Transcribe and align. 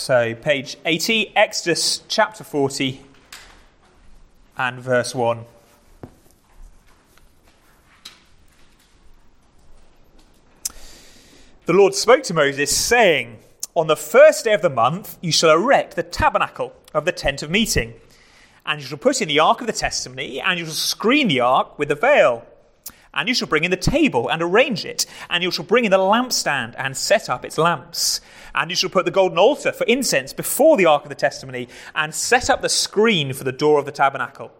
So, 0.00 0.34
page 0.34 0.78
80, 0.86 1.36
Exodus 1.36 2.00
chapter 2.08 2.42
40 2.42 3.02
and 4.56 4.80
verse 4.80 5.14
1. 5.14 5.44
The 11.66 11.72
Lord 11.74 11.94
spoke 11.94 12.22
to 12.22 12.34
Moses, 12.34 12.74
saying, 12.74 13.40
On 13.74 13.88
the 13.88 13.94
first 13.94 14.46
day 14.46 14.54
of 14.54 14.62
the 14.62 14.70
month 14.70 15.18
you 15.20 15.32
shall 15.32 15.50
erect 15.50 15.96
the 15.96 16.02
tabernacle 16.02 16.72
of 16.94 17.04
the 17.04 17.12
tent 17.12 17.42
of 17.42 17.50
meeting, 17.50 17.92
and 18.64 18.80
you 18.80 18.86
shall 18.86 18.96
put 18.96 19.20
in 19.20 19.28
the 19.28 19.38
ark 19.38 19.60
of 19.60 19.66
the 19.66 19.72
testimony, 19.74 20.40
and 20.40 20.58
you 20.58 20.64
shall 20.64 20.72
screen 20.72 21.28
the 21.28 21.40
ark 21.40 21.78
with 21.78 21.90
a 21.90 21.94
veil. 21.94 22.46
And 23.12 23.28
you 23.28 23.34
shall 23.34 23.48
bring 23.48 23.64
in 23.64 23.72
the 23.72 23.76
table 23.76 24.28
and 24.28 24.40
arrange 24.40 24.84
it, 24.84 25.04
and 25.28 25.42
you 25.42 25.50
shall 25.50 25.64
bring 25.64 25.84
in 25.84 25.90
the 25.90 25.98
lampstand 25.98 26.74
and 26.78 26.96
set 26.96 27.28
up 27.28 27.44
its 27.44 27.58
lamps. 27.58 28.20
And 28.54 28.70
you 28.70 28.76
shall 28.76 28.90
put 28.90 29.04
the 29.04 29.10
golden 29.10 29.38
altar 29.38 29.72
for 29.72 29.84
incense 29.84 30.32
before 30.32 30.76
the 30.76 30.86
ark 30.86 31.02
of 31.02 31.08
the 31.08 31.14
testimony, 31.14 31.68
and 31.94 32.14
set 32.14 32.48
up 32.48 32.62
the 32.62 32.68
screen 32.68 33.32
for 33.32 33.44
the 33.44 33.52
door 33.52 33.78
of 33.78 33.84
the 33.84 33.92
tabernacle. 33.92 34.52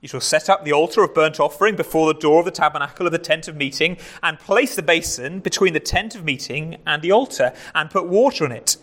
You 0.00 0.08
shall 0.08 0.20
set 0.20 0.50
up 0.50 0.64
the 0.64 0.72
altar 0.72 1.04
of 1.04 1.14
burnt 1.14 1.38
offering 1.38 1.76
before 1.76 2.12
the 2.12 2.18
door 2.18 2.40
of 2.40 2.44
the 2.44 2.50
tabernacle 2.50 3.06
of 3.06 3.12
the 3.12 3.18
tent 3.18 3.46
of 3.48 3.54
meeting, 3.54 3.98
and 4.22 4.38
place 4.38 4.74
the 4.74 4.82
basin 4.82 5.40
between 5.40 5.74
the 5.74 5.80
tent 5.80 6.14
of 6.14 6.24
meeting 6.24 6.78
and 6.86 7.02
the 7.02 7.12
altar, 7.12 7.52
and 7.74 7.90
put 7.90 8.08
water 8.08 8.44
on 8.44 8.52
it. 8.52 8.78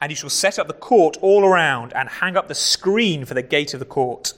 And 0.00 0.10
you 0.10 0.16
shall 0.16 0.30
set 0.30 0.58
up 0.58 0.66
the 0.66 0.74
court 0.74 1.16
all 1.22 1.44
around, 1.44 1.92
and 1.94 2.08
hang 2.08 2.36
up 2.36 2.48
the 2.48 2.54
screen 2.54 3.24
for 3.24 3.34
the 3.34 3.42
gate 3.42 3.72
of 3.72 3.80
the 3.80 3.86
court. 3.86 4.34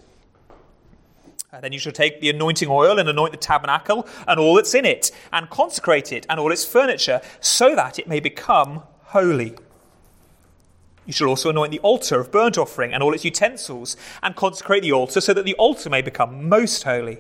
And 1.53 1.65
then 1.65 1.73
you 1.73 1.81
shall 1.81 1.93
take 1.93 2.21
the 2.21 2.31
anointing 2.31 2.69
oil 2.69 2.99
and 2.99 3.09
anoint 3.09 3.33
the 3.33 3.39
tabernacle 3.39 4.07
and 4.29 4.39
all 4.39 4.55
that's 4.55 4.75
in 4.75 4.85
it, 4.85 5.11
and 5.33 5.51
consecrate 5.51 6.13
it 6.13 6.25
and 6.29 6.39
all 6.39 6.53
its 6.53 6.65
furniture, 6.65 7.21
so 7.41 7.75
that 7.75 7.99
it 7.99 8.07
may 8.07 8.21
become 8.21 8.85
holy. 9.07 9.57
You 11.07 11.13
shall 11.13 11.29
also 11.29 11.51
anoint 11.51 11.73
the 11.73 11.81
altar 11.81 12.21
of 12.21 12.31
burnt 12.31 12.57
offering 12.57 12.95
and 12.95 13.03
all 13.03 13.13
its 13.15 13.25
utensils, 13.25 13.97
and 14.23 14.37
consecrate 14.37 14.83
the 14.83 14.93
altar 14.93 15.21
so 15.21 15.35
that 15.35 15.45
the 15.45 15.55
altar 15.55 15.91
may 15.91 16.03
become 16.03 16.49
most 16.49 16.85
holy. 16.85 17.19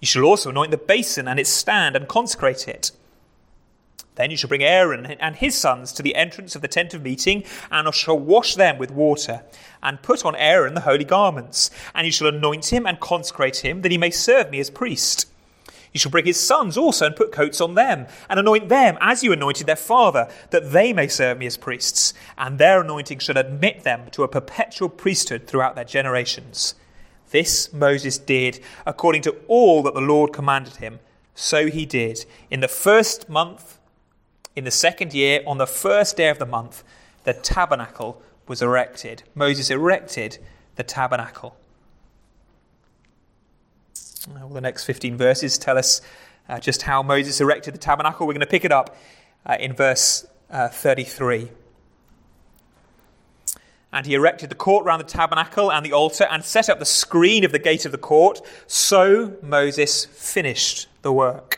You 0.00 0.06
shall 0.06 0.24
also 0.24 0.50
anoint 0.50 0.72
the 0.72 0.76
basin 0.76 1.28
and 1.28 1.38
its 1.38 1.50
stand, 1.50 1.94
and 1.94 2.08
consecrate 2.08 2.66
it. 2.66 2.90
Then 4.18 4.32
you 4.32 4.36
shall 4.36 4.48
bring 4.48 4.64
Aaron 4.64 5.06
and 5.06 5.36
his 5.36 5.54
sons 5.54 5.92
to 5.92 6.02
the 6.02 6.16
entrance 6.16 6.56
of 6.56 6.60
the 6.60 6.66
tent 6.66 6.92
of 6.92 7.02
meeting, 7.02 7.44
and 7.70 7.94
shall 7.94 8.18
wash 8.18 8.56
them 8.56 8.76
with 8.76 8.90
water, 8.90 9.44
and 9.80 10.02
put 10.02 10.24
on 10.24 10.34
Aaron 10.34 10.74
the 10.74 10.80
holy 10.80 11.04
garments. 11.04 11.70
And 11.94 12.04
you 12.04 12.12
shall 12.12 12.26
anoint 12.26 12.72
him 12.72 12.84
and 12.84 12.98
consecrate 12.98 13.58
him, 13.58 13.82
that 13.82 13.92
he 13.92 13.96
may 13.96 14.10
serve 14.10 14.50
me 14.50 14.58
as 14.58 14.70
priest. 14.70 15.26
You 15.92 16.00
shall 16.00 16.10
bring 16.10 16.26
his 16.26 16.38
sons 16.38 16.76
also 16.76 17.06
and 17.06 17.14
put 17.14 17.30
coats 17.30 17.60
on 17.60 17.76
them, 17.76 18.08
and 18.28 18.40
anoint 18.40 18.68
them 18.68 18.98
as 19.00 19.22
you 19.22 19.32
anointed 19.32 19.68
their 19.68 19.76
father, 19.76 20.28
that 20.50 20.72
they 20.72 20.92
may 20.92 21.06
serve 21.06 21.38
me 21.38 21.46
as 21.46 21.56
priests. 21.56 22.12
And 22.36 22.58
their 22.58 22.80
anointing 22.80 23.20
shall 23.20 23.38
admit 23.38 23.84
them 23.84 24.10
to 24.10 24.24
a 24.24 24.28
perpetual 24.28 24.88
priesthood 24.88 25.46
throughout 25.46 25.76
their 25.76 25.84
generations. 25.84 26.74
This 27.30 27.72
Moses 27.72 28.18
did 28.18 28.58
according 28.84 29.22
to 29.22 29.36
all 29.46 29.84
that 29.84 29.94
the 29.94 30.00
Lord 30.00 30.32
commanded 30.32 30.76
him. 30.76 30.98
So 31.36 31.68
he 31.68 31.86
did. 31.86 32.26
In 32.50 32.58
the 32.58 32.66
first 32.66 33.28
month, 33.28 33.77
in 34.56 34.64
the 34.64 34.70
second 34.70 35.14
year, 35.14 35.42
on 35.46 35.58
the 35.58 35.66
first 35.66 36.16
day 36.16 36.28
of 36.28 36.38
the 36.38 36.46
month, 36.46 36.82
the 37.24 37.32
tabernacle 37.32 38.22
was 38.46 38.62
erected. 38.62 39.22
Moses 39.34 39.70
erected 39.70 40.38
the 40.76 40.82
tabernacle. 40.82 41.56
Well, 44.34 44.48
the 44.48 44.60
next 44.60 44.84
15 44.84 45.16
verses 45.16 45.58
tell 45.58 45.78
us 45.78 46.00
uh, 46.48 46.58
just 46.58 46.82
how 46.82 47.02
Moses 47.02 47.40
erected 47.40 47.74
the 47.74 47.78
tabernacle. 47.78 48.26
We're 48.26 48.34
going 48.34 48.40
to 48.40 48.46
pick 48.46 48.64
it 48.64 48.72
up 48.72 48.96
uh, 49.46 49.56
in 49.60 49.72
verse 49.74 50.26
uh, 50.50 50.68
33. 50.68 51.50
And 53.92 54.06
he 54.06 54.14
erected 54.14 54.50
the 54.50 54.54
court 54.54 54.84
round 54.84 55.00
the 55.00 55.06
tabernacle 55.06 55.72
and 55.72 55.84
the 55.84 55.92
altar 55.92 56.26
and 56.30 56.44
set 56.44 56.68
up 56.68 56.78
the 56.78 56.84
screen 56.84 57.44
of 57.44 57.52
the 57.52 57.58
gate 57.58 57.86
of 57.86 57.92
the 57.92 57.98
court. 57.98 58.40
So 58.66 59.36
Moses 59.42 60.04
finished 60.04 60.88
the 61.02 61.12
work. 61.12 61.57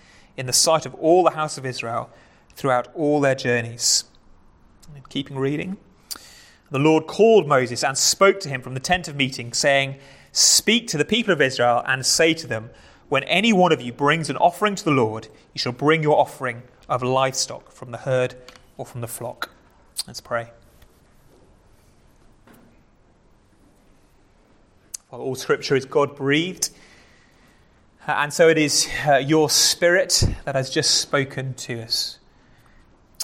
in 0.37 0.45
the 0.45 0.53
sight 0.53 0.85
of 0.85 0.93
all 0.95 1.23
the 1.23 1.31
house 1.31 1.57
of 1.57 1.65
Israel 1.65 2.09
throughout 2.55 2.87
all 2.93 3.19
their 3.19 3.35
journeys. 3.35 4.05
And 4.93 5.07
keeping 5.09 5.37
reading, 5.37 5.77
the 6.69 6.79
Lord 6.79 7.07
called 7.07 7.47
Moses 7.47 7.83
and 7.83 7.97
spoke 7.97 8.39
to 8.41 8.49
him 8.49 8.61
from 8.61 8.73
the 8.73 8.79
tent 8.79 9.07
of 9.07 9.15
meeting, 9.15 9.53
saying, 9.53 9.97
Speak 10.31 10.87
to 10.87 10.97
the 10.97 11.05
people 11.05 11.33
of 11.33 11.41
Israel 11.41 11.83
and 11.85 12.05
say 12.05 12.33
to 12.33 12.47
them, 12.47 12.69
When 13.09 13.23
any 13.25 13.51
one 13.51 13.71
of 13.71 13.81
you 13.81 13.91
brings 13.91 14.29
an 14.29 14.37
offering 14.37 14.75
to 14.75 14.83
the 14.83 14.91
Lord, 14.91 15.27
you 15.53 15.59
shall 15.59 15.73
bring 15.73 16.01
your 16.01 16.17
offering 16.17 16.63
of 16.87 17.03
livestock 17.03 17.71
from 17.71 17.91
the 17.91 17.99
herd 17.99 18.35
or 18.77 18.85
from 18.85 19.01
the 19.01 19.07
flock. 19.07 19.49
Let's 20.07 20.21
pray. 20.21 20.51
Well, 25.11 25.19
all 25.19 25.35
scripture 25.35 25.75
is 25.75 25.85
God 25.85 26.15
breathed. 26.15 26.69
And 28.07 28.33
so 28.33 28.49
it 28.49 28.57
is 28.57 28.89
uh, 29.07 29.17
your 29.17 29.49
spirit 29.49 30.23
that 30.45 30.55
has 30.55 30.69
just 30.69 30.99
spoken 30.99 31.53
to 31.53 31.83
us. 31.83 32.17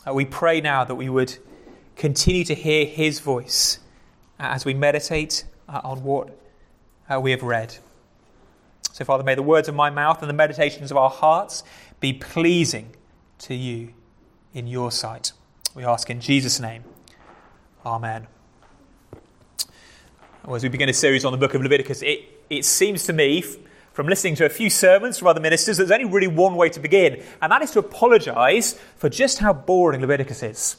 Uh, 0.07 0.13
we 0.13 0.23
pray 0.23 0.61
now 0.61 0.83
that 0.83 0.95
we 0.95 1.09
would 1.09 1.37
continue 1.95 2.43
to 2.43 2.53
hear 2.53 2.85
his 2.85 3.19
voice 3.19 3.79
uh, 4.39 4.43
as 4.43 4.65
we 4.65 4.75
meditate 4.75 5.45
uh, 5.67 5.81
on 5.83 6.03
what 6.03 6.29
uh, 7.09 7.19
we 7.19 7.31
have 7.31 7.41
read. 7.41 7.77
So, 8.91 9.03
Father, 9.03 9.23
may 9.23 9.33
the 9.33 9.41
words 9.41 9.67
of 9.67 9.73
my 9.73 9.89
mouth 9.89 10.21
and 10.21 10.29
the 10.29 10.33
meditations 10.33 10.91
of 10.91 10.97
our 10.97 11.09
hearts 11.09 11.63
be 11.99 12.13
pleasing 12.13 12.91
to 13.39 13.55
you 13.55 13.93
in 14.53 14.67
your 14.67 14.91
sight. 14.91 15.31
We 15.73 15.85
ask 15.85 16.09
in 16.09 16.21
Jesus' 16.21 16.59
name. 16.59 16.83
Amen. 17.85 18.27
Well, 20.45 20.55
as 20.55 20.63
we 20.63 20.69
begin 20.69 20.87
a 20.87 20.93
series 20.93 21.25
on 21.25 21.31
the 21.31 21.37
book 21.37 21.55
of 21.55 21.61
Leviticus, 21.61 22.01
it, 22.03 22.21
it 22.49 22.63
seems 22.63 23.05
to 23.05 23.13
me, 23.13 23.43
from 23.97 24.05
listening 24.05 24.35
to 24.35 24.45
a 24.45 24.49
few 24.49 24.69
sermons 24.69 25.17
from 25.17 25.27
other 25.27 25.39
ministers, 25.39 25.77
there's 25.77 25.89
only 25.89 26.05
really 26.05 26.27
one 26.27 26.53
way 26.53 26.69
to 26.69 26.79
begin, 26.79 27.23
and 27.41 27.51
that 27.51 27.63
is 27.63 27.71
to 27.71 27.79
apologize 27.79 28.79
for 28.95 29.09
just 29.09 29.39
how 29.39 29.51
boring 29.51 30.01
Leviticus 30.01 30.43
is. 30.43 30.77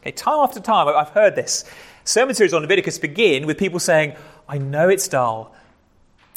Okay, 0.00 0.12
time 0.12 0.40
after 0.40 0.60
time, 0.60 0.86
I've 0.86 1.08
heard 1.08 1.34
this. 1.34 1.64
Sermon 2.04 2.34
series 2.34 2.52
on 2.52 2.60
Leviticus 2.60 2.98
begin 2.98 3.46
with 3.46 3.56
people 3.56 3.80
saying, 3.80 4.14
I 4.46 4.58
know 4.58 4.90
it's 4.90 5.08
dull. 5.08 5.54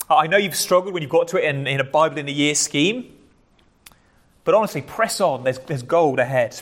I 0.09 0.27
know 0.27 0.37
you've 0.37 0.55
struggled 0.55 0.93
when 0.93 1.03
you've 1.03 1.11
got 1.11 1.27
to 1.27 1.43
it 1.43 1.43
in, 1.43 1.67
in 1.67 1.81
a 1.81 1.83
Bible 1.83 2.17
in 2.17 2.29
a 2.29 2.31
year 2.31 2.55
scheme. 2.55 3.13
But 4.45 4.55
honestly, 4.55 4.81
press 4.81 5.19
on. 5.19 5.43
There's, 5.43 5.59
there's 5.59 5.83
gold 5.83 6.19
ahead. 6.19 6.53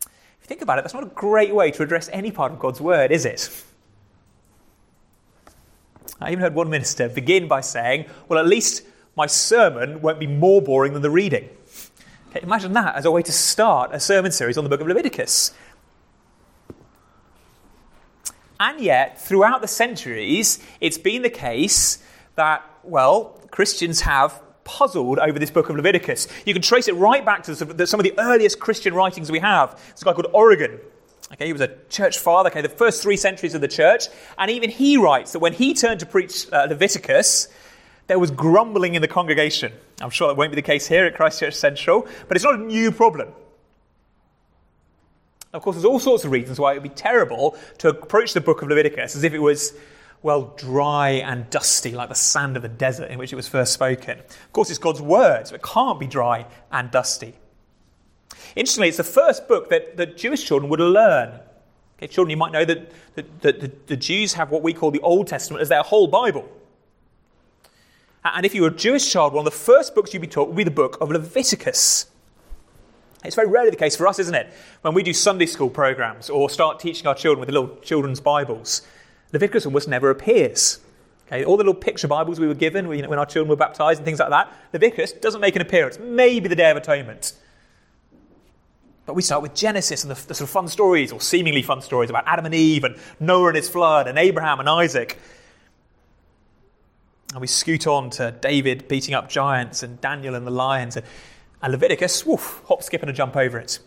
If 0.00 0.08
you 0.40 0.46
think 0.46 0.62
about 0.62 0.78
it, 0.78 0.82
that's 0.82 0.94
not 0.94 1.04
a 1.04 1.14
great 1.14 1.54
way 1.54 1.70
to 1.70 1.84
address 1.84 2.10
any 2.12 2.32
part 2.32 2.50
of 2.50 2.58
God's 2.58 2.80
word, 2.80 3.12
is 3.12 3.24
it? 3.24 3.64
I 6.20 6.30
even 6.30 6.40
heard 6.40 6.54
one 6.54 6.70
minister 6.70 7.08
begin 7.08 7.48
by 7.48 7.60
saying, 7.60 8.06
Well, 8.28 8.38
at 8.38 8.46
least 8.46 8.82
my 9.16 9.26
sermon 9.26 10.00
won't 10.00 10.18
be 10.18 10.26
more 10.26 10.62
boring 10.62 10.92
than 10.92 11.02
the 11.02 11.10
reading. 11.10 11.48
Okay, 12.30 12.40
imagine 12.42 12.72
that 12.72 12.94
as 12.94 13.04
a 13.04 13.10
way 13.10 13.22
to 13.22 13.32
start 13.32 13.90
a 13.92 14.00
sermon 14.00 14.32
series 14.32 14.56
on 14.56 14.64
the 14.64 14.70
book 14.70 14.80
of 14.80 14.86
Leviticus. 14.86 15.52
And 18.58 18.80
yet, 18.80 19.20
throughout 19.20 19.60
the 19.60 19.68
centuries, 19.68 20.60
it's 20.80 20.96
been 20.96 21.22
the 21.22 21.30
case 21.30 21.98
that, 22.36 22.64
well, 22.84 23.40
Christians 23.50 24.02
have 24.02 24.40
puzzled 24.64 25.18
over 25.18 25.38
this 25.38 25.50
book 25.50 25.68
of 25.68 25.76
Leviticus. 25.76 26.28
You 26.46 26.52
can 26.52 26.62
trace 26.62 26.86
it 26.88 26.94
right 26.94 27.24
back 27.24 27.42
to 27.44 27.56
some 27.56 28.00
of 28.00 28.04
the 28.04 28.14
earliest 28.18 28.60
Christian 28.60 28.94
writings 28.94 29.30
we 29.30 29.40
have. 29.40 29.78
There's 29.88 30.02
a 30.02 30.04
guy 30.04 30.12
called 30.12 30.28
Origen. 30.32 30.78
Okay, 31.32 31.46
he 31.46 31.52
was 31.52 31.62
a 31.62 31.74
church 31.88 32.18
father, 32.18 32.50
okay, 32.50 32.60
the 32.60 32.68
first 32.68 33.02
three 33.02 33.16
centuries 33.16 33.54
of 33.54 33.62
the 33.62 33.68
church. 33.68 34.08
And 34.36 34.50
even 34.50 34.68
he 34.68 34.98
writes 34.98 35.32
that 35.32 35.38
when 35.38 35.54
he 35.54 35.72
turned 35.72 36.00
to 36.00 36.06
preach 36.06 36.46
uh, 36.52 36.66
Leviticus, 36.68 37.48
there 38.06 38.18
was 38.18 38.30
grumbling 38.30 38.94
in 38.94 39.02
the 39.02 39.08
congregation. 39.08 39.72
I'm 40.00 40.10
sure 40.10 40.28
that 40.28 40.36
won't 40.36 40.50
be 40.50 40.56
the 40.56 40.62
case 40.62 40.86
here 40.86 41.06
at 41.06 41.14
Christchurch 41.14 41.54
Central, 41.54 42.06
but 42.28 42.36
it's 42.36 42.44
not 42.44 42.56
a 42.56 42.58
new 42.58 42.92
problem. 42.92 43.28
Of 45.54 45.62
course, 45.62 45.76
there's 45.76 45.84
all 45.84 45.98
sorts 45.98 46.24
of 46.24 46.30
reasons 46.30 46.58
why 46.58 46.72
it 46.72 46.76
would 46.76 46.82
be 46.82 46.88
terrible 46.90 47.56
to 47.78 47.88
approach 47.88 48.34
the 48.34 48.40
book 48.40 48.62
of 48.62 48.68
Leviticus 48.68 49.16
as 49.16 49.22
if 49.22 49.32
it 49.32 49.38
was, 49.38 49.74
well, 50.22 50.54
dry 50.56 51.10
and 51.10 51.48
dusty 51.50 51.92
like 51.92 52.08
the 52.08 52.14
sand 52.14 52.56
of 52.56 52.62
the 52.62 52.68
desert 52.68 53.10
in 53.10 53.18
which 53.18 53.32
it 53.32 53.36
was 53.36 53.48
first 53.48 53.72
spoken. 53.72 54.18
Of 54.18 54.52
course, 54.52 54.70
it's 54.70 54.78
God's 54.78 55.02
word, 55.02 55.48
so 55.48 55.54
it 55.54 55.62
can't 55.62 56.00
be 56.00 56.06
dry 56.06 56.46
and 56.70 56.90
dusty. 56.90 57.34
Interestingly, 58.54 58.88
it's 58.88 58.96
the 58.96 59.04
first 59.04 59.48
book 59.48 59.70
that, 59.70 59.96
that 59.96 60.16
Jewish 60.16 60.44
children 60.44 60.68
would 60.70 60.80
learn. 60.80 61.40
Okay, 61.98 62.06
children, 62.06 62.30
you 62.30 62.36
might 62.36 62.52
know 62.52 62.64
that, 62.64 62.90
that, 63.14 63.40
that 63.40 63.86
the, 63.86 63.96
Jews 63.96 64.34
have 64.34 64.50
what 64.50 64.62
we 64.62 64.72
call 64.72 64.90
the 64.90 65.00
Old 65.00 65.26
Testament 65.26 65.62
as 65.62 65.68
their 65.68 65.82
whole 65.82 66.08
Bible. 66.08 66.48
And 68.24 68.44
if 68.44 68.54
you 68.54 68.62
were 68.62 68.68
a 68.68 68.74
Jewish 68.74 69.10
child, 69.10 69.32
one 69.32 69.46
of 69.46 69.52
the 69.52 69.58
first 69.58 69.94
books 69.94 70.12
you'd 70.12 70.20
be 70.20 70.26
taught 70.26 70.48
would 70.48 70.56
be 70.56 70.64
the 70.64 70.70
book 70.70 70.98
of 71.00 71.10
Leviticus. 71.10 72.06
It's 73.24 73.36
very 73.36 73.48
rarely 73.48 73.70
the 73.70 73.76
case 73.76 73.96
for 73.96 74.06
us, 74.06 74.18
isn't 74.18 74.34
it? 74.34 74.52
When 74.82 74.94
we 74.94 75.02
do 75.02 75.12
Sunday 75.12 75.46
school 75.46 75.70
programs 75.70 76.28
or 76.28 76.50
start 76.50 76.80
teaching 76.80 77.06
our 77.06 77.14
children 77.14 77.40
with 77.40 77.48
the 77.48 77.52
little 77.52 77.76
children's 77.78 78.20
Bibles, 78.20 78.82
Leviticus 79.32 79.64
almost 79.64 79.88
never 79.88 80.10
appears. 80.10 80.80
Okay, 81.26 81.44
all 81.44 81.56
the 81.56 81.64
little 81.64 81.80
picture 81.80 82.08
Bibles 82.08 82.40
we 82.40 82.48
were 82.48 82.54
given 82.54 82.88
when 82.88 83.18
our 83.18 83.26
children 83.26 83.48
were 83.48 83.56
baptized 83.56 84.00
and 84.00 84.04
things 84.04 84.18
like 84.18 84.30
that, 84.30 84.52
Leviticus 84.72 85.12
doesn't 85.12 85.40
make 85.40 85.56
an 85.56 85.62
appearance. 85.62 85.98
Maybe 86.00 86.48
the 86.48 86.56
Day 86.56 86.70
of 86.70 86.76
Atonement. 86.76 87.32
But 89.04 89.14
we 89.14 89.22
start 89.22 89.42
with 89.42 89.54
Genesis 89.54 90.04
and 90.04 90.10
the, 90.10 90.26
the, 90.26 90.34
sort 90.34 90.42
of 90.42 90.50
fun 90.50 90.68
stories, 90.68 91.10
or 91.10 91.20
seemingly 91.20 91.62
fun 91.62 91.82
stories, 91.82 92.08
about 92.08 92.24
Adam 92.26 92.46
and 92.46 92.54
Eve 92.54 92.84
and 92.84 92.96
Noah 93.18 93.48
and 93.48 93.56
his 93.56 93.68
flood 93.68 94.06
and 94.06 94.16
Abraham 94.18 94.60
and 94.60 94.68
Isaac. 94.68 95.18
And 97.32 97.40
we 97.40 97.46
scoot 97.46 97.86
on 97.86 98.10
to 98.10 98.30
David 98.30 98.86
beating 98.88 99.14
up 99.14 99.28
giants 99.28 99.82
and 99.82 100.00
Daniel 100.00 100.34
and 100.34 100.46
the 100.46 100.50
lions. 100.50 100.96
And, 100.96 101.06
and 101.62 101.72
Leviticus, 101.72 102.24
woof, 102.26 102.62
hop, 102.66 102.82
skip, 102.82 103.02
and 103.02 103.10
a 103.10 103.12
jump 103.12 103.36
over 103.36 103.58
it. 103.58 103.80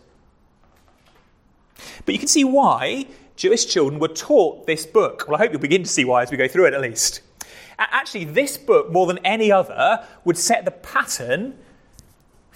But 2.04 2.14
you 2.14 2.18
can 2.18 2.28
see 2.28 2.44
why 2.44 3.06
Jewish 3.36 3.66
children 3.66 4.00
were 4.00 4.08
taught 4.08 4.66
this 4.66 4.84
book. 4.84 5.26
Well, 5.28 5.36
I 5.36 5.38
hope 5.38 5.52
you'll 5.52 5.60
begin 5.60 5.82
to 5.82 5.88
see 5.88 6.04
why 6.04 6.22
as 6.22 6.30
we 6.30 6.36
go 6.36 6.48
through 6.48 6.66
it 6.66 6.74
at 6.74 6.80
least. 6.80 7.20
Actually, 7.78 8.24
this 8.24 8.56
book, 8.56 8.90
more 8.90 9.06
than 9.06 9.18
any 9.18 9.52
other, 9.52 10.04
would 10.24 10.38
set 10.38 10.64
the 10.64 10.70
pattern 10.70 11.58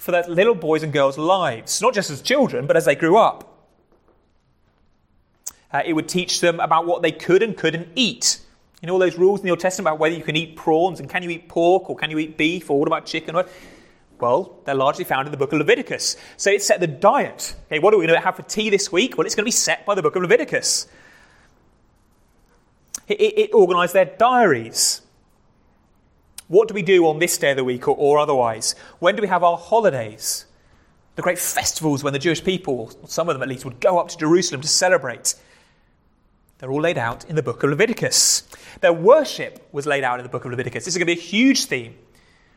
for 0.01 0.11
their 0.11 0.23
little 0.23 0.55
boys' 0.55 0.81
and 0.81 0.91
girls' 0.91 1.15
lives, 1.15 1.79
not 1.79 1.93
just 1.93 2.09
as 2.09 2.23
children, 2.23 2.65
but 2.65 2.75
as 2.75 2.85
they 2.85 2.95
grew 2.95 3.17
up. 3.17 3.67
Uh, 5.71 5.83
it 5.85 5.93
would 5.93 6.09
teach 6.09 6.41
them 6.41 6.59
about 6.59 6.87
what 6.87 7.03
they 7.03 7.11
could 7.11 7.43
and 7.43 7.55
couldn't 7.55 7.87
eat. 7.95 8.39
You 8.81 8.87
know, 8.87 8.93
all 8.93 8.99
those 8.99 9.15
rules 9.15 9.41
in 9.41 9.45
the 9.45 9.51
Old 9.51 9.59
Testament 9.59 9.87
about 9.87 9.99
whether 9.99 10.15
you 10.15 10.23
can 10.23 10.35
eat 10.35 10.55
prawns 10.55 10.99
and 10.99 11.07
can 11.07 11.21
you 11.21 11.29
eat 11.29 11.47
pork 11.47 11.87
or 11.87 11.95
can 11.95 12.09
you 12.09 12.17
eat 12.17 12.35
beef 12.35 12.71
or 12.71 12.79
what 12.79 12.87
about 12.87 13.05
chicken? 13.05 13.35
Well, 14.19 14.57
they're 14.65 14.73
largely 14.73 15.05
found 15.05 15.27
in 15.27 15.31
the 15.31 15.37
book 15.37 15.53
of 15.53 15.59
Leviticus. 15.59 16.17
So 16.35 16.49
it 16.49 16.63
set 16.63 16.79
the 16.79 16.87
diet. 16.87 17.55
Okay, 17.67 17.77
what 17.77 17.93
are 17.93 17.97
we 17.97 18.07
going 18.07 18.19
to 18.19 18.25
have 18.25 18.37
for 18.37 18.43
tea 18.43 18.71
this 18.71 18.91
week? 18.91 19.19
Well, 19.19 19.27
it's 19.27 19.35
going 19.35 19.43
to 19.43 19.47
be 19.47 19.51
set 19.51 19.85
by 19.85 19.93
the 19.93 20.01
book 20.01 20.15
of 20.15 20.23
Leviticus. 20.23 20.87
It, 23.07 23.21
it, 23.21 23.37
it 23.37 23.53
organised 23.53 23.93
their 23.93 24.05
diaries. 24.05 25.00
What 26.51 26.67
do 26.67 26.73
we 26.73 26.81
do 26.81 27.07
on 27.07 27.19
this 27.19 27.37
day 27.37 27.51
of 27.51 27.55
the 27.55 27.63
week 27.63 27.87
or, 27.87 27.95
or 27.97 28.19
otherwise? 28.19 28.75
When 28.99 29.15
do 29.15 29.21
we 29.21 29.29
have 29.29 29.41
our 29.41 29.55
holidays? 29.55 30.45
The 31.15 31.21
great 31.21 31.39
festivals 31.39 32.03
when 32.03 32.11
the 32.11 32.19
Jewish 32.19 32.43
people, 32.43 32.91
some 33.07 33.29
of 33.29 33.35
them 33.35 33.41
at 33.41 33.47
least, 33.47 33.63
would 33.63 33.79
go 33.79 33.97
up 33.97 34.09
to 34.09 34.17
Jerusalem 34.17 34.59
to 34.59 34.67
celebrate. 34.67 35.35
They're 36.57 36.69
all 36.69 36.81
laid 36.81 36.97
out 36.97 37.23
in 37.29 37.37
the 37.37 37.41
book 37.41 37.63
of 37.63 37.69
Leviticus. 37.69 38.43
Their 38.81 38.91
worship 38.91 39.65
was 39.71 39.85
laid 39.85 40.03
out 40.03 40.19
in 40.19 40.23
the 40.23 40.29
book 40.29 40.43
of 40.43 40.51
Leviticus. 40.51 40.83
This 40.83 40.93
is 40.93 40.97
going 40.97 41.07
to 41.07 41.15
be 41.15 41.17
a 41.17 41.23
huge 41.23 41.67
theme. 41.67 41.95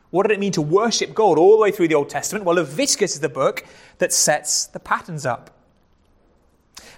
What 0.09 0.27
did 0.27 0.33
it 0.33 0.41
mean 0.41 0.51
to 0.51 0.61
worship 0.61 1.13
God 1.13 1.37
all 1.37 1.55
the 1.55 1.61
way 1.61 1.71
through 1.71 1.87
the 1.87 1.95
Old 1.95 2.09
Testament? 2.09 2.43
Well, 2.43 2.57
Leviticus 2.57 3.13
is 3.13 3.21
the 3.21 3.29
book 3.29 3.63
that 3.99 4.11
sets 4.11 4.65
the 4.65 4.79
patterns 4.81 5.25
up. 5.25 5.51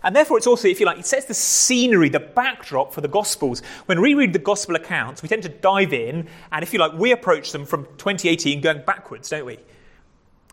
And 0.04 0.16
therefore, 0.16 0.38
it's 0.38 0.48
also, 0.48 0.68
if 0.68 0.80
you 0.80 0.86
like, 0.86 1.00
it 1.00 1.06
sets 1.06 1.26
the 1.26 1.34
scenery, 1.34 2.10
the 2.10 2.20
backdrop 2.20 2.94
for 2.94 3.02
the 3.02 3.08
Gospels. 3.08 3.62
When 3.88 4.02
we 4.02 4.14
read 4.14 4.34
the 4.34 4.40
Gospel 4.40 4.76
accounts, 4.76 5.22
we 5.22 5.30
tend 5.30 5.44
to 5.44 5.50
dive 5.50 5.94
in, 5.94 6.28
and 6.52 6.64
if 6.64 6.74
you 6.74 6.80
like, 6.80 6.94
we 6.94 7.12
approach 7.12 7.52
them 7.52 7.66
from 7.66 7.86
2018 7.98 8.62
going 8.62 8.84
backwards, 8.86 9.30
don't 9.30 9.46
we? 9.46 9.60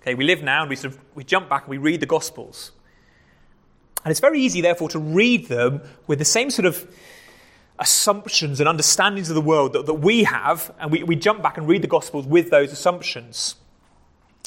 Okay, 0.01 0.15
we 0.15 0.25
live 0.25 0.43
now 0.43 0.61
and 0.61 0.69
we 0.69 0.77
sort 0.77 0.93
of 0.93 1.01
we 1.15 1.25
jump 1.25 1.49
back 1.49 1.63
and 1.63 1.71
we 1.71 1.79
read 1.79 2.01
the 2.01 2.07
Gospels. 2.07 2.73
And 4.05 4.11
it's 4.11 4.21
very 4.21 4.41
easy, 4.41 4.61
therefore, 4.61 4.91
to 4.91 4.99
read 4.99 5.49
them 5.49 5.81
with 6.07 6.19
the 6.19 6.27
same 6.27 6.51
sort 6.51 6.67
of 6.67 6.87
assumptions 7.79 8.61
and 8.61 8.69
understandings 8.69 9.31
of 9.31 9.35
the 9.35 9.41
world 9.41 9.73
that, 9.73 9.87
that 9.87 9.95
we 9.95 10.25
have, 10.25 10.73
and 10.79 10.93
we, 10.93 11.03
we 11.03 11.17
jump 11.17 11.43
back 11.43 11.57
and 11.57 11.67
read 11.67 11.83
the 11.83 11.89
Gospels 11.89 12.27
with 12.27 12.51
those 12.51 12.71
assumptions. 12.71 13.57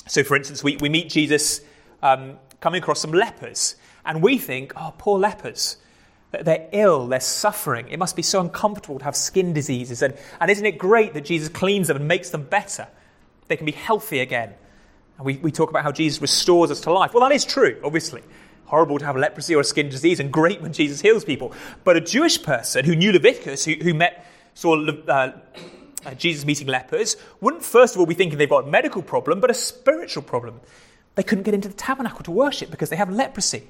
So, 0.08 0.24
for 0.24 0.36
instance, 0.36 0.64
we, 0.64 0.78
we 0.78 0.90
meet 0.90 1.10
Jesus 1.10 1.62
um, 2.02 2.38
coming 2.62 2.82
across 2.82 3.02
some 3.02 3.12
lepers. 3.12 3.76
And 4.08 4.24
we 4.24 4.40
think, 4.40 4.74
oh, 4.76 4.94
poor 4.98 5.20
lepers. 5.20 5.78
They're 6.32 6.68
ill, 6.72 7.08
they're 7.08 7.20
suffering. 7.20 7.90
It 7.90 8.00
must 8.00 8.16
be 8.16 8.22
so 8.22 8.42
uncomfortable 8.42 9.00
to 9.00 9.06
have 9.06 9.16
skin 9.16 9.54
diseases. 9.54 10.02
And, 10.02 10.18
and 10.42 10.50
isn't 10.50 10.66
it 10.66 10.78
great 10.78 11.14
that 11.14 11.26
Jesus 11.26 11.50
cleans 11.50 11.88
them 11.88 11.98
and 11.98 12.08
makes 12.08 12.32
them 12.32 12.44
better? 12.44 12.88
They 13.48 13.58
can 13.58 13.66
be 13.66 13.72
healthy 13.72 14.20
again. 14.20 14.54
And 15.18 15.26
we, 15.26 15.38
we 15.38 15.52
talk 15.52 15.70
about 15.70 15.84
how 15.84 15.92
Jesus 15.92 16.22
restores 16.22 16.72
us 16.72 16.82
to 16.82 16.92
life. 16.92 17.14
Well, 17.14 17.28
that 17.28 17.36
is 17.36 17.46
true, 17.46 17.80
obviously. 17.84 18.24
Horrible 18.66 18.98
to 19.00 19.06
have 19.06 19.16
leprosy 19.16 19.56
or 19.56 19.62
a 19.62 19.64
skin 19.64 19.90
disease, 19.90 20.20
and 20.20 20.32
great 20.32 20.62
when 20.62 20.74
Jesus 20.74 21.02
heals 21.02 21.24
people. 21.24 21.54
But 21.84 21.98
a 21.98 22.02
Jewish 22.02 22.42
person 22.42 22.86
who 22.86 22.96
knew 22.96 23.12
Leviticus, 23.14 23.66
who, 23.66 23.74
who 23.76 23.94
met, 23.94 24.26
saw 24.54 24.86
uh, 24.86 25.32
uh, 26.06 26.14
Jesus 26.16 26.46
meeting 26.46 26.68
lepers, 26.68 27.16
wouldn't 27.40 27.64
first 27.64 27.96
of 27.96 28.00
all 28.00 28.06
be 28.06 28.14
thinking 28.14 28.38
they've 28.38 28.50
got 28.50 28.66
a 28.66 28.70
medical 28.70 29.02
problem, 29.02 29.40
but 29.40 29.50
a 29.50 29.54
spiritual 29.54 30.24
problem. 30.24 30.60
They 31.16 31.24
couldn't 31.24 31.46
get 31.46 31.54
into 31.54 31.68
the 31.70 31.74
tabernacle 31.74 32.24
to 32.24 32.32
worship 32.32 32.70
because 32.70 32.90
they 32.90 32.96
have 32.96 33.10
leprosy. 33.10 33.64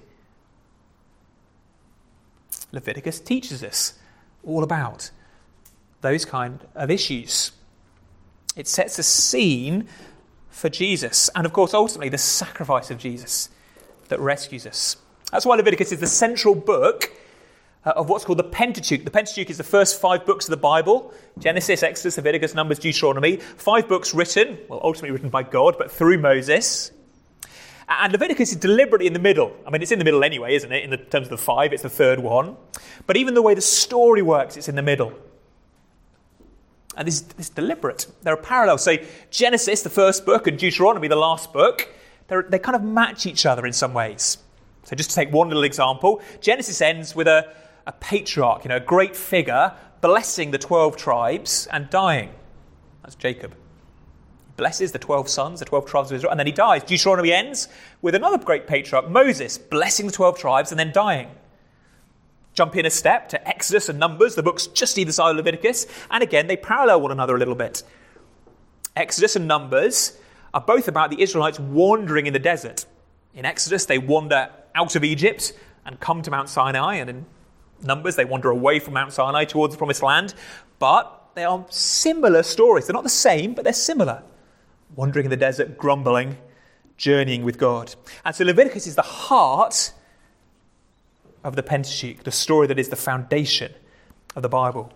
Leviticus 2.71 3.19
teaches 3.19 3.63
us 3.63 3.93
all 4.43 4.63
about 4.63 5.11
those 6.01 6.25
kind 6.25 6.59
of 6.75 6.91
issues. 6.91 7.51
It 8.55 8.67
sets 8.67 8.97
a 8.99 9.03
scene 9.03 9.87
for 10.49 10.69
Jesus, 10.69 11.29
and 11.35 11.45
of 11.45 11.53
course, 11.53 11.73
ultimately, 11.73 12.09
the 12.09 12.17
sacrifice 12.17 12.89
of 12.89 12.97
Jesus 12.97 13.49
that 14.09 14.19
rescues 14.19 14.65
us. 14.65 14.97
That's 15.31 15.45
why 15.45 15.55
Leviticus 15.55 15.91
is 15.91 15.99
the 15.99 16.07
central 16.07 16.55
book 16.55 17.11
uh, 17.85 17.93
of 17.95 18.09
what's 18.09 18.25
called 18.25 18.39
the 18.39 18.43
Pentateuch. 18.43 19.03
The 19.03 19.11
Pentateuch 19.11 19.49
is 19.49 19.57
the 19.57 19.63
first 19.63 20.01
five 20.01 20.25
books 20.25 20.45
of 20.45 20.51
the 20.51 20.57
Bible 20.57 21.13
Genesis, 21.37 21.83
Exodus, 21.83 22.17
Leviticus, 22.17 22.55
Numbers, 22.55 22.79
Deuteronomy. 22.79 23.37
Five 23.37 23.87
books 23.87 24.13
written, 24.13 24.57
well, 24.67 24.81
ultimately 24.83 25.11
written 25.11 25.29
by 25.29 25.43
God, 25.43 25.75
but 25.77 25.91
through 25.91 26.17
Moses. 26.17 26.91
And 27.89 28.11
Leviticus 28.11 28.51
is 28.51 28.57
deliberately 28.57 29.07
in 29.07 29.13
the 29.13 29.19
middle. 29.19 29.55
I 29.65 29.69
mean, 29.69 29.81
it's 29.81 29.91
in 29.91 29.99
the 29.99 30.05
middle 30.05 30.23
anyway, 30.23 30.55
isn't 30.55 30.71
it? 30.71 30.83
In 30.83 30.89
the 30.89 30.97
terms 30.97 31.27
of 31.27 31.29
the 31.29 31.37
five, 31.37 31.71
it's 31.71 31.83
the 31.83 31.89
third 31.89 32.19
one. 32.19 32.57
But 33.05 33.15
even 33.15 33.33
the 33.33 33.41
way 33.41 33.53
the 33.53 33.61
story 33.61 34.21
works, 34.21 34.57
it's 34.57 34.67
in 34.67 34.75
the 34.75 34.81
middle. 34.81 35.13
And 36.97 37.07
this, 37.07 37.21
this 37.21 37.47
is 37.47 37.49
deliberate. 37.49 38.07
There 38.23 38.33
are 38.33 38.37
parallels. 38.37 38.83
So, 38.83 38.97
Genesis, 39.29 39.83
the 39.83 39.89
first 39.89 40.25
book, 40.25 40.47
and 40.47 40.57
Deuteronomy, 40.57 41.07
the 41.07 41.15
last 41.15 41.53
book, 41.53 41.87
they 42.27 42.59
kind 42.59 42.75
of 42.75 42.83
match 42.83 43.25
each 43.25 43.45
other 43.45 43.65
in 43.65 43.71
some 43.71 43.93
ways. 43.93 44.37
So, 44.83 44.95
just 44.95 45.11
to 45.11 45.15
take 45.15 45.31
one 45.31 45.47
little 45.47 45.63
example, 45.63 46.21
Genesis 46.41 46.81
ends 46.81 47.15
with 47.15 47.27
a, 47.27 47.53
a 47.85 47.93
patriarch, 47.93 48.65
you 48.65 48.69
know, 48.69 48.77
a 48.77 48.81
great 48.81 49.15
figure, 49.15 49.73
blessing 50.01 50.51
the 50.51 50.57
12 50.57 50.97
tribes 50.97 51.67
and 51.71 51.89
dying. 51.89 52.31
That's 53.03 53.15
Jacob 53.15 53.55
blesses 54.57 54.91
the 54.91 54.99
12 54.99 55.29
sons, 55.29 55.59
the 55.59 55.65
12 55.65 55.85
tribes 55.85 56.11
of 56.11 56.15
Israel, 56.17 56.31
and 56.31 56.39
then 56.39 56.47
he 56.47 56.51
dies. 56.51 56.83
Deuteronomy 56.83 57.31
ends 57.31 57.69
with 58.01 58.15
another 58.15 58.37
great 58.37 58.67
patriarch, 58.67 59.09
Moses, 59.09 59.57
blessing 59.57 60.07
the 60.07 60.11
12 60.11 60.37
tribes 60.37 60.71
and 60.71 60.79
then 60.79 60.91
dying. 60.91 61.29
Jump 62.53 62.75
in 62.75 62.85
a 62.85 62.89
step 62.89 63.29
to 63.29 63.47
Exodus 63.47 63.87
and 63.87 63.99
Numbers, 63.99 64.33
the 64.35 64.43
books 64.43 64.65
just 64.67 64.97
either 64.97 65.11
side 65.11 65.29
of 65.29 65.37
Leviticus, 65.37 65.85
and 66.09 66.23
again, 66.23 66.47
they 66.47 66.57
parallel 66.57 67.01
one 67.01 67.11
another 67.11 67.35
a 67.35 67.39
little 67.39 67.55
bit. 67.55 67.83
Exodus 68.95 69.35
and 69.35 69.47
Numbers 69.47 70.17
are 70.55 70.61
both 70.61 70.87
about 70.87 71.11
the 71.11 71.21
Israelites 71.21 71.59
wandering 71.59 72.25
in 72.25 72.33
the 72.33 72.39
desert. 72.39 72.87
In 73.35 73.45
Exodus, 73.45 73.85
they 73.85 73.99
wander 73.99 74.49
out 74.73 74.95
of 74.95 75.03
Egypt 75.03 75.53
and 75.85 75.99
come 75.99 76.23
to 76.23 76.31
Mount 76.31 76.49
Sinai, 76.49 76.95
and 76.95 77.09
in 77.11 77.25
Numbers, 77.83 78.15
they 78.15 78.25
wander 78.25 78.49
away 78.49 78.79
from 78.79 78.95
Mount 78.95 79.13
Sinai 79.13 79.45
towards 79.45 79.75
the 79.75 79.77
Promised 79.77 80.01
Land. 80.01 80.33
But 80.79 81.29
they 81.35 81.43
are 81.43 81.63
similar 81.69 82.41
stories. 82.41 82.87
They're 82.87 82.95
not 82.95 83.03
the 83.03 83.09
same, 83.09 83.53
but 83.53 83.63
they're 83.63 83.73
similar 83.73 84.23
wandering 84.95 85.25
in 85.25 85.29
the 85.29 85.37
desert, 85.37 85.77
grumbling, 85.77 86.37
journeying 86.97 87.43
with 87.43 87.57
God. 87.57 87.93
And 88.25 88.35
so 88.35 88.43
Leviticus 88.43 88.87
is 88.87 88.95
the 88.95 89.01
heart 89.01 89.91
of 91.43 91.55
the 91.55 91.63
Pentateuch, 91.63 92.23
the 92.23 92.31
story 92.31 92.67
that 92.67 92.79
is 92.79 92.89
the 92.89 92.95
foundation 92.95 93.73
of 94.35 94.41
the 94.41 94.49
Bible. 94.49 94.91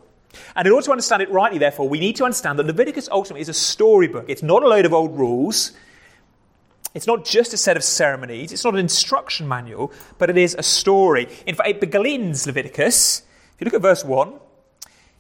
And 0.55 0.65
in 0.65 0.73
order 0.73 0.85
to 0.85 0.91
understand 0.91 1.21
it 1.21 1.29
rightly, 1.29 1.59
therefore, 1.59 1.87
we 1.87 1.99
need 1.99 2.15
to 2.17 2.23
understand 2.23 2.57
that 2.59 2.65
Leviticus 2.65 3.09
ultimately 3.11 3.41
is 3.41 3.49
a 3.49 3.53
storybook. 3.53 4.25
It's 4.29 4.43
not 4.43 4.63
a 4.63 4.67
load 4.67 4.85
of 4.85 4.93
old 4.93 5.17
rules. 5.17 5.73
It's 6.93 7.07
not 7.07 7.25
just 7.25 7.53
a 7.53 7.57
set 7.57 7.77
of 7.77 7.83
ceremonies. 7.83 8.51
It's 8.51 8.63
not 8.63 8.73
an 8.73 8.79
instruction 8.79 9.47
manual, 9.47 9.91
but 10.17 10.29
it 10.29 10.37
is 10.37 10.55
a 10.57 10.63
story. 10.63 11.27
In 11.45 11.55
fact, 11.55 11.69
it 11.69 11.81
begins 11.81 12.45
Leviticus. 12.45 13.23
If 13.53 13.61
you 13.61 13.65
look 13.65 13.73
at 13.73 13.81
verse 13.81 14.03
1, 14.03 14.33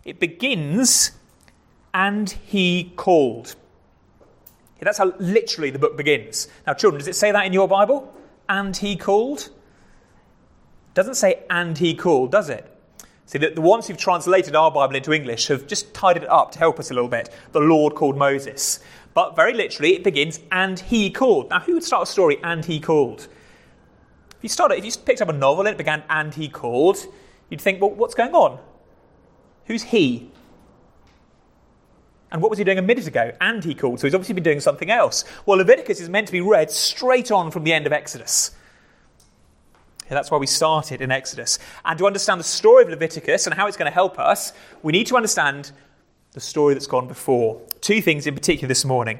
it 0.03 0.19
begins, 0.19 1.11
and 1.93 2.29
he 2.29 2.91
called. 2.95 3.55
That's 4.81 4.97
how 4.97 5.13
literally 5.19 5.69
the 5.69 5.79
book 5.79 5.95
begins. 5.95 6.47
Now, 6.65 6.73
children, 6.73 6.99
does 6.99 7.07
it 7.07 7.15
say 7.15 7.31
that 7.31 7.45
in 7.45 7.53
your 7.53 7.67
Bible? 7.67 8.13
And 8.49 8.75
he 8.75 8.95
called? 8.95 9.49
Doesn't 10.93 11.15
say 11.15 11.43
and 11.49 11.77
he 11.77 11.93
called, 11.93 12.31
does 12.31 12.49
it? 12.49 12.67
See, 13.27 13.37
the, 13.37 13.49
the 13.51 13.61
ones 13.61 13.87
who've 13.87 13.97
translated 13.97 14.55
our 14.55 14.71
Bible 14.71 14.95
into 14.95 15.13
English 15.13 15.47
have 15.47 15.67
just 15.67 15.93
tidied 15.93 16.23
it 16.23 16.29
up 16.29 16.51
to 16.51 16.59
help 16.59 16.79
us 16.79 16.91
a 16.91 16.93
little 16.93 17.09
bit. 17.09 17.29
The 17.51 17.61
Lord 17.61 17.95
called 17.95 18.17
Moses. 18.17 18.79
But 19.13 19.35
very 19.35 19.53
literally, 19.53 19.95
it 19.95 20.03
begins, 20.03 20.39
and 20.51 20.79
he 20.79 21.09
called. 21.11 21.49
Now, 21.49 21.59
who 21.59 21.75
would 21.75 21.83
start 21.83 22.03
a 22.03 22.11
story, 22.11 22.39
and 22.43 22.65
he 22.65 22.79
called? 22.79 23.27
If 24.37 24.43
you 24.43 24.49
started, 24.49 24.79
if 24.79 24.85
you 24.85 24.91
picked 25.05 25.21
up 25.21 25.29
a 25.29 25.33
novel 25.33 25.67
and 25.67 25.69
it 25.69 25.77
began 25.77 26.03
and 26.09 26.33
he 26.33 26.49
called, 26.49 26.97
you'd 27.49 27.61
think, 27.61 27.79
well, 27.79 27.91
what's 27.91 28.15
going 28.15 28.33
on? 28.33 28.59
Who's 29.65 29.83
he? 29.83 30.31
And 32.31 32.41
what 32.41 32.49
was 32.49 32.57
he 32.57 32.63
doing 32.63 32.77
a 32.77 32.81
minute 32.81 33.07
ago? 33.07 33.33
And 33.41 33.63
he 33.63 33.75
called, 33.75 33.99
so 33.99 34.07
he's 34.07 34.15
obviously 34.15 34.35
been 34.35 34.43
doing 34.43 34.61
something 34.61 34.89
else. 34.89 35.25
Well, 35.45 35.57
Leviticus 35.57 35.99
is 35.99 36.09
meant 36.09 36.27
to 36.27 36.31
be 36.31 36.41
read 36.41 36.71
straight 36.71 37.31
on 37.31 37.51
from 37.51 37.63
the 37.63 37.73
end 37.73 37.85
of 37.85 37.91
Exodus. 37.93 38.51
That's 40.07 40.29
why 40.29 40.37
we 40.37 40.47
started 40.47 41.01
in 41.01 41.09
Exodus. 41.09 41.57
And 41.85 41.97
to 41.97 42.05
understand 42.05 42.39
the 42.39 42.45
story 42.45 42.83
of 42.83 42.89
Leviticus 42.89 43.47
and 43.47 43.55
how 43.55 43.67
it's 43.67 43.77
going 43.77 43.89
to 43.89 43.93
help 43.93 44.19
us, 44.19 44.51
we 44.83 44.91
need 44.91 45.07
to 45.07 45.15
understand 45.15 45.71
the 46.33 46.41
story 46.41 46.73
that's 46.73 46.87
gone 46.87 47.07
before. 47.07 47.61
Two 47.79 48.01
things 48.01 48.27
in 48.27 48.35
particular 48.35 48.67
this 48.67 48.83
morning 48.83 49.19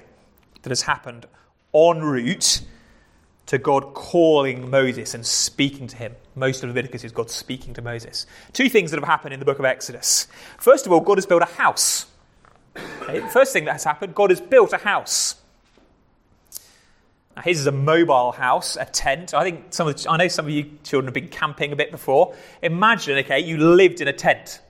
that 0.63 0.69
has 0.69 0.81
happened 0.81 1.25
en 1.73 2.01
route 2.01 2.61
to 3.45 3.57
God 3.57 3.93
calling 3.93 4.69
Moses 4.69 5.13
and 5.13 5.25
speaking 5.25 5.87
to 5.87 5.95
him. 5.95 6.15
Most 6.35 6.61
of 6.63 6.69
Leviticus 6.69 7.05
is 7.05 7.11
God 7.13 7.29
speaking 7.29 7.73
to 7.73 7.81
Moses. 7.81 8.25
Two 8.51 8.69
things 8.69 8.91
that 8.91 8.99
have 8.99 9.07
happened 9.07 9.33
in 9.33 9.39
the 9.39 9.45
book 9.45 9.59
of 9.59 9.65
Exodus. 9.65 10.27
First 10.57 10.85
of 10.85 10.91
all, 10.91 10.99
God 10.99 11.17
has 11.17 11.25
built 11.25 11.41
a 11.41 11.45
house. 11.45 12.05
Okay, 12.75 13.19
the 13.19 13.27
first 13.27 13.53
thing 13.53 13.65
that 13.65 13.73
has 13.73 13.83
happened, 13.83 14.15
God 14.15 14.29
has 14.29 14.41
built 14.41 14.73
a 14.73 14.77
house. 14.77 15.35
Now, 17.35 17.41
his 17.43 17.59
is 17.59 17.67
a 17.67 17.71
mobile 17.71 18.31
house, 18.31 18.75
a 18.75 18.85
tent. 18.85 19.33
I 19.33 19.43
think 19.43 19.73
some 19.73 19.87
of 19.87 20.01
the, 20.01 20.09
I 20.09 20.17
know 20.17 20.27
some 20.27 20.45
of 20.45 20.51
you 20.51 20.77
children 20.83 21.07
have 21.07 21.13
been 21.13 21.29
camping 21.29 21.71
a 21.71 21.75
bit 21.75 21.91
before. 21.91 22.35
Imagine, 22.61 23.17
okay, 23.19 23.39
you 23.39 23.57
lived 23.57 24.01
in 24.01 24.07
a 24.07 24.13
tent. 24.13 24.61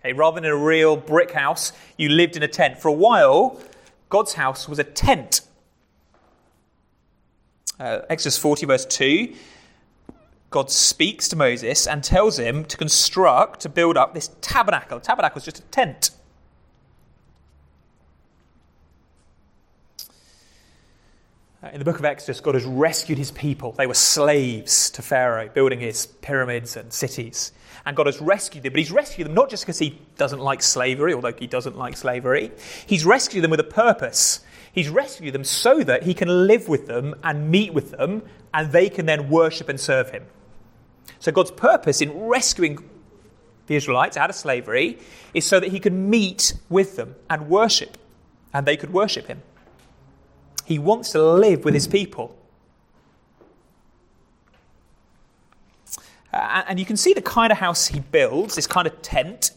Okay, 0.00 0.12
rather 0.12 0.36
than 0.36 0.44
in 0.44 0.50
a 0.50 0.56
real 0.56 0.96
brick 0.96 1.32
house, 1.32 1.72
you 1.96 2.08
lived 2.08 2.36
in 2.36 2.42
a 2.42 2.48
tent. 2.48 2.80
For 2.80 2.88
a 2.88 2.92
while, 2.92 3.60
God's 4.08 4.34
house 4.34 4.68
was 4.68 4.78
a 4.78 4.84
tent. 4.84 5.42
Uh, 7.78 8.00
Exodus 8.08 8.38
40, 8.38 8.66
verse 8.66 8.86
2, 8.86 9.34
God 10.48 10.70
speaks 10.70 11.28
to 11.28 11.36
Moses 11.36 11.86
and 11.86 12.02
tells 12.02 12.38
him 12.38 12.64
to 12.64 12.76
construct, 12.76 13.60
to 13.60 13.68
build 13.68 13.98
up 13.98 14.14
this 14.14 14.30
tabernacle. 14.40 15.00
tabernacle 15.00 15.38
is 15.38 15.44
just 15.44 15.58
a 15.58 15.62
tent. 15.62 16.10
Uh, 21.66 21.70
in 21.72 21.78
the 21.78 21.84
book 21.84 21.98
of 21.98 22.04
Exodus, 22.04 22.40
God 22.40 22.54
has 22.54 22.64
rescued 22.64 23.18
his 23.18 23.30
people. 23.32 23.72
They 23.72 23.86
were 23.86 23.94
slaves 23.94 24.90
to 24.90 25.02
Pharaoh, 25.02 25.48
building 25.48 25.80
his 25.80 26.06
pyramids 26.06 26.76
and 26.76 26.92
cities. 26.92 27.50
And 27.84 27.96
God 27.96 28.06
has 28.06 28.20
rescued 28.20 28.62
them, 28.62 28.72
but 28.72 28.78
he's 28.78 28.92
rescued 28.92 29.26
them 29.26 29.34
not 29.34 29.50
just 29.50 29.64
because 29.64 29.78
he 29.78 29.98
doesn't 30.16 30.38
like 30.38 30.62
slavery, 30.62 31.14
although 31.14 31.32
he 31.32 31.46
doesn't 31.46 31.76
like 31.76 31.96
slavery. 31.96 32.52
He's 32.86 33.04
rescued 33.04 33.42
them 33.42 33.50
with 33.50 33.60
a 33.60 33.64
purpose. 33.64 34.40
He's 34.72 34.88
rescued 34.88 35.34
them 35.34 35.44
so 35.44 35.82
that 35.82 36.04
he 36.04 36.14
can 36.14 36.46
live 36.46 36.68
with 36.68 36.86
them 36.86 37.14
and 37.24 37.50
meet 37.50 37.74
with 37.74 37.90
them, 37.90 38.22
and 38.54 38.70
they 38.70 38.88
can 38.88 39.06
then 39.06 39.28
worship 39.28 39.68
and 39.68 39.80
serve 39.80 40.10
him. 40.10 40.24
So, 41.18 41.32
God's 41.32 41.50
purpose 41.50 42.00
in 42.00 42.12
rescuing 42.26 42.78
the 43.66 43.74
Israelites 43.74 44.16
out 44.16 44.30
of 44.30 44.36
slavery 44.36 44.98
is 45.34 45.44
so 45.44 45.58
that 45.58 45.70
he 45.70 45.80
can 45.80 46.10
meet 46.10 46.54
with 46.68 46.96
them 46.96 47.16
and 47.28 47.48
worship, 47.48 47.98
and 48.52 48.66
they 48.66 48.76
could 48.76 48.92
worship 48.92 49.26
him. 49.26 49.42
He 50.66 50.80
wants 50.80 51.12
to 51.12 51.22
live 51.22 51.64
with 51.64 51.74
his 51.74 51.86
people. 51.86 52.36
Uh, 56.32 56.64
and 56.66 56.80
you 56.80 56.84
can 56.84 56.96
see 56.96 57.12
the 57.12 57.22
kind 57.22 57.52
of 57.52 57.58
house 57.58 57.86
he 57.86 58.00
builds, 58.00 58.56
this 58.56 58.66
kind 58.66 58.88
of 58.88 59.00
tent, 59.00 59.52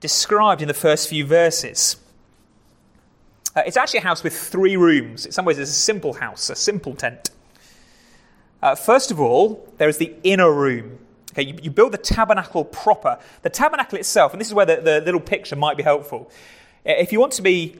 described 0.00 0.60
in 0.60 0.66
the 0.66 0.74
first 0.74 1.08
few 1.08 1.24
verses. 1.24 1.96
Uh, 3.54 3.62
it's 3.64 3.76
actually 3.76 4.00
a 4.00 4.02
house 4.02 4.24
with 4.24 4.36
three 4.36 4.76
rooms. 4.76 5.26
In 5.26 5.30
some 5.30 5.44
ways, 5.44 5.60
it's 5.60 5.70
a 5.70 5.74
simple 5.74 6.14
house, 6.14 6.50
a 6.50 6.56
simple 6.56 6.96
tent. 6.96 7.30
Uh, 8.60 8.74
first 8.74 9.12
of 9.12 9.20
all, 9.20 9.72
there 9.78 9.88
is 9.88 9.98
the 9.98 10.12
inner 10.24 10.52
room. 10.52 10.98
Okay, 11.30 11.44
you, 11.44 11.58
you, 11.62 11.70
build 11.70 11.92
the 11.92 11.98
tabernacle 11.98 12.64
proper. 12.64 13.16
The 13.42 13.50
tabernacle 13.50 13.96
itself, 13.96 14.32
and 14.32 14.40
this 14.40 14.48
is 14.48 14.54
where 14.54 14.66
the, 14.66 14.80
the 14.80 15.00
little 15.02 15.20
picture 15.20 15.54
might 15.54 15.76
be 15.76 15.84
helpful. 15.84 16.32
Uh, 16.84 16.94
if 16.98 17.12
you 17.12 17.20
want 17.20 17.32
to 17.34 17.42
be 17.42 17.78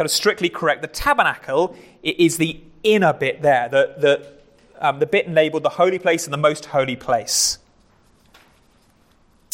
kind 0.00 0.06
of 0.06 0.12
strictly 0.12 0.48
correct, 0.48 0.80
the 0.80 0.88
tabernacle 0.88 1.76
is 2.02 2.38
the 2.38 2.58
inner 2.82 3.12
bit 3.12 3.42
there, 3.42 3.68
the, 3.68 3.94
the, 3.98 4.32
um, 4.78 4.98
the 4.98 5.04
bit 5.04 5.28
labeled 5.28 5.62
the 5.62 5.68
holy 5.68 5.98
place 5.98 6.24
and 6.24 6.32
the 6.32 6.38
most 6.38 6.64
holy 6.64 6.96
place. 6.96 7.58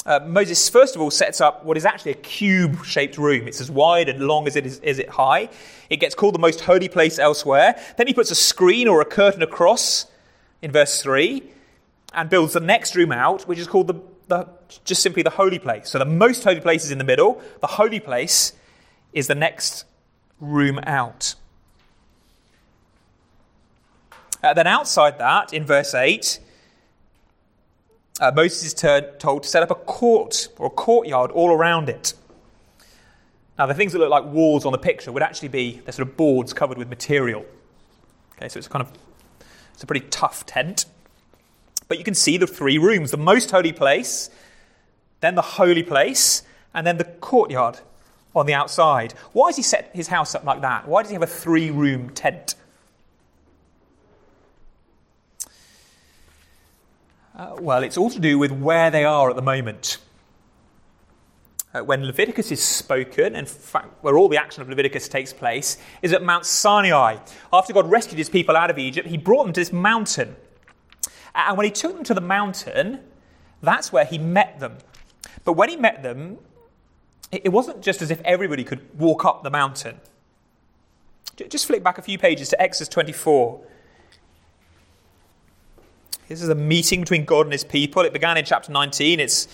Uh, 0.04 0.20
Moses, 0.24 0.68
first 0.68 0.94
of 0.94 1.02
all, 1.02 1.10
sets 1.10 1.40
up 1.40 1.64
what 1.64 1.76
is 1.76 1.84
actually 1.84 2.12
a 2.12 2.18
cube 2.22 2.84
shaped 2.84 3.18
room. 3.18 3.48
It's 3.48 3.60
as 3.60 3.72
wide 3.72 4.08
and 4.08 4.20
long 4.20 4.46
as 4.46 4.54
it 4.54 4.64
is, 4.64 4.78
is 4.84 5.00
it 5.00 5.08
high. 5.08 5.48
It 5.90 5.96
gets 5.96 6.14
called 6.14 6.36
the 6.36 6.38
most 6.38 6.60
holy 6.60 6.88
place 6.88 7.18
elsewhere. 7.18 7.76
Then 7.96 8.06
he 8.06 8.14
puts 8.14 8.30
a 8.30 8.36
screen 8.36 8.86
or 8.86 9.00
a 9.00 9.04
curtain 9.04 9.42
across 9.42 10.06
in 10.62 10.70
verse 10.70 11.02
3 11.02 11.42
and 12.14 12.30
builds 12.30 12.52
the 12.52 12.60
next 12.60 12.94
room 12.94 13.10
out, 13.10 13.48
which 13.48 13.58
is 13.58 13.66
called 13.66 13.88
the, 13.88 14.00
the, 14.28 14.48
just 14.84 15.02
simply 15.02 15.24
the 15.24 15.30
holy 15.30 15.58
place. 15.58 15.90
So 15.90 15.98
the 15.98 16.04
most 16.04 16.44
holy 16.44 16.60
place 16.60 16.84
is 16.84 16.92
in 16.92 16.98
the 16.98 17.04
middle, 17.04 17.42
the 17.60 17.66
holy 17.66 17.98
place 17.98 18.52
is 19.12 19.26
the 19.26 19.34
next 19.34 19.86
room 20.40 20.81
out. 20.85 21.35
Uh, 24.43 24.55
then 24.55 24.66
outside 24.66 25.19
that, 25.19 25.52
in 25.52 25.64
verse 25.64 25.95
8, 25.95 26.38
uh, 28.21 28.33
Moses 28.35 28.64
is 28.64 28.75
told 28.75 29.43
to 29.43 29.49
set 29.49 29.62
up 29.62 29.71
a 29.71 29.75
court 29.75 30.49
or 30.59 30.66
a 30.66 30.71
courtyard 30.71 31.31
all 31.31 31.50
around 31.50 31.88
it. 31.88 32.14
Now, 33.59 33.66
the 33.66 33.75
things 33.75 33.93
that 33.93 33.99
look 33.99 34.11
like 34.11 34.25
walls 34.25 34.66
on 34.66 34.73
the 34.73 34.78
picture 34.78 35.11
would 35.11 35.23
actually 35.23 35.49
be 35.49 35.81
the 35.85 35.93
sort 35.93 36.09
of 36.09 36.16
boards 36.16 36.52
covered 36.52 36.78
with 36.78 36.88
material. 36.88 37.45
Okay, 38.37 38.49
so 38.49 38.59
it's 38.59 38.69
kind 38.69 38.83
of 38.83 38.93
it's 39.73 39.83
a 39.83 39.87
pretty 39.87 40.07
tough 40.11 40.45
tent. 40.45 40.85
But 41.88 41.99
you 41.99 42.05
can 42.05 42.14
see 42.14 42.37
the 42.37 42.47
three 42.47 42.78
rooms: 42.78 43.11
the 43.11 43.16
most 43.16 43.50
holy 43.50 43.73
place, 43.73 44.28
then 45.21 45.35
the 45.35 45.43
holy 45.43 45.83
place, 45.83 46.43
and 46.75 46.87
then 46.87 46.99
the 46.99 47.05
courtyard 47.05 47.81
on 48.37 48.47
the 48.47 48.55
outside. 48.55 49.12
Why 49.33 49.49
has 49.49 49.57
he 49.57 49.62
set 49.62 49.90
his 49.95 50.09
house 50.09 50.35
up 50.35 50.45
like 50.45 50.61
that? 50.61 50.87
Why 50.87 51.02
does 51.02 51.11
he 51.11 51.14
have 51.14 51.23
a 51.23 51.26
three-room 51.26 52.11
tent? 52.11 52.55
Uh, 57.35 57.57
well, 57.59 57.83
it's 57.83 57.97
all 57.97 58.11
to 58.11 58.21
do 58.21 58.38
with 58.38 58.52
where 58.52 58.90
they 58.90 59.05
are 59.05 59.31
at 59.31 59.37
the 59.37 59.43
moment. 59.43 59.99
Uh, 61.75 61.81
when 61.81 62.05
Leviticus 62.07 62.50
is 62.50 62.62
spoken, 62.62 63.35
and 63.35 63.49
fact, 63.49 64.02
where 64.02 64.16
all 64.16 64.28
the 64.28 64.38
action 64.38 64.62
of 64.62 64.69
Leviticus 64.69 65.09
takes 65.09 65.33
place, 65.33 65.78
is 66.00 66.12
at 66.12 66.23
Mount 66.23 66.47
Sinai. 66.47 67.16
After 67.52 67.73
God 67.73 67.90
rescued 67.90 68.19
his 68.19 68.31
people 68.31 68.57
out 68.57 68.71
of 68.71 68.78
Egypt, 68.78 69.09
he 69.09 69.19
brought 69.19 69.45
them 69.45 69.52
to 69.55 69.61
this 69.61 69.73
mountain. 69.73 70.37
And 71.35 71.57
when 71.57 71.64
he 71.64 71.71
took 71.71 71.95
them 71.95 72.05
to 72.05 72.14
the 72.14 72.21
mountain, 72.23 73.00
that's 73.62 73.93
where 73.93 74.05
he 74.05 74.16
met 74.16 74.61
them. 74.61 74.78
But 75.45 75.55
when 75.55 75.69
he 75.69 75.76
met 75.76 76.02
them, 76.02 76.38
it 77.33 77.52
wasn't 77.52 77.83
just 77.83 78.02
as 78.02 78.11
if 78.11 78.21
everybody 78.23 78.64
could 78.64 78.99
walk 78.99 79.25
up 79.25 79.42
the 79.42 79.50
mountain. 79.50 80.00
Just 81.49 81.66
flick 81.66 81.83
back 81.83 81.99
a 81.99 82.02
few 82.02 82.18
pages 82.18 82.49
to 82.50 82.62
Exodus 82.62 82.88
24. 82.88 83.61
This 86.28 86.42
is 86.42 86.49
a 86.49 86.54
meeting 86.54 87.00
between 87.00 87.25
God 87.25 87.47
and 87.47 87.52
his 87.52 87.64
people. 87.64 88.02
It 88.02 88.12
began 88.12 88.37
in 88.37 88.45
chapter 88.45 88.73
19. 88.73 89.21
It's 89.21 89.47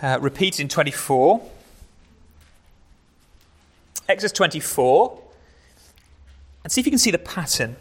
uh, 0.00 0.18
repeated 0.20 0.62
in 0.62 0.68
24. 0.68 1.42
Exodus 4.08 4.32
24. 4.32 5.20
And 6.64 6.72
see 6.72 6.80
if 6.80 6.86
you 6.86 6.90
can 6.90 6.98
see 6.98 7.10
the 7.10 7.18
pattern. 7.18 7.76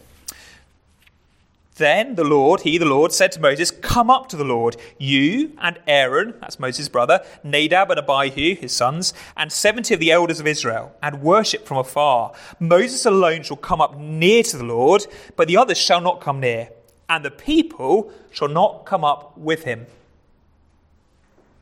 Then 1.82 2.14
the 2.14 2.24
Lord, 2.24 2.62
he, 2.62 2.78
the 2.78 2.86
Lord, 2.86 3.12
said 3.12 3.32
to 3.32 3.40
Moses, 3.40 3.72
Come 3.72 4.12
up 4.12 4.30
to 4.30 4.38
the 4.38 4.44
Lord, 4.44 4.78
you 5.00 5.58
and 5.60 5.80
Aaron, 5.88 6.36
that's 6.40 6.60
Moses' 6.60 6.88
brother, 6.90 7.26
Nadab 7.44 7.90
and 7.90 8.00
Abihu, 8.00 8.54
his 8.54 8.72
sons, 8.72 9.16
and 9.36 9.52
seventy 9.52 9.96
of 9.96 10.00
the 10.00 10.12
elders 10.12 10.40
of 10.40 10.46
Israel, 10.46 10.96
and 11.02 11.24
worship 11.24 11.66
from 11.66 11.80
afar. 11.80 12.34
Moses 12.60 13.04
alone 13.08 13.42
shall 13.42 13.58
come 13.58 13.82
up 13.82 13.98
near 13.98 14.44
to 14.44 14.58
the 14.58 14.64
Lord, 14.64 15.08
but 15.36 15.48
the 15.48 15.58
others 15.58 15.80
shall 15.80 16.02
not 16.02 16.22
come 16.22 16.40
near, 16.40 16.70
and 17.10 17.26
the 17.26 17.32
people 17.32 18.14
shall 18.30 18.48
not 18.48 18.86
come 18.86 19.04
up 19.04 19.36
with 19.36 19.64
him. 19.64 19.88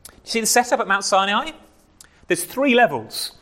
You 0.06 0.14
see 0.24 0.40
the 0.40 0.46
setup 0.46 0.80
at 0.80 0.86
Mount 0.86 1.04
Sinai? 1.04 1.52
There's 2.26 2.44
three 2.44 2.74
levels. 2.74 3.32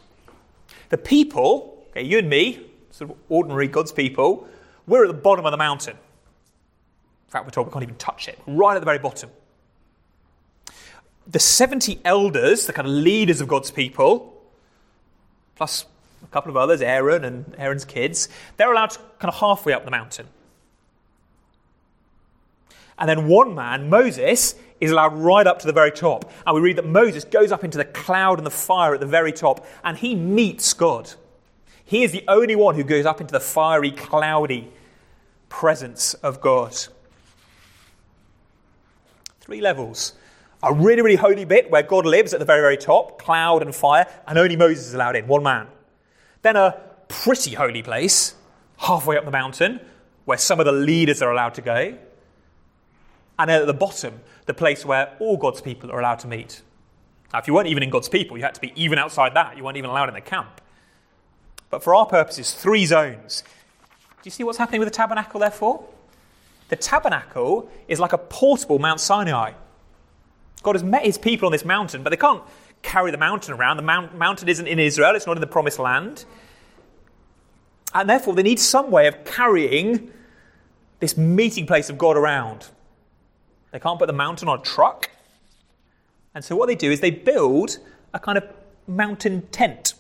The 0.91 0.99
people, 0.99 1.85
okay, 1.91 2.05
you 2.05 2.19
and 2.19 2.31
me, 2.31 2.71
sort 2.93 3.11
of 3.11 3.17
ordinary 3.29 3.67
God's 3.67 3.91
people, 3.91 4.47
we're 4.87 5.03
at 5.03 5.09
the 5.09 5.15
bottom 5.15 5.45
of 5.45 5.51
the 5.51 5.59
mountain. 5.59 5.97
In 7.29 7.33
fact, 7.33 7.45
we're 7.45 7.51
told 7.51 7.67
we 7.67 7.73
can't 7.75 7.83
even 7.83 7.97
touch 7.97 8.27
it, 8.27 8.39
right 8.47 8.75
at 8.75 8.81
the 8.81 8.87
very 8.87 8.99
bottom. 8.99 9.29
The 11.27 11.39
70 11.39 12.01
elders, 12.03 12.67
the 12.67 12.73
kind 12.73 12.89
of 12.89 12.95
leaders 12.95 13.43
of 13.43 13.49
God's 13.49 13.71
people, 13.71 14.35
plus 15.57 15.85
a 16.25 16.27
couple 16.29 16.49
of 16.49 16.57
others, 16.57 16.81
Aaron 16.81 17.25
and 17.25 17.55
Aaron's 17.59 17.85
kids, 17.85 18.31
they're 18.57 18.73
allowed 18.73 18.91
to 18.91 18.99
kind 19.19 19.29
of 19.29 19.35
halfway 19.35 19.75
up 19.75 19.85
the 19.85 19.91
mountain. 19.91 20.27
And 22.99 23.11
then 23.11 23.29
one 23.29 23.55
man, 23.55 23.91
Moses, 23.91 24.55
is 24.81 24.91
allowed 24.91 25.19
right 25.19 25.47
up 25.47 25.59
to 25.59 25.67
the 25.67 25.73
very 25.75 25.93
top. 25.93 26.33
And 26.47 26.55
we 26.55 26.63
read 26.63 26.77
that 26.77 26.87
Moses 26.87 27.25
goes 27.25 27.53
up 27.53 27.63
into 27.63 27.77
the 27.77 27.85
cloud 27.85 28.39
and 28.39 28.47
the 28.47 28.51
fire 28.51 28.95
at 28.95 29.01
the 29.01 29.07
very 29.07 29.33
top, 29.33 29.67
and 29.85 29.99
he 29.99 30.15
meets 30.15 30.73
God. 30.73 31.13
He 31.85 32.05
is 32.05 32.13
the 32.13 32.25
only 32.27 32.57
one 32.57 32.75
who 32.75 32.85
goes 32.85 33.05
up 33.05 33.21
into 33.21 33.33
the 33.33 33.41
fiery, 33.41 33.91
cloudy 33.91 34.73
presence 35.51 36.15
of 36.15 36.41
God. 36.41 36.75
Three 39.49 39.63
levels. 39.63 40.13
A 40.63 40.75
really, 40.75 41.01
really 41.01 41.17
holy 41.17 41.47
bit 41.47 41.71
where 41.71 41.83
God 41.83 42.05
lives 42.05 42.35
at 42.35 42.39
the 42.39 42.45
very, 42.45 42.61
very 42.61 42.77
top, 42.77 43.19
cloud 43.19 43.63
and 43.63 43.75
fire, 43.75 44.07
and 44.27 44.39
only 44.39 44.57
Moses 44.57 44.89
is 44.89 44.93
allowed 44.95 45.17
in, 45.17 45.27
one 45.27 45.43
man. 45.43 45.69
Then 46.43 46.57
a 46.57 46.79
pretty 47.09 47.55
holy 47.55 47.83
place, 47.83 48.35
halfway 48.77 49.17
up 49.17 49.25
the 49.25 49.31
mountain, 49.31 49.81
where 50.27 50.37
some 50.37 50.61
of 50.61 50.67
the 50.67 50.73
leaders 50.73 51.23
are 51.23 51.33
allowed 51.33 51.55
to 51.55 51.63
go. 51.63 51.97
And 53.39 53.49
then 53.49 53.63
at 53.63 53.67
the 53.67 53.73
bottom, 53.73 54.21
the 54.45 54.53
place 54.53 54.85
where 54.85 55.17
all 55.19 55.39
God's 55.39 55.63
people 55.63 55.91
are 55.93 55.99
allowed 55.99 56.19
to 56.19 56.29
meet. 56.29 56.61
Now, 57.33 57.39
if 57.39 57.47
you 57.47 57.55
weren't 57.55 57.69
even 57.69 57.83
in 57.83 57.89
God's 57.89 58.11
people, 58.11 58.37
you 58.37 58.45
had 58.45 58.55
to 58.55 58.61
be 58.61 58.75
even 58.77 58.99
outside 58.99 59.33
that. 59.33 59.57
You 59.57 59.65
weren't 59.65 59.79
even 59.79 59.89
allowed 59.89 60.11
in 60.11 60.15
the 60.15 60.21
camp. 60.21 60.61
But 61.71 61.83
for 61.83 61.95
our 61.95 62.05
purposes, 62.05 62.53
three 62.53 62.85
zones. 62.85 63.45
Do 64.11 64.25
you 64.25 64.31
see 64.31 64.45
what's 64.45 64.59
happening 64.59 64.81
with 64.81 64.91
the 64.91 64.95
tabernacle, 64.95 65.41
therefore? 65.41 65.87
The 66.69 66.77
tabernacle 66.77 67.71
is 67.89 67.99
like 67.99 68.13
a 68.13 68.19
portable 68.19 68.79
Mount 68.79 69.01
Sinai. 69.01 69.53
God 70.63 70.75
has 70.75 70.83
met 70.83 71.05
his 71.05 71.19
people 71.19 71.47
on 71.47 71.53
this 71.53 71.65
mountain, 71.65 72.03
but 72.03 72.11
they 72.11 72.17
can't 72.17 72.43
carry 72.83 73.11
the 73.11 73.19
mountain 73.19 73.55
around. 73.55 73.77
The 73.77 73.83
mount, 73.83 74.17
mountain 74.17 74.49
isn't 74.49 74.67
in 74.67 74.79
Israel, 74.79 75.15
it's 75.15 75.27
not 75.27 75.37
in 75.37 75.41
the 75.41 75.47
promised 75.47 75.79
land. 75.79 76.25
And 77.95 78.09
therefore, 78.09 78.35
they 78.35 78.43
need 78.43 78.61
some 78.61 78.91
way 78.91 79.07
of 79.07 79.25
carrying 79.25 80.13
this 81.01 81.17
meeting 81.17 81.67
place 81.67 81.89
of 81.89 81.97
God 81.97 82.17
around. 82.17 82.69
They 83.71 83.79
can't 83.79 83.99
put 83.99 84.07
the 84.07 84.13
mountain 84.13 84.49
on 84.49 84.61
a 84.61 84.63
truck. 84.63 85.11
And 86.35 86.45
so, 86.45 86.55
what 86.55 86.67
they 86.67 86.75
do 86.75 86.91
is 86.91 87.01
they 87.01 87.11
build 87.11 87.79
a 88.13 88.19
kind 88.19 88.37
of 88.37 88.45
mountain 88.87 89.43
tent. 89.51 89.95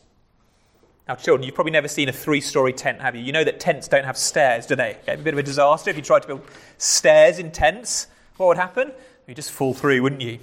Now, 1.09 1.15
children, 1.15 1.47
you've 1.47 1.55
probably 1.55 1.73
never 1.73 1.88
seen 1.88 2.11
a 2.11 2.12
three 2.12 2.43
story 2.43 2.75
tent, 2.75 3.00
have 3.00 3.17
you? 3.17 3.23
You 3.23 3.33
know 3.33 3.43
that 3.43 3.59
tents 3.59 3.88
don't 3.88 4.05
have 4.05 4.19
stairs, 4.19 4.67
do 4.67 4.77
they? 4.77 4.99
Okay, 5.03 5.15
a 5.15 5.17
bit 5.17 5.33
of 5.33 5.38
a 5.38 5.43
disaster 5.43 5.88
if 5.88 5.97
you 5.97 6.03
tried 6.03 6.21
to 6.21 6.29
build 6.29 6.43
stairs 6.77 7.38
in 7.38 7.50
tents. 7.50 8.09
What 8.37 8.49
would 8.49 8.59
happen? 8.59 8.93
You'd 9.27 9.37
just 9.37 9.50
fall 9.50 9.73
through, 9.73 10.03
wouldn't 10.03 10.21
you? 10.21 10.38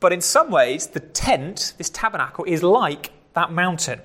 But 0.00 0.12
in 0.12 0.20
some 0.20 0.50
ways, 0.50 0.88
the 0.88 0.98
tent, 0.98 1.74
this 1.78 1.88
tabernacle, 1.88 2.44
is 2.46 2.64
like 2.64 3.12
that 3.34 3.52
mountain. 3.52 4.00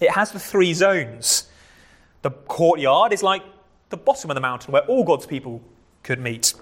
It 0.00 0.10
has 0.10 0.30
the 0.30 0.38
three 0.38 0.74
zones. 0.74 1.48
The 2.20 2.30
courtyard 2.30 3.14
is 3.14 3.22
like 3.22 3.42
the 3.88 3.96
bottom 3.96 4.30
of 4.30 4.34
the 4.34 4.40
mountain 4.42 4.72
where 4.72 4.82
all 4.82 5.04
God's 5.04 5.26
people 5.26 5.62
could 6.02 6.20
meet. 6.20 6.52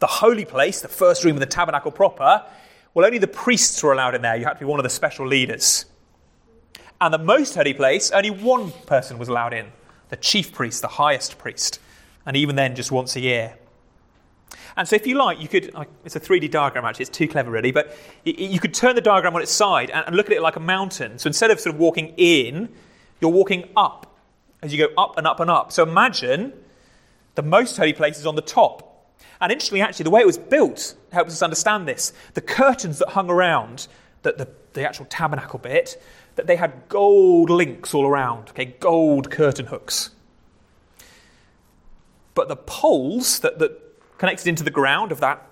The 0.00 0.06
holy 0.08 0.44
place, 0.44 0.80
the 0.80 0.88
first 0.88 1.24
room 1.24 1.36
of 1.36 1.40
the 1.40 1.46
tabernacle 1.46 1.92
proper, 1.92 2.44
well, 2.94 3.04
only 3.04 3.18
the 3.18 3.26
priests 3.26 3.82
were 3.82 3.92
allowed 3.92 4.14
in 4.14 4.22
there. 4.22 4.36
You 4.36 4.44
had 4.44 4.54
to 4.54 4.60
be 4.60 4.64
one 4.64 4.78
of 4.78 4.84
the 4.84 4.90
special 4.90 5.26
leaders. 5.26 5.84
And 7.00 7.12
the 7.12 7.18
most 7.18 7.54
holy 7.54 7.74
place, 7.74 8.12
only 8.12 8.30
one 8.30 8.70
person 8.86 9.18
was 9.18 9.28
allowed 9.28 9.52
in 9.52 9.66
the 10.08 10.16
chief 10.16 10.52
priest, 10.52 10.80
the 10.80 10.88
highest 10.88 11.38
priest. 11.38 11.80
And 12.24 12.36
even 12.36 12.56
then, 12.56 12.76
just 12.76 12.92
once 12.92 13.16
a 13.16 13.20
year. 13.20 13.56
And 14.76 14.88
so, 14.88 14.96
if 14.96 15.06
you 15.06 15.16
like, 15.16 15.40
you 15.40 15.48
could, 15.48 15.74
it's 16.04 16.16
a 16.16 16.20
3D 16.20 16.50
diagram 16.50 16.84
actually, 16.84 17.04
it's 17.04 17.16
too 17.16 17.28
clever 17.28 17.50
really, 17.50 17.72
but 17.72 17.96
you 18.24 18.58
could 18.58 18.74
turn 18.74 18.94
the 18.94 19.00
diagram 19.00 19.34
on 19.34 19.42
its 19.42 19.52
side 19.52 19.90
and 19.90 20.16
look 20.16 20.26
at 20.26 20.32
it 20.32 20.42
like 20.42 20.56
a 20.56 20.60
mountain. 20.60 21.18
So, 21.18 21.26
instead 21.26 21.50
of 21.50 21.60
sort 21.60 21.74
of 21.74 21.80
walking 21.80 22.14
in, 22.16 22.68
you're 23.20 23.30
walking 23.30 23.68
up 23.76 24.16
as 24.62 24.72
you 24.72 24.78
go 24.78 24.94
up 24.96 25.18
and 25.18 25.26
up 25.26 25.40
and 25.40 25.50
up. 25.50 25.72
So, 25.72 25.82
imagine 25.82 26.52
the 27.34 27.42
most 27.42 27.76
holy 27.76 27.92
place 27.92 28.18
is 28.18 28.26
on 28.26 28.36
the 28.36 28.42
top. 28.42 28.93
And 29.40 29.52
interestingly, 29.52 29.82
actually, 29.82 30.04
the 30.04 30.10
way 30.10 30.20
it 30.20 30.26
was 30.26 30.38
built 30.38 30.94
helps 31.12 31.32
us 31.32 31.42
understand 31.42 31.88
this. 31.88 32.12
The 32.34 32.40
curtains 32.40 32.98
that 32.98 33.10
hung 33.10 33.30
around 33.30 33.88
the, 34.22 34.32
the, 34.32 34.48
the 34.72 34.86
actual 34.86 35.06
tabernacle 35.06 35.58
bit, 35.58 36.00
that 36.36 36.46
they 36.46 36.56
had 36.56 36.88
gold 36.88 37.50
links 37.50 37.94
all 37.94 38.06
around, 38.06 38.50
okay, 38.50 38.64
gold 38.80 39.30
curtain 39.30 39.66
hooks. 39.66 40.10
But 42.34 42.48
the 42.48 42.56
poles 42.56 43.38
that, 43.40 43.58
that 43.60 43.80
connected 44.18 44.48
into 44.48 44.64
the 44.64 44.70
ground 44.70 45.12
of 45.12 45.20
that 45.20 45.46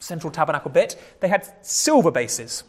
central 0.00 0.32
tabernacle 0.32 0.70
bit, 0.70 1.00
they 1.20 1.28
had 1.28 1.48
silver 1.64 2.10
bases. 2.10 2.64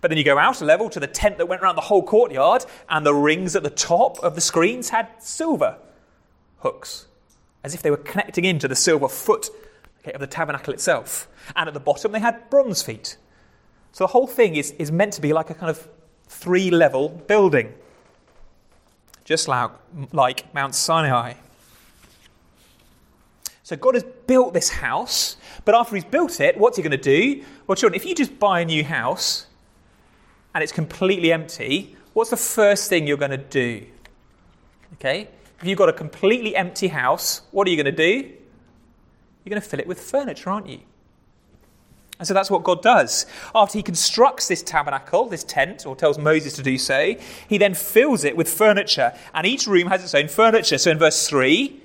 But 0.00 0.10
then 0.10 0.18
you 0.18 0.24
go 0.24 0.38
out 0.38 0.60
a 0.60 0.64
level 0.64 0.90
to 0.90 1.00
the 1.00 1.06
tent 1.06 1.38
that 1.38 1.46
went 1.46 1.62
around 1.62 1.76
the 1.76 1.82
whole 1.82 2.02
courtyard, 2.02 2.64
and 2.88 3.04
the 3.04 3.14
rings 3.14 3.56
at 3.56 3.62
the 3.62 3.70
top 3.70 4.18
of 4.20 4.34
the 4.34 4.40
screens 4.40 4.90
had 4.90 5.08
silver 5.18 5.76
hooks, 6.58 7.06
as 7.64 7.74
if 7.74 7.82
they 7.82 7.90
were 7.90 7.96
connecting 7.96 8.44
into 8.44 8.68
the 8.68 8.76
silver 8.76 9.08
foot 9.08 9.50
okay, 10.00 10.12
of 10.12 10.20
the 10.20 10.26
tabernacle 10.26 10.72
itself. 10.72 11.28
And 11.56 11.68
at 11.68 11.74
the 11.74 11.80
bottom, 11.80 12.12
they 12.12 12.20
had 12.20 12.48
bronze 12.50 12.82
feet. 12.82 13.16
So 13.92 14.04
the 14.04 14.08
whole 14.08 14.26
thing 14.26 14.56
is, 14.56 14.72
is 14.72 14.92
meant 14.92 15.14
to 15.14 15.20
be 15.20 15.32
like 15.32 15.50
a 15.50 15.54
kind 15.54 15.70
of 15.70 15.88
three 16.28 16.70
level 16.70 17.08
building, 17.08 17.72
just 19.24 19.48
like, 19.48 19.70
like 20.12 20.52
Mount 20.54 20.74
Sinai. 20.74 21.34
So 23.62 23.76
God 23.76 23.94
has 23.94 24.04
built 24.26 24.54
this 24.54 24.70
house, 24.70 25.36
but 25.64 25.74
after 25.74 25.94
He's 25.94 26.04
built 26.04 26.40
it, 26.40 26.56
what's 26.56 26.76
He 26.76 26.82
going 26.82 26.90
to 26.90 26.96
do? 26.96 27.44
Well, 27.66 27.76
children, 27.76 28.00
if 28.00 28.06
you 28.06 28.14
just 28.14 28.38
buy 28.38 28.60
a 28.60 28.64
new 28.64 28.84
house 28.84 29.46
and 30.54 30.62
it's 30.62 30.72
completely 30.72 31.32
empty, 31.32 31.96
what's 32.14 32.30
the 32.30 32.36
first 32.36 32.88
thing 32.88 33.06
you're 33.06 33.18
going 33.18 33.30
to 33.30 33.36
do? 33.36 33.84
Okay? 34.94 35.28
If 35.60 35.66
you've 35.66 35.78
got 35.78 35.88
a 35.88 35.92
completely 35.92 36.54
empty 36.54 36.88
house, 36.88 37.42
what 37.50 37.66
are 37.66 37.70
you 37.70 37.76
going 37.76 37.86
to 37.86 37.92
do? 37.92 38.28
You're 39.44 39.50
going 39.50 39.62
to 39.62 39.68
fill 39.68 39.80
it 39.80 39.86
with 39.86 40.00
furniture, 40.00 40.50
aren't 40.50 40.68
you? 40.68 40.80
And 42.18 42.26
so 42.26 42.34
that's 42.34 42.50
what 42.50 42.64
God 42.64 42.82
does. 42.82 43.26
After 43.54 43.78
he 43.78 43.82
constructs 43.82 44.48
this 44.48 44.62
tabernacle, 44.62 45.28
this 45.28 45.44
tent, 45.44 45.86
or 45.86 45.94
tells 45.94 46.18
Moses 46.18 46.52
to 46.54 46.62
do 46.62 46.76
so, 46.76 47.14
he 47.48 47.58
then 47.58 47.74
fills 47.74 48.24
it 48.24 48.36
with 48.36 48.48
furniture. 48.48 49.14
And 49.34 49.46
each 49.46 49.66
room 49.66 49.86
has 49.88 50.02
its 50.02 50.14
own 50.14 50.28
furniture. 50.28 50.78
So 50.78 50.90
in 50.90 50.98
verse 50.98 51.28
3, 51.28 51.80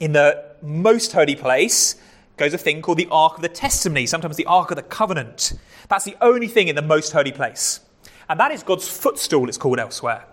in 0.00 0.12
the 0.12 0.44
most 0.60 1.12
holy 1.12 1.36
place 1.36 1.96
goes 2.36 2.52
a 2.52 2.58
thing 2.58 2.82
called 2.82 2.98
the 2.98 3.08
Ark 3.12 3.36
of 3.36 3.42
the 3.42 3.48
Testimony, 3.48 4.06
sometimes 4.06 4.36
the 4.36 4.46
Ark 4.46 4.70
of 4.70 4.76
the 4.76 4.82
Covenant. 4.82 5.52
That's 5.88 6.04
the 6.04 6.16
only 6.20 6.48
thing 6.48 6.66
in 6.66 6.74
the 6.74 6.82
most 6.82 7.12
holy 7.12 7.30
place. 7.30 7.80
And 8.28 8.40
that 8.40 8.50
is 8.50 8.64
God's 8.64 8.88
footstool, 8.88 9.48
it's 9.48 9.58
called 9.58 9.78
elsewhere. 9.78 10.24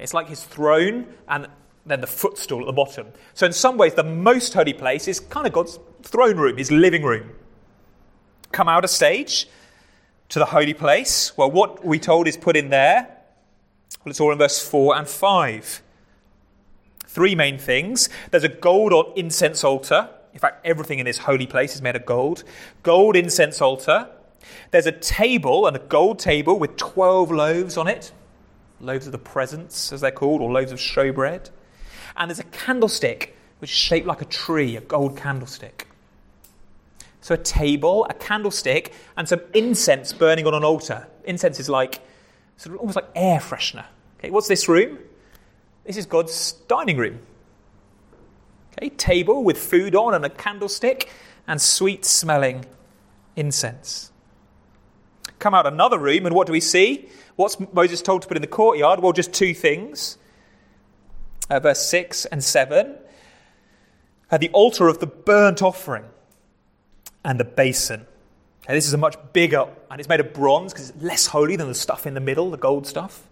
It's 0.00 0.14
like 0.14 0.28
his 0.28 0.42
throne 0.42 1.06
and 1.28 1.48
then 1.86 2.00
the 2.00 2.06
footstool 2.06 2.60
at 2.60 2.66
the 2.66 2.72
bottom. 2.72 3.08
So, 3.34 3.46
in 3.46 3.52
some 3.52 3.76
ways, 3.76 3.94
the 3.94 4.04
most 4.04 4.54
holy 4.54 4.72
place 4.72 5.08
is 5.08 5.20
kind 5.20 5.46
of 5.46 5.52
God's 5.52 5.78
throne 6.02 6.36
room, 6.36 6.56
his 6.56 6.70
living 6.70 7.02
room. 7.02 7.30
Come 8.52 8.68
out 8.68 8.84
a 8.84 8.88
stage 8.88 9.48
to 10.30 10.38
the 10.38 10.46
holy 10.46 10.74
place. 10.74 11.36
Well, 11.36 11.50
what 11.50 11.84
we 11.84 11.98
told 11.98 12.28
is 12.28 12.36
put 12.36 12.56
in 12.56 12.70
there. 12.70 13.08
Well, 14.04 14.10
it's 14.10 14.20
all 14.20 14.32
in 14.32 14.38
verse 14.38 14.66
4 14.66 14.96
and 14.96 15.08
5. 15.08 15.82
Three 17.06 17.34
main 17.34 17.58
things. 17.58 18.08
There's 18.30 18.44
a 18.44 18.48
gold 18.48 18.92
or 18.92 19.12
incense 19.16 19.64
altar. 19.64 20.08
In 20.32 20.38
fact, 20.38 20.64
everything 20.64 21.00
in 21.00 21.06
this 21.06 21.18
holy 21.18 21.46
place 21.46 21.74
is 21.74 21.82
made 21.82 21.96
of 21.96 22.06
gold. 22.06 22.44
Gold 22.82 23.16
incense 23.16 23.60
altar. 23.60 24.08
There's 24.70 24.86
a 24.86 24.92
table, 24.92 25.66
and 25.66 25.76
a 25.76 25.80
gold 25.80 26.18
table 26.18 26.58
with 26.58 26.76
12 26.76 27.30
loaves 27.30 27.76
on 27.76 27.88
it. 27.88 28.12
Loaves 28.80 29.06
of 29.06 29.12
the 29.12 29.18
presence, 29.18 29.92
as 29.92 30.00
they're 30.00 30.10
called, 30.10 30.40
or 30.40 30.50
loaves 30.50 30.72
of 30.72 30.78
showbread. 30.78 31.50
And 32.16 32.30
there's 32.30 32.38
a 32.38 32.44
candlestick, 32.44 33.36
which 33.58 33.70
is 33.70 33.76
shaped 33.76 34.06
like 34.06 34.22
a 34.22 34.26
tree, 34.26 34.76
a 34.76 34.80
gold 34.80 35.16
candlestick. 35.16 35.86
So 37.20 37.34
a 37.34 37.38
table, 37.38 38.06
a 38.08 38.14
candlestick, 38.14 38.92
and 39.16 39.28
some 39.28 39.40
incense 39.52 40.12
burning 40.12 40.46
on 40.46 40.54
an 40.54 40.64
altar. 40.64 41.06
Incense 41.24 41.60
is 41.60 41.68
like, 41.68 42.00
sort 42.56 42.74
of 42.74 42.80
almost 42.80 42.96
like 42.96 43.08
air 43.14 43.38
freshener. 43.38 43.84
Okay, 44.18 44.30
what's 44.30 44.48
this 44.48 44.68
room? 44.68 44.98
This 45.84 45.96
is 45.96 46.06
God's 46.06 46.52
dining 46.68 46.96
room. 46.96 47.20
Okay, 48.72 48.88
table 48.90 49.44
with 49.44 49.58
food 49.58 49.94
on 49.94 50.14
and 50.14 50.24
a 50.24 50.30
candlestick 50.30 51.10
and 51.46 51.60
sweet 51.60 52.04
smelling 52.04 52.64
incense. 53.36 54.12
Come 55.38 55.54
out 55.54 55.66
another 55.66 55.98
room, 55.98 56.26
and 56.26 56.34
what 56.34 56.46
do 56.46 56.52
we 56.52 56.60
see? 56.60 57.08
What's 57.40 57.56
Moses 57.72 58.02
told 58.02 58.20
to 58.20 58.28
put 58.28 58.36
in 58.36 58.42
the 58.42 58.46
courtyard? 58.46 59.00
Well, 59.00 59.14
just 59.14 59.32
two 59.32 59.54
things. 59.54 60.18
Uh, 61.48 61.58
verse 61.58 61.80
6 61.86 62.26
and 62.26 62.44
7. 62.44 62.96
At 64.30 64.40
the 64.40 64.50
altar 64.50 64.88
of 64.88 64.98
the 64.98 65.06
burnt 65.06 65.62
offering 65.62 66.04
and 67.24 67.40
the 67.40 67.44
basin. 67.44 68.06
Okay, 68.62 68.74
this 68.74 68.86
is 68.86 68.92
a 68.92 68.98
much 68.98 69.16
bigger, 69.32 69.66
and 69.90 69.98
it's 69.98 70.08
made 70.08 70.20
of 70.20 70.34
bronze 70.34 70.74
because 70.74 70.90
it's 70.90 71.02
less 71.02 71.28
holy 71.28 71.56
than 71.56 71.66
the 71.66 71.74
stuff 71.74 72.06
in 72.06 72.12
the 72.12 72.20
middle, 72.20 72.50
the 72.50 72.58
gold 72.58 72.86
stuff. 72.86 73.26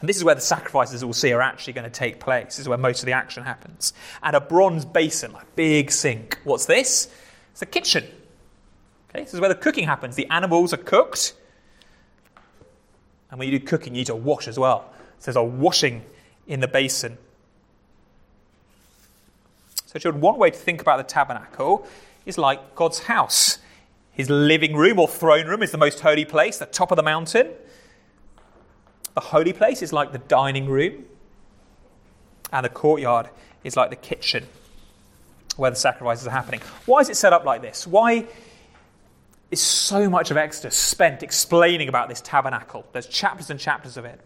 And 0.00 0.08
this 0.08 0.16
is 0.16 0.24
where 0.24 0.34
the 0.34 0.40
sacrifices 0.40 1.04
we'll 1.04 1.12
see 1.12 1.30
are 1.34 1.42
actually 1.42 1.74
going 1.74 1.84
to 1.84 1.90
take 1.90 2.20
place. 2.20 2.46
This 2.46 2.60
is 2.60 2.68
where 2.70 2.78
most 2.78 3.00
of 3.02 3.06
the 3.06 3.12
action 3.12 3.44
happens. 3.44 3.92
And 4.22 4.34
a 4.34 4.40
bronze 4.40 4.86
basin, 4.86 5.30
like 5.34 5.54
big 5.56 5.92
sink. 5.92 6.38
What's 6.44 6.64
this? 6.64 7.14
It's 7.50 7.60
a 7.60 7.66
kitchen. 7.66 8.04
Okay, 9.10 9.24
this 9.24 9.34
is 9.34 9.40
where 9.40 9.50
the 9.50 9.54
cooking 9.54 9.84
happens. 9.84 10.16
The 10.16 10.26
animals 10.30 10.72
are 10.72 10.78
cooked. 10.78 11.34
And 13.32 13.38
when 13.38 13.48
you 13.48 13.58
do 13.58 13.64
cooking, 13.64 13.94
you 13.94 14.02
need 14.02 14.06
to 14.06 14.14
wash 14.14 14.46
as 14.46 14.58
well. 14.58 14.92
So 15.18 15.32
there's 15.32 15.36
a 15.36 15.42
washing 15.42 16.04
in 16.46 16.60
the 16.60 16.68
basin. 16.68 17.16
So, 19.86 19.98
children, 19.98 20.20
one 20.20 20.38
way 20.38 20.50
to 20.50 20.56
think 20.56 20.80
about 20.80 20.98
the 20.98 21.04
tabernacle 21.04 21.86
is 22.26 22.38
like 22.38 22.74
God's 22.74 23.00
house. 23.00 23.58
His 24.12 24.28
living 24.28 24.76
room 24.76 24.98
or 24.98 25.08
throne 25.08 25.46
room 25.46 25.62
is 25.62 25.70
the 25.70 25.78
most 25.78 26.00
holy 26.00 26.26
place, 26.26 26.58
the 26.58 26.66
top 26.66 26.92
of 26.92 26.96
the 26.96 27.02
mountain. 27.02 27.48
The 29.14 29.20
holy 29.20 29.54
place 29.54 29.80
is 29.80 29.92
like 29.92 30.12
the 30.12 30.18
dining 30.18 30.66
room, 30.66 31.06
and 32.52 32.64
the 32.64 32.70
courtyard 32.70 33.30
is 33.64 33.76
like 33.76 33.90
the 33.90 33.96
kitchen. 33.96 34.46
where 35.56 35.70
the 35.70 35.76
sacrifices 35.76 36.26
are 36.26 36.30
happening. 36.30 36.60
Why 36.86 37.00
is 37.00 37.10
it 37.10 37.16
set 37.16 37.32
up 37.32 37.44
like 37.44 37.62
this? 37.62 37.86
Why 37.86 38.26
is 39.52 39.60
so 39.60 40.08
much 40.08 40.30
of 40.30 40.36
Exodus 40.36 40.74
spent 40.74 41.22
explaining 41.22 41.88
about 41.88 42.08
this 42.08 42.20
tabernacle? 42.20 42.86
There's 42.92 43.06
chapters 43.06 43.50
and 43.50 43.60
chapters 43.60 43.96
of 43.96 44.04
it. 44.04 44.18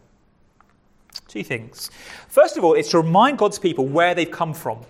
Two 1.26 1.42
things. 1.42 1.90
First 2.28 2.56
of 2.56 2.64
all, 2.64 2.74
it's 2.74 2.90
to 2.90 2.98
remind 2.98 3.36
God's 3.36 3.58
people 3.58 3.84
where 3.84 4.14
they've 4.14 4.30
come 4.30 4.54
from. 4.54 4.80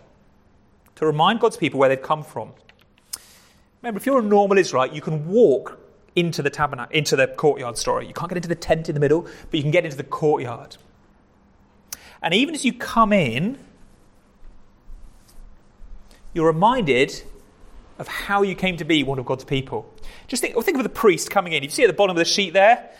To 0.96 1.06
remind 1.06 1.40
God's 1.40 1.56
people 1.56 1.80
where 1.80 1.88
they've 1.88 2.00
come 2.00 2.22
from. 2.22 2.52
Remember, 3.80 3.98
if 3.98 4.06
you're 4.06 4.18
a 4.18 4.22
normal 4.22 4.58
Israelite, 4.58 4.92
you 4.92 5.00
can 5.00 5.26
walk 5.26 5.80
into 6.14 6.42
the 6.42 6.50
tabernacle, 6.50 6.94
into 6.94 7.16
the 7.16 7.28
courtyard. 7.28 7.78
Story. 7.78 8.06
You 8.06 8.12
can't 8.12 8.28
get 8.28 8.36
into 8.36 8.48
the 8.48 8.54
tent 8.54 8.88
in 8.88 8.94
the 8.94 9.00
middle, 9.00 9.22
but 9.22 9.54
you 9.54 9.62
can 9.62 9.70
get 9.70 9.84
into 9.84 9.96
the 9.96 10.04
courtyard. 10.04 10.76
And 12.22 12.34
even 12.34 12.54
as 12.54 12.64
you 12.64 12.72
come 12.74 13.12
in, 13.12 13.58
you're 16.34 16.46
reminded 16.46 17.22
of 17.98 18.08
how 18.08 18.42
you 18.42 18.54
came 18.54 18.76
to 18.76 18.84
be 18.84 19.02
one 19.02 19.18
of 19.18 19.24
God's 19.24 19.44
people. 19.44 19.90
Just 20.28 20.42
think, 20.42 20.54
think 20.64 20.76
of 20.76 20.82
the 20.82 20.88
priest 20.88 21.30
coming 21.30 21.52
in. 21.52 21.62
You 21.62 21.68
see 21.68 21.84
at 21.84 21.88
the 21.88 21.92
bottom 21.92 22.16
of 22.16 22.18
the 22.18 22.24
sheet 22.24 22.52
there, 22.52 22.90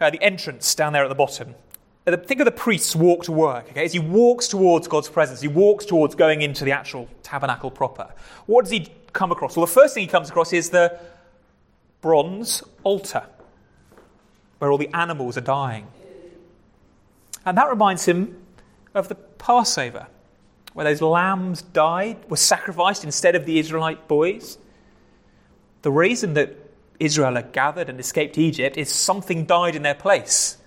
uh, 0.00 0.10
the 0.10 0.22
entrance 0.22 0.74
down 0.74 0.92
there 0.92 1.02
at 1.04 1.08
the 1.08 1.14
bottom. 1.14 1.54
Uh, 2.06 2.16
think 2.16 2.40
of 2.40 2.44
the 2.44 2.52
priest's 2.52 2.94
walk 2.94 3.24
to 3.24 3.32
work. 3.32 3.66
Okay, 3.70 3.84
as 3.84 3.92
he 3.92 3.98
walks 3.98 4.48
towards 4.48 4.88
God's 4.88 5.08
presence, 5.08 5.40
he 5.40 5.48
walks 5.48 5.84
towards 5.84 6.14
going 6.14 6.42
into 6.42 6.64
the 6.64 6.72
actual 6.72 7.08
tabernacle 7.22 7.70
proper. 7.70 8.08
What 8.46 8.64
does 8.64 8.72
he 8.72 8.88
come 9.12 9.32
across? 9.32 9.56
Well, 9.56 9.66
the 9.66 9.72
first 9.72 9.94
thing 9.94 10.02
he 10.02 10.08
comes 10.08 10.30
across 10.30 10.52
is 10.52 10.70
the 10.70 10.98
bronze 12.00 12.62
altar, 12.84 13.26
where 14.58 14.70
all 14.70 14.78
the 14.78 14.90
animals 14.94 15.36
are 15.36 15.42
dying, 15.42 15.86
and 17.44 17.58
that 17.58 17.68
reminds 17.68 18.04
him 18.04 18.40
of 18.94 19.08
the 19.08 19.14
Passover 19.14 20.06
where 20.76 20.84
those 20.84 21.00
lambs 21.00 21.62
died, 21.62 22.18
were 22.28 22.36
sacrificed 22.36 23.02
instead 23.02 23.34
of 23.34 23.46
the 23.46 23.58
Israelite 23.58 24.06
boys. 24.08 24.58
The 25.86 25.92
reason 25.92 26.34
that 26.34 26.56
Israel 26.98 27.36
had 27.36 27.52
gathered 27.52 27.88
and 27.88 28.00
escaped 28.00 28.38
Egypt 28.38 28.76
is 28.76 28.92
something 28.92 29.44
died 29.44 29.76
in 29.76 29.82
their 29.82 29.94
place. 29.94 30.58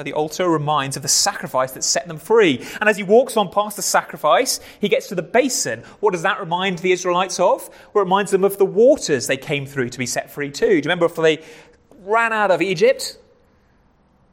The 0.00 0.12
altar 0.12 0.48
reminds 0.48 0.94
of 0.94 1.02
the 1.02 1.08
sacrifice 1.08 1.72
that 1.72 1.82
set 1.82 2.06
them 2.06 2.18
free. 2.18 2.64
And 2.80 2.88
as 2.88 2.96
he 2.96 3.02
walks 3.02 3.36
on 3.36 3.50
past 3.50 3.74
the 3.74 3.82
sacrifice, 3.82 4.60
he 4.80 4.88
gets 4.88 5.08
to 5.08 5.16
the 5.16 5.24
basin. 5.24 5.80
What 5.98 6.12
does 6.12 6.22
that 6.22 6.38
remind 6.38 6.78
the 6.78 6.92
Israelites 6.92 7.40
of? 7.40 7.68
Well, 7.92 8.02
it 8.02 8.04
reminds 8.04 8.30
them 8.30 8.44
of 8.44 8.56
the 8.56 8.64
waters 8.64 9.26
they 9.26 9.36
came 9.36 9.66
through 9.66 9.88
to 9.88 9.98
be 9.98 10.06
set 10.06 10.30
free 10.30 10.52
too. 10.52 10.68
Do 10.68 10.74
you 10.76 10.82
remember 10.82 11.06
after 11.06 11.20
they 11.20 11.42
ran 12.02 12.32
out 12.32 12.52
of 12.52 12.62
Egypt? 12.62 13.18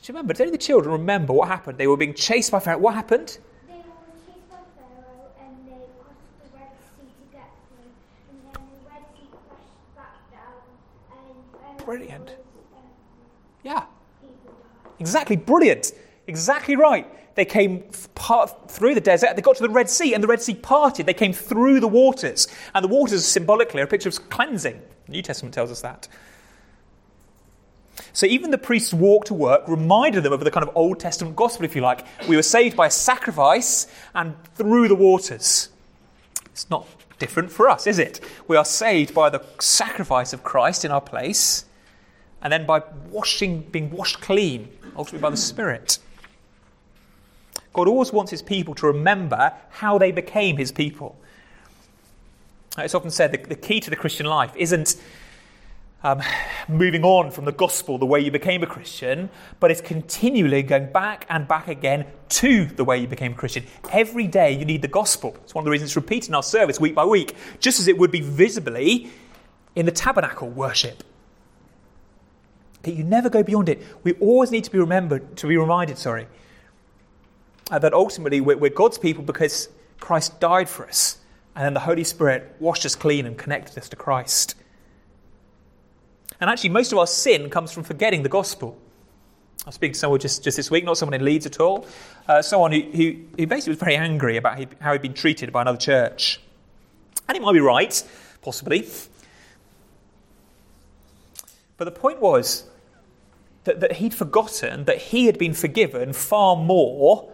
Do 0.03 0.13
you 0.13 0.15
remember? 0.15 0.33
Of 0.33 0.51
the 0.51 0.57
children 0.59 0.91
remember 0.93 1.33
what 1.33 1.47
happened? 1.47 1.79
They 1.79 1.87
were 1.87 1.97
being 1.97 2.13
chased 2.13 2.51
by 2.51 2.59
Pharaoh. 2.59 2.77
What 2.77 2.93
happened? 2.93 3.39
They 3.67 3.73
were 3.73 3.83
chased 4.27 4.49
by 4.51 4.57
Pharaoh 4.75 5.31
and 5.39 5.67
they 5.67 5.85
crossed 6.01 6.25
the 6.41 6.57
Red 6.57 6.73
Sea 6.97 7.05
to 7.05 7.25
get 7.31 7.49
through. 7.69 7.93
And 8.31 8.37
then 8.49 8.61
the 8.65 8.89
Red 8.89 9.05
Sea 9.13 9.29
crashed 9.29 9.95
back 9.95 10.17
down. 10.33 10.57
And 11.13 11.37
Pharaoh 11.53 11.80
Brilliant. 11.91 12.37
Yeah, 13.63 13.83
exactly. 14.97 15.35
Brilliant. 15.35 15.91
Exactly 16.25 16.77
right. 16.77 17.05
They 17.35 17.43
came 17.43 17.83
part 18.15 18.71
through 18.71 18.95
the 18.95 19.01
desert. 19.01 19.35
They 19.35 19.41
got 19.41 19.57
to 19.57 19.63
the 19.63 19.69
Red 19.69 19.89
Sea, 19.89 20.13
and 20.13 20.23
the 20.23 20.27
Red 20.29 20.41
Sea 20.41 20.53
parted. 20.53 21.05
They 21.05 21.13
came 21.13 21.33
through 21.33 21.81
the 21.81 21.89
waters, 21.89 22.47
and 22.73 22.81
the 22.81 22.87
waters 22.87 23.25
symbolically 23.25 23.81
are 23.81 23.83
a 23.83 23.87
picture 23.87 24.07
of 24.07 24.29
cleansing. 24.29 24.81
The 25.07 25.11
New 25.11 25.21
Testament 25.21 25.53
tells 25.53 25.69
us 25.69 25.81
that. 25.81 26.07
So 28.13 28.25
even 28.25 28.51
the 28.51 28.57
priest's 28.57 28.93
walk 28.93 29.25
to 29.25 29.33
work 29.33 29.67
reminded 29.67 30.23
them 30.23 30.31
of 30.31 30.39
the 30.39 30.49
kind 30.49 30.65
of 30.65 30.73
Old 30.77 30.97
Testament 30.97 31.35
gospel, 31.35 31.65
if 31.65 31.75
you 31.75 31.81
like. 31.81 32.05
We 32.25 32.37
were 32.37 32.41
saved 32.41 32.77
by 32.77 32.87
a 32.87 32.91
sacrifice 32.91 33.87
and 34.15 34.41
through 34.55 34.87
the 34.87 34.95
waters. 34.95 35.67
It's 36.45 36.69
not 36.69 36.87
different 37.19 37.51
for 37.51 37.69
us, 37.69 37.85
is 37.85 37.99
it? 37.99 38.21
We 38.47 38.55
are 38.55 38.63
saved 38.63 39.13
by 39.13 39.29
the 39.29 39.43
sacrifice 39.59 40.31
of 40.31 40.41
Christ 40.41 40.85
in 40.85 40.91
our 40.91 41.01
place, 41.01 41.65
and 42.41 42.51
then 42.51 42.65
by 42.65 42.81
washing, 43.09 43.61
being 43.71 43.91
washed 43.91 44.21
clean, 44.21 44.69
ultimately 44.95 45.19
by 45.19 45.29
the 45.29 45.37
Spirit. 45.37 45.99
God 47.73 47.87
always 47.87 48.11
wants 48.11 48.31
his 48.31 48.41
people 48.41 48.75
to 48.75 48.87
remember 48.87 49.53
how 49.69 49.97
they 49.97 50.11
became 50.11 50.57
his 50.57 50.71
people. 50.71 51.17
It's 52.77 52.95
often 52.95 53.11
said 53.11 53.31
that 53.31 53.49
the 53.49 53.55
key 53.55 53.79
to 53.81 53.89
the 53.89 53.95
Christian 53.95 54.25
life 54.25 54.53
isn't 54.55 54.95
um, 56.03 56.21
moving 56.67 57.03
on 57.03 57.31
from 57.31 57.45
the 57.45 57.51
gospel, 57.51 57.97
the 57.97 58.05
way 58.05 58.19
you 58.19 58.31
became 58.31 58.63
a 58.63 58.67
Christian, 58.67 59.29
but 59.59 59.71
it's 59.71 59.81
continually 59.81 60.63
going 60.63 60.91
back 60.91 61.25
and 61.29 61.47
back 61.47 61.67
again 61.67 62.05
to 62.29 62.65
the 62.65 62.83
way 62.83 62.97
you 62.97 63.07
became 63.07 63.33
a 63.33 63.35
Christian. 63.35 63.65
Every 63.91 64.25
day 64.27 64.51
you 64.51 64.65
need 64.65 64.81
the 64.81 64.87
gospel. 64.87 65.35
It's 65.43 65.53
one 65.53 65.61
of 65.61 65.65
the 65.65 65.71
reasons 65.71 65.91
it's 65.91 65.95
repeated 65.95 66.29
in 66.29 66.35
our 66.35 66.43
service 66.43 66.79
week 66.79 66.95
by 66.95 67.05
week, 67.05 67.35
just 67.59 67.79
as 67.79 67.87
it 67.87 67.97
would 67.97 68.11
be 68.11 68.21
visibly 68.21 69.11
in 69.75 69.85
the 69.85 69.91
tabernacle 69.91 70.49
worship. 70.49 71.03
Okay, 72.81 72.93
you 72.93 73.03
never 73.03 73.29
go 73.29 73.43
beyond 73.43 73.69
it. 73.69 73.81
We 74.03 74.13
always 74.13 74.49
need 74.49 74.63
to 74.63 74.71
be 74.71 74.79
remembered, 74.79 75.37
to 75.37 75.47
be 75.47 75.55
reminded, 75.55 75.97
sorry, 75.97 76.27
uh, 77.69 77.77
that 77.79 77.93
ultimately 77.93 78.41
we're, 78.41 78.57
we're 78.57 78.71
God's 78.71 78.97
people 78.97 79.23
because 79.23 79.69
Christ 79.99 80.39
died 80.39 80.67
for 80.67 80.87
us, 80.87 81.19
and 81.55 81.63
then 81.63 81.73
the 81.75 81.81
Holy 81.81 82.03
Spirit 82.03 82.55
washed 82.59 82.85
us 82.85 82.95
clean 82.95 83.25
and 83.27 83.37
connected 83.37 83.77
us 83.77 83.87
to 83.89 83.95
Christ. 83.95 84.55
And 86.39 86.49
actually, 86.49 86.71
most 86.71 86.91
of 86.91 86.97
our 86.97 87.05
sin 87.05 87.51
comes 87.51 87.71
from 87.71 87.83
forgetting 87.83 88.23
the 88.23 88.29
gospel. 88.29 88.79
I 89.63 89.67
was 89.67 89.75
speaking 89.75 89.93
to 89.93 89.99
someone 89.99 90.19
just, 90.19 90.43
just 90.43 90.57
this 90.57 90.71
week, 90.71 90.83
not 90.83 90.97
someone 90.97 91.13
in 91.13 91.23
Leeds 91.23 91.45
at 91.45 91.59
all, 91.59 91.85
uh, 92.27 92.41
someone 92.41 92.71
who, 92.71 92.81
who, 92.81 93.15
who 93.37 93.45
basically 93.45 93.71
was 93.71 93.79
very 93.79 93.95
angry 93.95 94.37
about 94.37 94.57
how 94.81 94.91
he'd 94.91 95.03
been 95.03 95.13
treated 95.13 95.53
by 95.53 95.61
another 95.61 95.77
church. 95.77 96.41
And 97.27 97.37
he 97.37 97.43
might 97.43 97.53
be 97.53 97.59
right, 97.59 98.03
possibly. 98.41 98.87
But 101.77 101.85
the 101.85 101.91
point 101.91 102.19
was 102.19 102.67
that, 103.63 103.79
that 103.79 103.93
he'd 103.93 104.13
forgotten 104.13 104.85
that 104.85 104.97
he 104.97 105.25
had 105.25 105.37
been 105.37 105.53
forgiven 105.53 106.13
far 106.13 106.55
more 106.55 107.31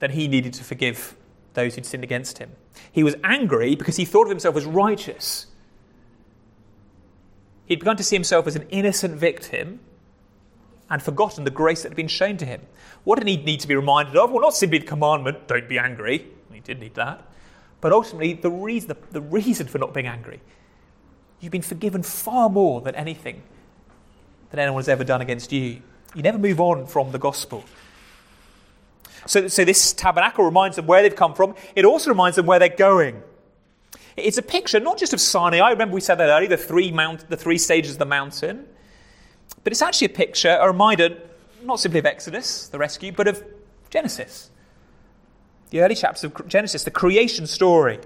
than 0.00 0.12
he 0.12 0.28
needed 0.28 0.52
to 0.54 0.64
forgive 0.64 1.16
those 1.54 1.74
who'd 1.74 1.86
sinned 1.86 2.04
against 2.04 2.38
him. 2.38 2.50
He 2.90 3.04
was 3.04 3.14
angry 3.22 3.74
because 3.74 3.96
he 3.96 4.04
thought 4.04 4.24
of 4.24 4.30
himself 4.30 4.56
as 4.56 4.66
righteous. 4.66 5.46
He'd 7.66 7.78
begun 7.78 7.96
to 7.96 8.04
see 8.04 8.16
himself 8.16 8.46
as 8.46 8.56
an 8.56 8.66
innocent 8.68 9.14
victim 9.14 9.80
and 10.90 11.02
forgotten 11.02 11.44
the 11.44 11.50
grace 11.50 11.82
that 11.82 11.90
had 11.90 11.96
been 11.96 12.08
shown 12.08 12.36
to 12.38 12.44
him. 12.44 12.60
What 13.04 13.18
did 13.18 13.28
he 13.28 13.36
need 13.36 13.60
to 13.60 13.68
be 13.68 13.76
reminded 13.76 14.16
of? 14.16 14.30
Well, 14.30 14.42
not 14.42 14.54
simply 14.54 14.78
the 14.78 14.86
commandment, 14.86 15.48
don't 15.48 15.68
be 15.68 15.78
angry. 15.78 16.26
He 16.52 16.60
did 16.60 16.80
need 16.80 16.94
that. 16.94 17.26
But 17.80 17.92
ultimately, 17.92 18.34
the 18.34 18.50
reason, 18.50 18.88
the, 18.88 18.96
the 19.12 19.20
reason 19.20 19.66
for 19.66 19.78
not 19.78 19.94
being 19.94 20.06
angry. 20.06 20.40
You've 21.40 21.52
been 21.52 21.62
forgiven 21.62 22.02
far 22.02 22.48
more 22.48 22.80
than 22.80 22.94
anything 22.94 23.42
that 24.50 24.60
anyone 24.60 24.80
has 24.80 24.88
ever 24.88 25.04
done 25.04 25.20
against 25.20 25.52
you. 25.52 25.80
You 26.14 26.22
never 26.22 26.38
move 26.38 26.60
on 26.60 26.86
from 26.86 27.12
the 27.12 27.18
gospel. 27.18 27.64
So, 29.26 29.48
so 29.48 29.64
this 29.64 29.92
tabernacle 29.92 30.44
reminds 30.44 30.76
them 30.76 30.86
where 30.86 31.02
they've 31.02 31.14
come 31.14 31.34
from. 31.34 31.54
It 31.74 31.84
also 31.84 32.10
reminds 32.10 32.36
them 32.36 32.46
where 32.46 32.58
they're 32.58 32.68
going. 32.68 33.22
It's 34.16 34.38
a 34.38 34.42
picture 34.42 34.78
not 34.78 34.98
just 34.98 35.12
of 35.12 35.20
Sinai. 35.20 35.58
I 35.58 35.70
remember 35.70 35.94
we 35.94 36.00
said 36.00 36.16
that 36.16 36.28
earlier, 36.28 36.48
the 36.48 36.56
three, 36.56 36.92
mount, 36.92 37.28
the 37.28 37.36
three 37.36 37.58
stages 37.58 37.92
of 37.92 37.98
the 37.98 38.06
mountain. 38.06 38.66
But 39.64 39.72
it's 39.72 39.82
actually 39.82 40.06
a 40.06 40.10
picture, 40.10 40.56
a 40.60 40.66
reminder, 40.66 41.16
not 41.62 41.80
simply 41.80 41.98
of 41.98 42.06
Exodus, 42.06 42.68
the 42.68 42.78
rescue, 42.78 43.12
but 43.12 43.26
of 43.26 43.42
Genesis. 43.90 44.50
The 45.70 45.80
early 45.80 45.94
chapters 45.94 46.24
of 46.24 46.46
Genesis, 46.46 46.84
the 46.84 46.90
creation 46.90 47.46
story. 47.46 47.98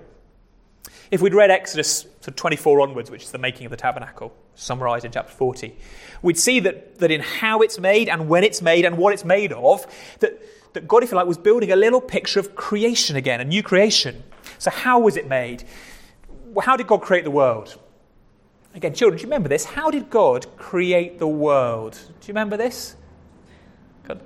If 1.11 1.21
we'd 1.21 1.35
read 1.35 1.51
Exodus 1.51 2.01
sort 2.01 2.29
of 2.29 2.37
24 2.37 2.81
onwards, 2.81 3.11
which 3.11 3.25
is 3.25 3.33
the 3.33 3.39
making 3.39 3.67
of 3.67 3.71
the 3.71 3.77
tabernacle, 3.77 4.35
summarized 4.59 5.05
in 5.05 5.13
chapter 5.13 5.33
40, 5.33 5.77
we'd 6.21 6.39
see 6.39 6.61
that, 6.61 6.99
that 6.99 7.11
in 7.11 7.21
how 7.21 7.61
it's 7.61 7.79
made 7.79 8.09
and 8.09 8.29
when 8.29 8.45
it's 8.45 8.61
made 8.61 8.85
and 8.85 8.99
what 8.99 9.13
it's 9.13 9.25
made 9.25 9.53
of, 9.53 9.87
that, 10.19 10.43
that 10.75 10.89
God, 10.89 11.03
if 11.03 11.11
you 11.11 11.17
like, 11.17 11.27
was 11.27 11.39
building 11.39 11.71
a 11.71 11.77
little 11.77 12.01
picture 12.01 12.41
of 12.41 12.55
creation 12.55 13.17
again, 13.17 13.41
a 13.41 13.45
new 13.45 13.63
creation. 13.63 14.23
So, 14.59 14.71
how 14.71 14.99
was 14.99 15.17
it 15.17 15.29
made? 15.29 15.65
How 16.61 16.77
did 16.77 16.89
God 16.89 17.03
create 17.03 17.25
the 17.25 17.31
world? 17.31 17.79
Again, 18.75 18.95
children, 18.95 19.19
do 19.19 19.23
you 19.23 19.27
remember 19.27 19.49
this? 19.49 19.65
How 19.65 19.91
did 19.91 20.11
God 20.11 20.47
create 20.57 21.19
the 21.19 21.29
world? 21.29 21.93
Do 21.93 22.27
you 22.27 22.29
remember 22.29 22.57
this? 22.57 22.97
God. 24.05 24.21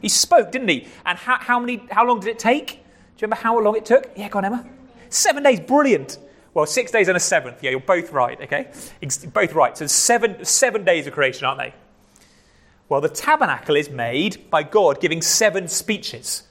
He 0.00 0.08
spoke, 0.08 0.50
didn't 0.50 0.68
he? 0.68 0.88
And 1.04 1.18
how, 1.18 1.38
how, 1.38 1.60
many, 1.60 1.82
how 1.90 2.06
long 2.06 2.20
did 2.20 2.30
it 2.30 2.38
take? 2.38 2.66
Do 2.68 2.74
you 2.74 3.26
remember 3.26 3.42
how 3.42 3.58
long 3.60 3.76
it 3.76 3.84
took? 3.84 4.10
Yeah, 4.16 4.28
go 4.28 4.38
on, 4.38 4.44
Emma. 4.44 4.66
Seven 5.10 5.42
days, 5.42 5.60
brilliant. 5.60 6.18
Well, 6.58 6.66
six 6.66 6.90
days 6.90 7.06
and 7.06 7.16
a 7.16 7.20
seventh. 7.20 7.62
Yeah, 7.62 7.70
you're 7.70 7.78
both 7.78 8.10
right, 8.10 8.36
okay? 8.40 8.72
Both 9.32 9.52
right. 9.52 9.78
So 9.78 9.86
seven, 9.86 10.44
seven 10.44 10.84
days 10.84 11.06
of 11.06 11.12
creation, 11.12 11.46
aren't 11.46 11.60
they? 11.60 11.74
Well, 12.88 13.00
the 13.00 13.08
tabernacle 13.08 13.76
is 13.76 13.90
made 13.90 14.50
by 14.50 14.64
God 14.64 15.00
giving 15.00 15.22
seven 15.22 15.68
speeches. 15.68 16.42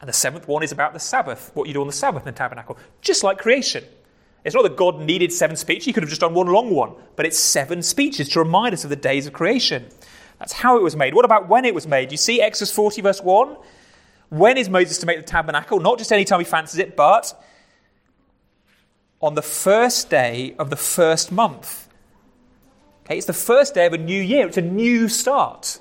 And 0.00 0.08
the 0.08 0.12
seventh 0.12 0.46
one 0.46 0.62
is 0.62 0.70
about 0.70 0.92
the 0.92 1.00
Sabbath, 1.00 1.50
what 1.54 1.66
you 1.66 1.74
do 1.74 1.80
on 1.80 1.88
the 1.88 1.92
Sabbath 1.92 2.22
in 2.22 2.32
the 2.32 2.38
tabernacle, 2.38 2.78
just 3.00 3.24
like 3.24 3.38
creation. 3.38 3.82
It's 4.44 4.54
not 4.54 4.62
that 4.62 4.76
God 4.76 5.00
needed 5.00 5.32
seven 5.32 5.56
speeches, 5.56 5.86
he 5.86 5.92
could 5.92 6.04
have 6.04 6.10
just 6.10 6.20
done 6.20 6.34
one 6.34 6.46
long 6.46 6.70
one, 6.70 6.92
but 7.16 7.26
it's 7.26 7.40
seven 7.40 7.82
speeches 7.82 8.28
to 8.28 8.38
remind 8.38 8.72
us 8.72 8.84
of 8.84 8.90
the 8.90 8.94
days 8.94 9.26
of 9.26 9.32
creation. 9.32 9.88
That's 10.38 10.52
how 10.52 10.76
it 10.76 10.82
was 10.84 10.94
made. 10.94 11.16
What 11.16 11.24
about 11.24 11.48
when 11.48 11.64
it 11.64 11.74
was 11.74 11.88
made? 11.88 12.12
You 12.12 12.18
see 12.18 12.40
Exodus 12.40 12.72
40, 12.72 13.02
verse 13.02 13.20
1? 13.20 13.56
When 14.28 14.56
is 14.56 14.68
Moses 14.68 14.98
to 14.98 15.06
make 15.06 15.16
the 15.16 15.24
tabernacle? 15.24 15.80
Not 15.80 15.98
just 15.98 16.12
any 16.12 16.24
time 16.24 16.38
he 16.38 16.44
fancies 16.44 16.78
it, 16.78 16.94
but 16.94 17.34
on 19.24 19.34
the 19.34 19.42
first 19.42 20.10
day 20.10 20.54
of 20.58 20.68
the 20.68 20.76
first 20.76 21.32
month. 21.32 21.88
Okay, 23.04 23.16
it's 23.16 23.26
the 23.26 23.32
first 23.32 23.74
day 23.74 23.86
of 23.86 23.94
a 23.94 23.98
new 23.98 24.20
year. 24.20 24.46
It's 24.46 24.58
a 24.58 24.62
new 24.62 25.08
start, 25.08 25.80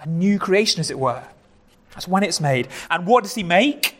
a 0.00 0.08
new 0.08 0.38
creation, 0.38 0.80
as 0.80 0.90
it 0.90 0.98
were. 0.98 1.22
That's 1.92 2.08
when 2.08 2.24
it's 2.24 2.40
made. 2.40 2.68
And 2.90 3.06
what 3.06 3.22
does 3.22 3.36
he 3.36 3.44
make? 3.44 3.96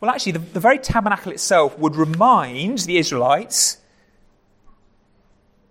Well, 0.00 0.10
actually, 0.10 0.32
the, 0.32 0.38
the 0.40 0.60
very 0.60 0.78
tabernacle 0.78 1.30
itself 1.30 1.78
would 1.78 1.94
remind 1.94 2.80
the 2.80 2.98
Israelites 2.98 3.78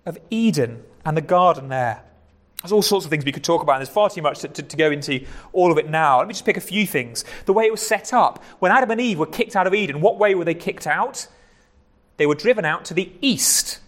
of 0.06 0.18
Eden 0.30 0.84
and 1.04 1.18
the 1.18 1.22
garden 1.22 1.68
there. 1.68 2.04
There's 2.65 2.71
all 2.71 2.82
sorts 2.82 3.06
of 3.06 3.12
things 3.12 3.23
we 3.23 3.32
could 3.32 3.43
talk 3.43 3.62
about, 3.62 3.73
and 3.73 3.82
there's 3.82 3.93
far 3.93 4.10
too 4.10 4.23
much 4.23 4.39
to, 4.39 4.47
to, 4.47 4.63
to, 4.63 4.75
go 4.75 4.89
into 4.89 5.23
all 5.54 5.71
of 5.71 5.78
it 5.78 5.88
now. 5.88 6.17
Let 6.17 6.28
me 6.28 6.34
just 6.34 6.45
pick 6.45 6.58
a 6.58 6.62
few 6.62 6.88
things. 6.88 7.23
The 7.45 7.54
way 7.54 7.65
it 7.65 7.71
was 7.71 7.86
set 7.86 8.12
up. 8.12 8.43
When 8.58 8.71
Adam 8.71 8.89
and 8.89 8.99
Eve 8.99 9.19
were 9.19 9.28
kicked 9.28 9.56
out 9.56 9.67
of 9.67 9.75
Eden, 9.75 10.01
what 10.01 10.17
way 10.17 10.34
were 10.34 10.45
they 10.45 10.56
kicked 10.56 10.88
out? 10.88 11.28
They 12.17 12.25
were 12.25 12.34
driven 12.34 12.65
out 12.65 12.84
to 12.86 12.95
the 12.95 13.12
east. 13.21 13.82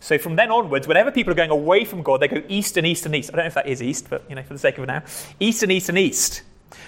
So 0.00 0.18
from 0.18 0.36
then 0.36 0.50
onwards, 0.50 0.86
whenever 0.86 1.10
people 1.10 1.32
are 1.32 1.36
going 1.36 1.48
away 1.48 1.86
from 1.86 2.02
God, 2.02 2.20
they 2.20 2.28
go 2.28 2.42
east 2.46 2.76
and 2.76 2.86
east 2.86 3.06
and 3.06 3.14
east. 3.14 3.30
I 3.32 3.36
don't 3.36 3.44
know 3.44 3.48
if 3.48 3.54
that 3.54 3.68
is 3.68 3.82
east, 3.82 4.10
but 4.10 4.22
you 4.28 4.34
know, 4.34 4.42
for 4.42 4.52
the 4.52 4.58
sake 4.58 4.76
of 4.76 4.84
it 4.84 4.88
now, 4.88 5.02
east 5.40 5.62
and 5.62 5.72
east 5.72 5.88
and 5.88 5.96
east. 5.96 6.42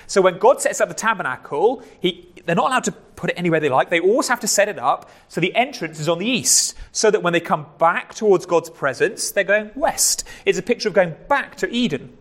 So 0.07 0.21
when 0.21 0.39
God 0.39 0.61
sets 0.61 0.81
up 0.81 0.89
the 0.89 0.95
tabernacle, 0.95 1.83
he, 2.01 2.29
they're 2.45 2.55
not 2.55 2.69
allowed 2.71 2.85
to 2.85 2.93
put 2.93 3.31
it 3.31 3.35
anywhere 3.35 3.61
they 3.61 3.69
like. 3.69 3.91
They 3.91 4.01
always 4.01 4.29
have 4.29 4.41
to 4.41 4.47
set 4.47 4.69
it 4.69 4.79
up 4.79 5.11
so 5.29 5.41
the 5.41 5.55
entrance 5.55 5.99
is 5.99 6.09
on 6.09 6.19
the 6.19 6.27
east, 6.27 6.77
so 6.93 7.11
that 7.11 7.23
when 7.23 7.33
they 7.33 7.41
come 7.41 7.67
back 7.79 8.15
towards 8.15 8.47
God's 8.47 8.71
presence, 8.71 9.31
they're 9.31 9.45
going 9.45 9.71
west. 9.75 10.25
It's 10.45 10.59
a 10.59 10.63
picture 10.63 10.89
of 10.89 10.95
going 10.95 11.15
back 11.29 11.57
to 11.57 11.71
Eden. 11.71 12.17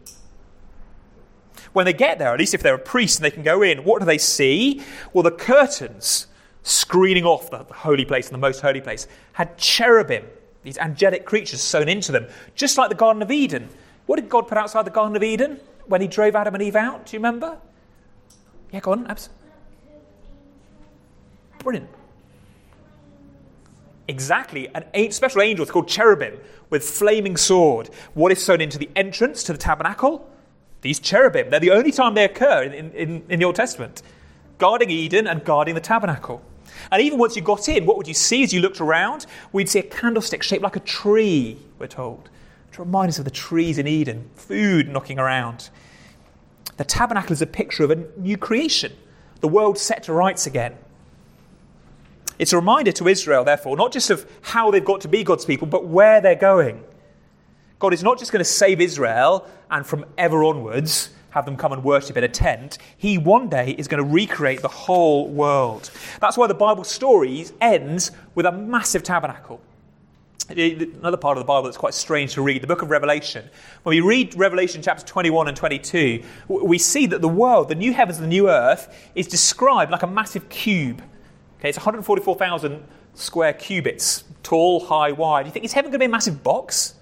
When 1.74 1.86
they 1.86 1.94
get 1.94 2.20
there, 2.20 2.34
at 2.34 2.40
least 2.40 2.54
if 2.54 2.64
they're 2.64 2.76
a 2.76 2.80
priest 2.80 3.20
and 3.20 3.26
they 3.26 3.32
can 3.32 3.44
go 3.44 3.62
in, 3.62 3.84
what 3.84 4.00
do 4.00 4.06
they 4.06 4.18
see? 4.18 4.82
Well, 5.12 5.24
the 5.24 5.32
curtains 5.32 6.28
screening 6.64 7.26
off 7.26 7.52
the 7.52 7.66
holy 7.74 8.06
place 8.06 8.28
and 8.28 8.34
the 8.34 8.40
most 8.40 8.62
holy 8.62 8.82
place 8.82 9.08
had 9.34 9.58
cherubim, 9.58 10.26
these 10.64 10.78
angelic 10.78 11.26
creatures 11.26 11.62
sewn 11.62 11.88
into 11.88 12.12
them, 12.12 12.28
just 12.56 12.78
like 12.78 12.90
the 12.90 12.96
Garden 12.96 13.22
of 13.22 13.30
Eden. 13.30 13.70
What 14.06 14.16
did 14.16 14.30
God 14.30 14.48
put 14.48 14.58
outside 14.58 14.86
the 14.86 14.92
Garden 14.92 15.16
of 15.16 15.24
Eden 15.24 15.60
when 15.88 16.02
he 16.02 16.08
drove 16.08 16.36
Adam 16.36 16.54
and 16.56 16.64
Eve 16.64 16.76
out? 16.76 17.06
Do 17.06 17.16
you 17.16 17.20
remember? 17.20 17.58
Yeah, 18.72 18.80
go 18.80 18.92
on. 18.92 19.16
Brilliant. 21.60 21.90
Exactly. 24.08 24.70
An 24.76 25.12
special 25.12 25.42
angel 25.42 25.66
is 25.66 25.72
called 25.72 25.88
cherubim 25.88 26.38
with 26.70 26.84
flaming 26.84 27.38
sword. 27.38 27.90
What 28.14 28.32
is 28.32 28.44
sewn 28.44 28.62
into 28.62 28.78
the 28.78 28.90
entrance 28.96 29.44
to 29.44 29.52
the 29.52 29.58
tabernacle? 29.58 30.30
These 30.82 31.00
cherubim. 31.00 31.50
They're 31.50 31.60
the 31.60 31.72
only 31.72 31.92
time 31.92 32.14
they 32.14 32.26
occur 32.26 32.64
in, 32.64 32.92
in, 32.92 33.24
in 33.30 33.40
the 33.40 33.46
Old 33.46 33.56
Testament. 33.56 34.04
Guarding 34.58 34.92
Eden 34.92 35.28
and 35.28 35.44
guarding 35.44 35.74
the 35.74 35.82
tabernacle. 35.82 36.44
And 36.92 37.02
even 37.02 37.18
once 37.18 37.36
you 37.36 37.42
got 37.42 37.68
in, 37.68 37.86
what 37.86 37.98
would 37.98 38.08
you 38.08 38.14
see 38.14 38.44
as 38.44 38.54
you 38.54 38.62
looked 38.62 38.82
around? 38.82 39.26
We'd 39.52 39.70
see 39.70 39.80
a 39.80 39.84
candlestick 39.84 40.44
shaped 40.44 40.62
like 40.62 40.76
a 40.76 40.82
tree, 40.82 41.58
we're 41.80 41.88
told, 41.88 42.30
to 42.76 42.84
remind 42.84 43.08
us 43.08 43.20
of 43.20 43.26
the 43.26 43.32
trees 43.32 43.78
in 43.78 43.88
Eden, 43.88 44.30
food 44.36 44.90
knocking 44.90 45.18
around. 45.18 45.70
The 46.76 46.84
tabernacle 46.84 47.32
is 47.32 47.42
a 47.42 47.48
picture 47.48 47.86
of 47.86 47.92
a 47.92 48.06
new 48.18 48.38
creation, 48.38 48.92
the 49.40 49.48
world 49.48 49.78
set 49.78 50.04
to 50.04 50.14
rights 50.14 50.46
again. 50.46 50.76
It's 52.38 52.52
a 52.52 52.58
reminder 52.58 52.92
to 52.92 53.08
Israel, 53.08 53.46
therefore, 53.46 53.78
not 53.78 53.94
just 53.94 54.10
of 54.10 54.30
how 54.42 54.72
they've 54.72 54.84
got 54.84 55.00
to 55.02 55.08
be 55.08 55.24
God's 55.24 55.46
people, 55.46 55.68
but 55.68 55.88
where 55.88 56.20
they're 56.20 56.36
going. 56.36 56.84
God 57.80 57.94
is 57.94 58.04
not 58.04 58.20
just 58.20 58.34
going 58.34 58.44
to 58.44 58.50
save 58.50 58.82
Israel 58.82 59.48
and 59.72 59.88
from 59.88 60.04
ever 60.18 60.44
onwards 60.44 61.12
have 61.30 61.46
them 61.46 61.56
come 61.56 61.72
and 61.72 61.82
worship 61.82 62.18
in 62.18 62.26
a 62.26 62.30
tent. 62.30 62.78
He 62.98 63.18
one 63.18 63.48
day 63.48 63.72
is 63.78 63.88
going 63.88 64.04
to 64.04 64.10
recreate 64.10 64.62
the 64.62 64.68
whole 64.68 65.30
world. 65.30 65.92
That's 66.20 66.38
why 66.38 66.48
the 66.48 66.54
Bible 66.54 66.84
stories 66.84 67.54
ends 67.62 68.12
with 68.36 68.46
a 68.46 68.52
massive 68.52 69.04
tabernacle. 69.04 69.62
Another 70.48 71.18
part 71.18 71.38
of 71.38 71.44
the 71.44 71.48
Bible 71.48 71.64
that's 71.64 71.78
quite 71.78 71.96
strange 71.96 72.36
to 72.36 72.42
read, 72.44 72.62
the 72.62 72.68
book 72.68 72.84
of 72.84 72.92
Revelation. 72.92 73.50
When 73.82 73.96
we 73.96 74.02
read 74.02 74.36
Revelation 74.36 74.84
chapters 74.84 75.04
21 75.06 75.48
and 75.48 75.58
22, 75.58 76.22
we 76.48 76.78
see 76.78 77.08
that 77.08 77.22
the 77.22 77.28
world, 77.28 77.70
the 77.70 77.76
new 77.76 77.94
heavens 77.94 78.20
and 78.20 78.26
the 78.26 78.30
new 78.30 78.48
earth, 78.48 79.10
is 79.16 79.28
described 79.28 79.92
like 79.92 80.04
a 80.04 80.08
massive 80.08 80.48
cube. 80.50 81.02
Okay, 81.60 81.70
it's 81.70 81.80
144,000 81.80 82.84
square 83.16 83.54
cubits, 83.54 84.24
tall, 84.44 84.86
high, 84.86 85.12
wide. 85.14 85.48
You 85.48 85.52
think, 85.52 85.66
is 85.66 85.74
heaven 85.74 85.90
going 85.90 86.00
to 86.00 86.04
be 86.04 86.06
a 86.06 86.10
massive 86.10 86.44
box? 86.44 86.94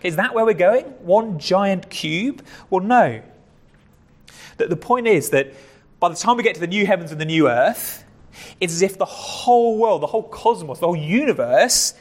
Okay, 0.00 0.08
is 0.08 0.16
that 0.16 0.34
where 0.34 0.44
we're 0.44 0.52
going? 0.52 0.84
One 1.00 1.38
giant 1.38 1.88
cube? 1.88 2.44
Well, 2.68 2.84
no. 2.84 3.22
The, 4.58 4.66
the 4.66 4.76
point 4.76 5.06
is 5.06 5.30
that 5.30 5.54
by 6.00 6.10
the 6.10 6.16
time 6.16 6.36
we 6.36 6.42
get 6.42 6.54
to 6.56 6.60
the 6.60 6.66
new 6.66 6.84
heavens 6.84 7.12
and 7.12 7.20
the 7.20 7.24
new 7.24 7.48
earth, 7.48 8.04
it's 8.60 8.74
as 8.74 8.82
if 8.82 8.98
the 8.98 9.06
whole 9.06 9.78
world, 9.78 10.02
the 10.02 10.06
whole 10.06 10.22
cosmos, 10.22 10.80
the 10.80 10.86
whole 10.86 10.96
universe 10.96 11.94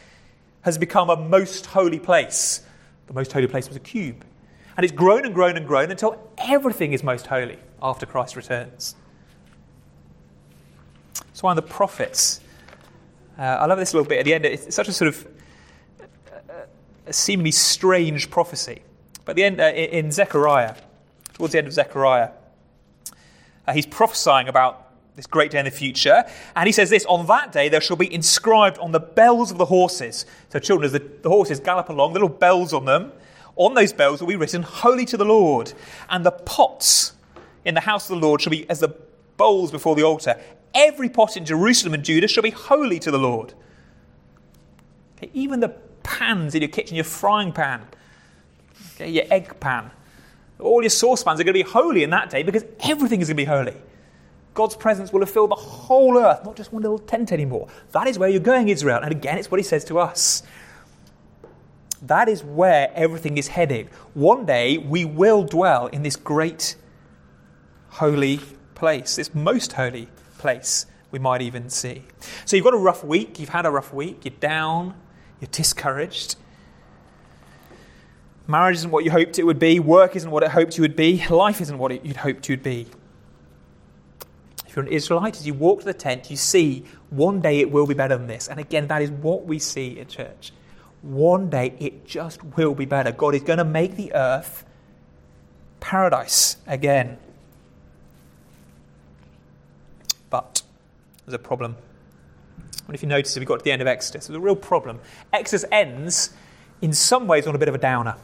has 0.62 0.78
become 0.78 1.10
a 1.10 1.15
most 1.15 1.67
holy 1.67 2.00
place. 2.00 2.62
The 3.08 3.13
most 3.13 3.32
holy 3.32 3.48
place 3.48 3.67
was 3.67 3.78
a 3.78 3.82
cube. 3.82 4.26
And 4.76 4.84
it's 4.84 4.93
grown 4.93 5.26
and 5.26 5.34
grown 5.34 5.58
and 5.58 5.65
grown 5.67 5.89
until 5.91 6.32
everything 6.38 6.93
is 6.93 7.04
most 7.04 7.28
holy 7.28 7.58
after 7.82 8.06
Christ 8.06 8.36
returns. 8.36 8.96
It's 11.30 11.41
one 11.41 11.58
of 11.58 11.63
the 11.63 11.72
prophets. 11.72 12.41
Uh, 13.38 13.41
I 13.41 13.65
love 13.65 13.78
this 13.78 13.93
little 13.93 14.08
bit 14.08 14.20
at 14.20 14.26
the 14.26 14.34
end. 14.34 14.46
It's 14.46 14.74
such 14.74 14.88
a 14.88 14.93
sort 14.93 15.10
of 15.10 15.28
a 17.08 17.13
seemingly 17.13 17.52
strange 17.52 18.30
prophecy. 18.30 18.82
But 19.26 19.36
the 19.36 19.43
end, 19.43 19.60
uh, 19.60 19.65
in 19.65 20.12
Zechariah, 20.12 20.76
towards 21.34 21.54
the 21.54 21.58
end 21.58 21.67
of 21.67 21.74
Zechariah, 21.74 22.30
uh, 23.67 23.74
he's 23.74 23.86
prophesying 23.86 24.48
about 24.48 24.87
this 25.17 25.25
great 25.25 25.51
day 25.51 25.60
in 25.60 25.65
the 25.65 25.71
future. 25.71 26.23
And 26.56 26.67
he 26.67 26.71
says 26.71 26.89
this 26.89 27.03
On 27.06 27.25
that 27.25 27.51
day 27.51 27.67
there 27.67 27.82
shall 27.82 27.97
be 27.97 28.13
inscribed 28.13 28.77
on 28.77 28.93
the 28.93 28.99
bells 28.99 29.51
of 29.51 29.58
the 29.58 29.65
horses. 29.65 30.25
So, 30.49 30.60
children, 30.60 30.86
as 30.86 30.93
the, 30.93 30.99
the 30.99 31.30
horses 31.30 31.60
gallop 31.60 31.89
along, 31.89 32.13
little 32.13 32.30
bells 32.30 32.71
on 32.71 32.86
them. 32.86 33.12
On 33.58 33.73
those 33.73 33.91
bells 33.91 34.21
will 34.21 34.27
be 34.27 34.36
written, 34.36 34.62
Holy 34.62 35.03
to 35.06 35.17
the 35.17 35.25
Lord. 35.25 35.73
And 36.10 36.25
the 36.25 36.32
pots 36.32 37.13
in 37.65 37.73
the 37.73 37.82
house 37.82 38.10
of 38.10 38.19
the 38.19 38.25
Lord 38.25 38.41
shall 38.41 38.51
be 38.51 38.69
as 38.69 38.80
the 38.80 38.95
bowls 39.36 39.71
before 39.71 39.95
the 39.95 40.03
altar. 40.03 40.39
Every 40.75 41.10
pot 41.10 41.36
in 41.36 41.43
Jerusalem 41.43 41.95
and 41.95 42.06
Judah 42.06 42.27
shall 42.27 42.43
be 42.43 42.51
holy 42.51 42.99
to 42.99 43.10
the 43.10 43.17
Lord. 43.17 43.56
Okay, 45.17 45.32
even 45.34 45.60
the 45.60 45.69
pans 46.03 46.53
in 46.53 46.62
your 46.62 46.69
kitchen, 46.69 46.95
your 46.95 47.03
frying 47.03 47.51
pan, 47.51 47.82
okay, 48.93 49.10
your 49.10 49.25
egg 49.32 49.60
pan, 49.60 49.89
all 50.60 50.84
your 50.84 50.91
saucepans 50.91 51.39
are 51.39 51.43
going 51.43 51.56
to 51.56 51.63
be 51.63 51.67
holy 51.67 52.03
in 52.03 52.12
that 52.12 52.30
day 52.30 52.43
because 52.43 52.63
everything 52.82 53.21
is 53.21 53.27
going 53.27 53.38
to 53.38 53.41
be 53.41 53.45
holy. 53.45 53.75
God's 54.58 54.76
presence 54.76 55.13
will 55.13 55.20
have 55.20 55.30
filled 55.30 55.52
the 55.52 55.56
whole 55.56 56.17
earth, 56.17 56.43
not 56.43 56.56
just 56.56 56.74
one 56.74 56.82
little 56.82 56.98
tent 56.98 57.32
anymore. 57.32 57.67
That 57.91 58.08
is 58.08 58.17
where 58.17 58.28
you're 58.28 58.39
going, 58.39 58.70
Israel. 58.70 59.02
And 59.04 59.12
again, 59.12 59.38
it's 59.38 59.52
what 59.52 59.60
he 59.60 59.63
says 59.63 59.86
to 59.86 60.00
us. 60.00 60.41
That 62.02 62.28
is 62.28 62.43
where 62.43 62.91
everything 62.96 63.38
is 63.38 63.50
headed. 63.50 63.89
One 64.15 64.48
day 64.48 64.80
we 64.80 65.06
will 65.06 65.43
dwell 65.43 65.86
in 65.86 66.02
this 66.02 66.15
great 66.15 66.76
holy 67.89 68.39
place, 68.74 69.17
this 69.17 69.36
most 69.36 69.74
holy 69.74 70.10
place, 70.39 70.88
we 71.12 71.20
might 71.20 71.43
even 71.43 71.70
see. 71.70 72.06
So 72.46 72.56
you've 72.56 72.65
got 72.65 72.74
a 72.74 72.78
rough 72.78 73.04
week, 73.04 73.39
you've 73.39 73.50
had 73.50 73.67
a 73.67 73.70
rough 73.70 73.93
week, 73.93 74.26
you're 74.26 74.39
down, 74.39 74.96
you're 75.39 75.50
discouraged. 75.52 76.36
Marriage 78.48 78.78
isn't 78.78 78.89
what 78.89 79.06
you 79.06 79.12
hoped 79.12 79.38
it 79.38 79.43
would 79.43 79.60
be, 79.60 79.80
work 79.80 80.15
isn't 80.15 80.32
what 80.32 80.41
it 80.41 80.50
hoped 80.50 80.80
you 80.80 80.82
would 80.82 80.96
be, 80.96 81.24
life 81.30 81.62
isn't 81.62 81.78
what 81.78 82.04
you'd 82.04 82.17
hoped 82.17 82.50
you'd 82.50 82.63
be. 82.63 82.88
You're 84.78 84.86
an 84.86 84.92
Israelite, 84.92 85.38
as 85.38 85.48
you 85.48 85.56
walk 85.56 85.80
to 85.80 85.86
the 85.86 85.94
tent, 85.96 86.30
you 86.30 86.38
see 86.38 86.86
one 87.10 87.42
day 87.42 87.62
it 87.62 87.72
will 87.72 87.88
be 87.88 87.96
better 87.96 88.16
than 88.16 88.28
this. 88.28 88.48
And 88.48 88.60
again, 88.60 88.86
that 88.90 89.02
is 89.02 89.10
what 89.10 89.44
we 89.44 89.58
see 89.58 89.98
in 89.98 90.06
church. 90.06 90.54
One 91.02 91.50
day 91.50 91.74
it 91.80 92.06
just 92.06 92.44
will 92.44 92.76
be 92.76 92.86
better. 92.86 93.12
God 93.12 93.34
is 93.34 93.42
going 93.42 93.58
to 93.58 93.66
make 93.66 93.96
the 93.96 94.13
earth 94.13 94.66
paradise 95.80 96.58
again. 96.68 97.18
But 100.30 100.62
there's 101.26 101.34
a 101.34 101.40
problem. 101.40 101.76
And 102.86 102.94
if 102.94 103.02
you 103.02 103.10
notice, 103.10 103.36
we 103.36 103.46
got 103.46 103.58
to 103.58 103.66
the 103.66 103.72
end 103.72 103.82
of 103.82 103.88
Exodus, 103.88 104.28
there's 104.28 104.38
a 104.38 104.40
real 104.40 104.56
problem. 104.56 105.00
Exodus 105.34 105.66
ends, 105.72 106.36
in 106.84 106.94
some 106.94 107.26
ways, 107.26 107.48
on 107.48 107.56
a 107.56 107.58
bit 107.58 107.68
of 107.68 107.74
a 107.74 107.80
downer. 107.80 108.16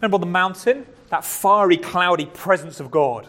Remember 0.00 0.14
on 0.14 0.20
the 0.20 0.28
mountain, 0.28 0.86
that 1.08 1.24
fiery, 1.24 1.76
cloudy 1.76 2.26
presence 2.26 2.78
of 2.78 2.92
God. 2.92 3.28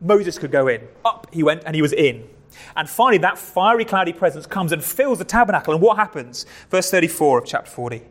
Moses 0.00 0.38
could 0.38 0.50
go 0.50 0.68
in. 0.68 0.82
Up 1.04 1.26
he 1.32 1.42
went, 1.42 1.62
and 1.64 1.74
he 1.74 1.82
was 1.82 1.92
in. 1.92 2.28
And 2.74 2.88
finally, 2.88 3.18
that 3.18 3.38
fiery, 3.38 3.84
cloudy 3.84 4.12
presence 4.12 4.46
comes 4.46 4.72
and 4.72 4.82
fills 4.82 5.18
the 5.18 5.24
tabernacle. 5.24 5.72
And 5.72 5.82
what 5.82 5.96
happens? 5.96 6.46
Verse 6.70 6.90
34 6.90 7.38
of 7.38 7.44
chapter 7.46 7.70
40. 7.70 8.02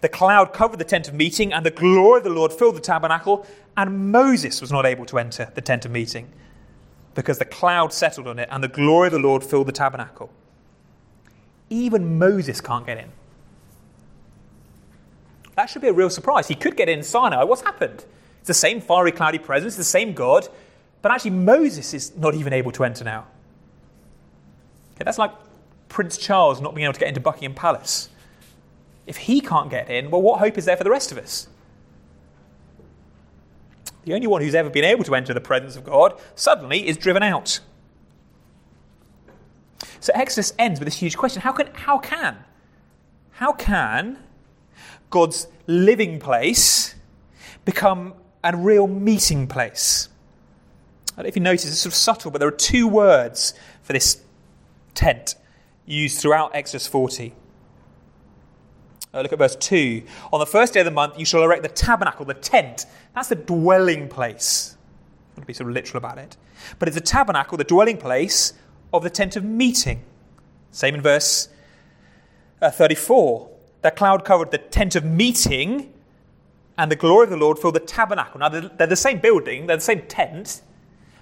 The 0.00 0.08
cloud 0.08 0.52
covered 0.52 0.78
the 0.78 0.84
tent 0.84 1.08
of 1.08 1.14
meeting, 1.14 1.52
and 1.52 1.64
the 1.64 1.70
glory 1.70 2.18
of 2.18 2.24
the 2.24 2.30
Lord 2.30 2.52
filled 2.52 2.76
the 2.76 2.80
tabernacle, 2.80 3.46
and 3.76 4.10
Moses 4.12 4.60
was 4.60 4.72
not 4.72 4.86
able 4.86 5.04
to 5.06 5.18
enter 5.18 5.52
the 5.54 5.60
tent 5.60 5.84
of 5.84 5.90
meeting 5.90 6.32
because 7.14 7.38
the 7.38 7.44
cloud 7.44 7.92
settled 7.92 8.28
on 8.28 8.38
it, 8.38 8.48
and 8.50 8.62
the 8.62 8.68
glory 8.68 9.08
of 9.08 9.12
the 9.12 9.18
Lord 9.18 9.42
filled 9.42 9.66
the 9.66 9.72
tabernacle. 9.72 10.30
Even 11.68 12.18
Moses 12.18 12.60
can't 12.60 12.86
get 12.86 12.98
in. 12.98 13.10
That 15.56 15.68
should 15.68 15.82
be 15.82 15.88
a 15.88 15.92
real 15.92 16.10
surprise. 16.10 16.46
He 16.46 16.54
could 16.54 16.76
get 16.76 16.88
in 16.88 17.02
Sinai. 17.02 17.42
What's 17.42 17.62
happened? 17.62 18.04
It's 18.38 18.46
the 18.46 18.54
same 18.54 18.80
fiery, 18.80 19.10
cloudy 19.10 19.38
presence, 19.38 19.74
the 19.74 19.84
same 19.84 20.12
God, 20.12 20.48
but 21.02 21.12
actually 21.12 21.30
Moses 21.32 21.94
is 21.94 22.16
not 22.16 22.34
even 22.34 22.52
able 22.52 22.72
to 22.72 22.84
enter 22.84 23.04
now. 23.04 23.26
Okay, 24.94 25.04
that's 25.04 25.18
like 25.18 25.32
Prince 25.88 26.18
Charles 26.18 26.60
not 26.60 26.74
being 26.74 26.84
able 26.84 26.94
to 26.94 27.00
get 27.00 27.08
into 27.08 27.20
Buckingham 27.20 27.54
Palace. 27.54 28.08
If 29.06 29.16
he 29.16 29.40
can't 29.40 29.70
get 29.70 29.90
in, 29.90 30.10
well, 30.10 30.20
what 30.20 30.40
hope 30.40 30.58
is 30.58 30.64
there 30.64 30.76
for 30.76 30.84
the 30.84 30.90
rest 30.90 31.12
of 31.12 31.18
us? 31.18 31.48
The 34.04 34.14
only 34.14 34.26
one 34.26 34.42
who's 34.42 34.54
ever 34.54 34.70
been 34.70 34.84
able 34.84 35.04
to 35.04 35.14
enter 35.14 35.34
the 35.34 35.40
presence 35.40 35.76
of 35.76 35.84
God 35.84 36.18
suddenly 36.34 36.86
is 36.88 36.96
driven 36.96 37.22
out. 37.22 37.60
So 40.00 40.12
Exodus 40.14 40.52
ends 40.58 40.80
with 40.80 40.86
this 40.86 40.96
huge 40.96 41.16
question 41.16 41.42
how 41.42 41.52
can, 41.52 41.68
how 41.74 41.98
can, 41.98 42.38
how 43.32 43.52
can 43.52 44.18
God's 45.10 45.46
living 45.66 46.18
place 46.20 46.94
become 47.64 48.14
a 48.42 48.56
real 48.56 48.86
meeting 48.86 49.46
place? 49.46 50.08
Don't 51.18 51.24
know 51.24 51.28
if 51.30 51.36
you 51.36 51.42
notice, 51.42 51.66
it's 51.66 51.80
sort 51.80 51.92
of 51.92 51.96
subtle, 51.96 52.30
but 52.30 52.38
there 52.38 52.46
are 52.46 52.52
two 52.52 52.86
words 52.86 53.52
for 53.82 53.92
this 53.92 54.22
tent 54.94 55.34
used 55.84 56.20
throughout 56.20 56.54
Exodus 56.54 56.86
40. 56.86 57.34
Uh, 59.12 59.22
look 59.22 59.32
at 59.32 59.38
verse 59.38 59.56
2. 59.56 60.04
On 60.32 60.38
the 60.38 60.46
first 60.46 60.74
day 60.74 60.80
of 60.80 60.84
the 60.84 60.92
month, 60.92 61.18
you 61.18 61.24
shall 61.24 61.42
erect 61.42 61.64
the 61.64 61.68
tabernacle, 61.70 62.24
the 62.24 62.34
tent. 62.34 62.86
That's 63.16 63.30
the 63.30 63.34
dwelling 63.34 64.08
place. 64.08 64.76
I'm 65.30 65.34
going 65.34 65.42
to 65.42 65.46
be 65.48 65.54
sort 65.54 65.68
of 65.68 65.74
literal 65.74 65.98
about 65.98 66.18
it. 66.18 66.36
But 66.78 66.86
it's 66.86 66.94
the 66.94 67.00
tabernacle, 67.00 67.58
the 67.58 67.64
dwelling 67.64 67.96
place 67.96 68.52
of 68.92 69.02
the 69.02 69.10
tent 69.10 69.34
of 69.34 69.42
meeting. 69.42 70.04
Same 70.70 70.94
in 70.94 71.02
verse 71.02 71.48
uh, 72.62 72.70
34. 72.70 73.50
That 73.82 73.96
cloud 73.96 74.24
covered 74.24 74.52
the 74.52 74.58
tent 74.58 74.94
of 74.94 75.04
meeting, 75.04 75.92
and 76.76 76.92
the 76.92 76.96
glory 76.96 77.24
of 77.24 77.30
the 77.30 77.36
Lord 77.36 77.58
filled 77.58 77.74
the 77.74 77.80
tabernacle. 77.80 78.38
Now, 78.38 78.50
they're, 78.50 78.68
they're 78.68 78.86
the 78.86 78.94
same 78.94 79.18
building, 79.18 79.66
they're 79.66 79.78
the 79.78 79.82
same 79.82 80.02
tent, 80.02 80.62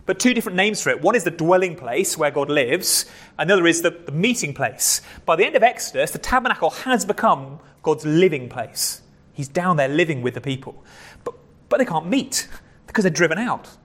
but 0.06 0.20
two 0.20 0.32
different 0.32 0.56
names 0.56 0.80
for 0.80 0.90
it. 0.90 1.02
One 1.02 1.16
is 1.16 1.24
the 1.24 1.30
dwelling 1.30 1.76
place 1.76 2.16
where 2.16 2.30
God 2.30 2.48
lives, 2.48 3.06
and 3.38 3.50
the 3.50 3.54
other 3.54 3.66
is 3.66 3.82
the, 3.82 3.90
the 3.90 4.12
meeting 4.12 4.54
place. 4.54 5.02
By 5.24 5.36
the 5.36 5.44
end 5.44 5.56
of 5.56 5.62
Exodus, 5.62 6.12
the 6.12 6.18
tabernacle 6.18 6.70
has 6.70 7.04
become 7.04 7.58
God's 7.82 8.06
living 8.06 8.48
place. 8.48 9.02
He's 9.32 9.48
down 9.48 9.76
there 9.76 9.88
living 9.88 10.22
with 10.22 10.34
the 10.34 10.40
people. 10.40 10.82
But, 11.24 11.34
but 11.68 11.78
they 11.78 11.84
can't 11.84 12.06
meet 12.06 12.48
because 12.86 13.02
they're 13.02 13.10
driven 13.10 13.36
out. 13.36 13.76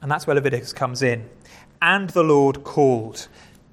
And 0.00 0.10
that's 0.10 0.26
where 0.26 0.34
Leviticus 0.34 0.72
comes 0.72 1.02
in. 1.02 1.28
And 1.82 2.10
the 2.10 2.22
Lord 2.22 2.64
called. 2.64 3.28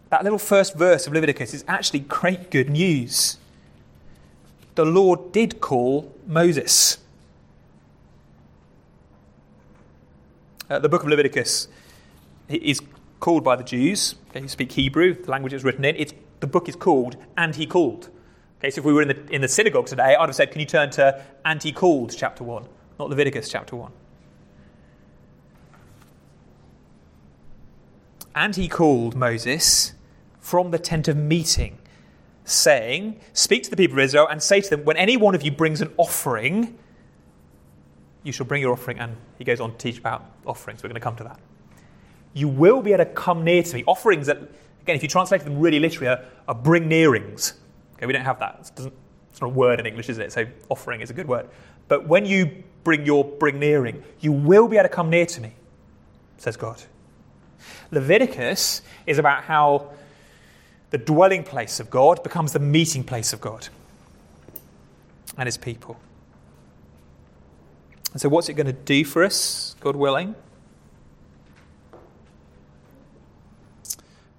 That 0.09 0.23
little 0.23 0.39
first 0.39 0.75
verse 0.75 1.07
of 1.07 1.13
Leviticus 1.13 1.53
is 1.53 1.63
actually 1.67 1.99
great 1.99 2.51
good 2.51 2.69
news. 2.69 3.37
The 4.75 4.85
Lord 4.85 5.31
did 5.31 5.61
call 5.61 6.13
Moses. 6.25 6.97
Uh, 10.71 10.79
the 10.79 10.87
book 10.87 11.03
of 11.03 11.09
Leviticus 11.09 11.67
is 12.47 12.81
called 13.19 13.43
by 13.43 13.57
the 13.57 13.63
Jews 13.63 14.15
okay, 14.29 14.39
who 14.39 14.47
speak 14.47 14.71
Hebrew, 14.71 15.21
the 15.21 15.29
language 15.29 15.51
it's 15.51 15.65
written 15.65 15.83
in. 15.83 15.97
It's, 15.97 16.13
the 16.39 16.47
book 16.47 16.69
is 16.69 16.77
called 16.77 17.17
And 17.35 17.53
He 17.53 17.65
Called. 17.65 18.07
Okay, 18.59 18.69
so 18.69 18.79
if 18.79 18.85
we 18.85 18.93
were 18.93 19.01
in 19.01 19.09
the, 19.09 19.35
in 19.35 19.41
the 19.41 19.49
synagogue 19.49 19.87
today, 19.87 20.15
I'd 20.15 20.29
have 20.29 20.35
said, 20.35 20.49
Can 20.49 20.61
you 20.61 20.65
turn 20.65 20.89
to 20.91 21.21
And 21.43 21.61
He 21.61 21.73
Called, 21.73 22.15
chapter 22.17 22.45
1, 22.45 22.63
not 22.99 23.09
Leviticus, 23.09 23.49
chapter 23.49 23.75
1. 23.75 23.91
And 28.33 28.55
he 28.55 28.69
called 28.69 29.13
Moses 29.13 29.91
from 30.39 30.71
the 30.71 30.79
tent 30.79 31.09
of 31.09 31.17
meeting, 31.17 31.79
saying, 32.45 33.19
Speak 33.33 33.63
to 33.63 33.69
the 33.69 33.75
people 33.75 33.99
of 33.99 34.05
Israel 34.05 34.25
and 34.31 34.41
say 34.41 34.61
to 34.61 34.69
them, 34.69 34.85
When 34.85 34.95
any 34.95 35.17
one 35.17 35.35
of 35.35 35.43
you 35.43 35.51
brings 35.51 35.81
an 35.81 35.93
offering, 35.97 36.77
you 38.23 38.31
shall 38.31 38.45
bring 38.45 38.61
your 38.61 38.73
offering. 38.73 38.99
And 38.99 39.15
he 39.37 39.43
goes 39.43 39.59
on 39.59 39.71
to 39.71 39.77
teach 39.77 39.97
about 39.97 40.25
offerings. 40.45 40.83
We're 40.83 40.89
going 40.89 41.01
to 41.01 41.03
come 41.03 41.15
to 41.17 41.23
that. 41.23 41.39
You 42.33 42.47
will 42.47 42.81
be 42.81 42.93
able 42.93 43.05
to 43.05 43.11
come 43.11 43.43
near 43.43 43.63
to 43.63 43.75
me. 43.75 43.83
Offerings 43.85 44.27
that, 44.27 44.37
again, 44.37 44.95
if 44.95 45.03
you 45.03 45.09
translate 45.09 45.41
them 45.41 45.59
really 45.59 45.79
literally, 45.79 46.07
are, 46.07 46.23
are 46.47 46.55
bring 46.55 46.87
nearings. 46.87 47.53
Okay, 47.97 48.05
we 48.05 48.13
don't 48.13 48.25
have 48.25 48.39
that. 48.39 48.71
It 48.77 48.91
it's 49.31 49.39
not 49.39 49.47
a 49.47 49.49
word 49.49 49.79
in 49.79 49.85
English, 49.85 50.09
is 50.09 50.17
it? 50.17 50.31
So 50.31 50.45
offering 50.69 51.01
is 51.01 51.09
a 51.09 51.13
good 51.13 51.27
word. 51.27 51.47
But 51.87 52.07
when 52.07 52.25
you 52.25 52.63
bring 52.83 53.05
your 53.05 53.23
bring 53.23 53.59
nearing, 53.59 54.03
you 54.19 54.31
will 54.31 54.67
be 54.67 54.77
able 54.77 54.89
to 54.89 54.93
come 54.93 55.09
near 55.09 55.25
to 55.25 55.41
me, 55.41 55.53
says 56.37 56.57
God. 56.57 56.81
Leviticus 57.91 58.81
is 59.05 59.17
about 59.17 59.43
how 59.43 59.91
the 60.89 60.97
dwelling 60.97 61.43
place 61.43 61.79
of 61.79 61.89
God 61.89 62.21
becomes 62.23 62.53
the 62.53 62.59
meeting 62.59 63.03
place 63.03 63.33
of 63.33 63.39
God 63.39 63.69
and 65.37 65.47
his 65.47 65.57
people. 65.57 65.97
And 68.11 68.21
so, 68.21 68.29
what's 68.29 68.49
it 68.49 68.53
going 68.53 68.67
to 68.67 68.73
do 68.73 69.05
for 69.05 69.23
us, 69.23 69.75
God 69.79 69.95
willing? 69.95 70.35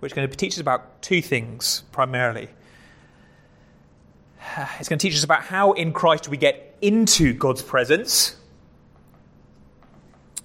Which 0.00 0.12
is 0.12 0.16
going 0.16 0.28
to 0.28 0.36
teach 0.36 0.54
us 0.54 0.60
about 0.60 1.00
two 1.02 1.22
things 1.22 1.84
primarily. 1.92 2.48
It's 4.78 4.88
going 4.88 4.98
to 4.98 5.08
teach 5.08 5.16
us 5.16 5.24
about 5.24 5.44
how 5.44 5.72
in 5.72 5.92
Christ 5.92 6.28
we 6.28 6.36
get 6.36 6.76
into 6.82 7.32
God's 7.32 7.62
presence, 7.62 8.36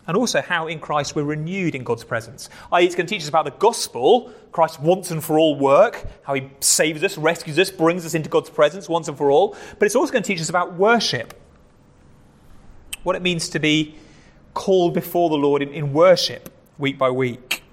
and 0.07 0.15
also 0.15 0.41
how 0.41 0.67
in 0.67 0.79
Christ 0.79 1.15
we're 1.15 1.23
renewed 1.23 1.75
in 1.75 1.83
God's 1.83 2.05
presence. 2.05 2.49
It's 2.71 2.95
going 2.95 3.07
to 3.07 3.13
teach 3.13 3.23
us 3.23 3.29
about 3.29 3.43
the 3.43 3.51
gospel, 3.51 4.31
Christ's 4.53 4.79
once 4.79 5.11
and 5.11 5.21
for 5.21 5.37
all 5.37 5.57
work, 5.57 6.05
how 6.23 6.35
he 6.35 6.49
saves 6.61 7.03
us, 7.03 7.17
rescues 7.17 7.59
us, 7.59 7.69
brings 7.69 8.05
us 8.05 8.13
into 8.13 8.29
God's 8.29 8.49
presence 8.49 8.87
once 8.87 9.09
and 9.09 9.17
for 9.17 9.29
all. 9.29 9.57
But 9.77 9.87
it's 9.87 9.95
also 9.95 10.13
going 10.13 10.23
to 10.23 10.27
teach 10.27 10.39
us 10.39 10.49
about 10.49 10.75
worship, 10.75 11.33
what 13.07 13.15
it 13.15 13.21
means 13.21 13.47
to 13.47 13.57
be 13.57 13.95
called 14.53 14.93
before 14.93 15.29
the 15.29 15.37
Lord 15.37 15.61
in, 15.61 15.69
in 15.69 15.93
worship 15.93 16.49
week 16.77 16.97
by 16.97 17.09
week. 17.09 17.63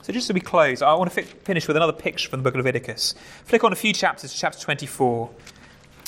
So, 0.00 0.14
just 0.14 0.28
to 0.28 0.32
be 0.32 0.40
close, 0.40 0.80
I 0.80 0.94
want 0.94 1.12
to 1.12 1.22
fi- 1.22 1.28
finish 1.44 1.68
with 1.68 1.76
another 1.76 1.92
picture 1.92 2.30
from 2.30 2.40
the 2.40 2.42
book 2.42 2.54
of 2.54 2.64
Leviticus. 2.64 3.14
Flick 3.44 3.64
on 3.64 3.72
a 3.74 3.76
few 3.76 3.92
chapters 3.92 4.32
to 4.32 4.38
chapter 4.38 4.58
24. 4.58 5.28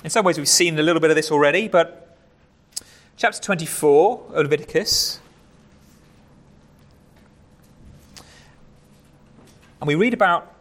In 0.03 0.09
some 0.09 0.25
ways, 0.25 0.39
we've 0.39 0.49
seen 0.49 0.79
a 0.79 0.83
little 0.83 0.99
bit 0.99 1.11
of 1.11 1.17
this 1.17 1.31
already, 1.31 1.69
but 1.69 2.17
chapter 3.19 3.39
24 3.39 4.29
of 4.31 4.37
Leviticus. 4.37 5.21
And 9.79 9.89
we 9.89 9.95
read 9.95 10.15
about 10.15 10.55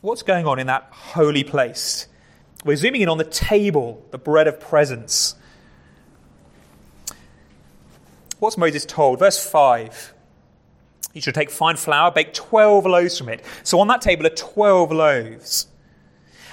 what's 0.00 0.24
going 0.24 0.48
on 0.48 0.58
in 0.58 0.66
that 0.66 0.88
holy 0.90 1.44
place. 1.44 2.08
We're 2.64 2.76
zooming 2.76 3.00
in 3.00 3.08
on 3.08 3.18
the 3.18 3.24
table, 3.24 4.04
the 4.10 4.18
bread 4.18 4.48
of 4.48 4.60
presence. 4.60 5.36
What's 8.38 8.56
Moses 8.56 8.84
told? 8.84 9.18
Verse 9.18 9.44
5. 9.44 10.14
You 11.14 11.20
should 11.20 11.34
take 11.34 11.50
fine 11.50 11.76
flour, 11.76 12.10
bake 12.10 12.34
12 12.34 12.86
loaves 12.86 13.18
from 13.18 13.28
it. 13.28 13.44
So 13.62 13.80
on 13.80 13.88
that 13.88 14.00
table 14.00 14.26
are 14.26 14.30
12 14.30 14.92
loaves 14.92 15.66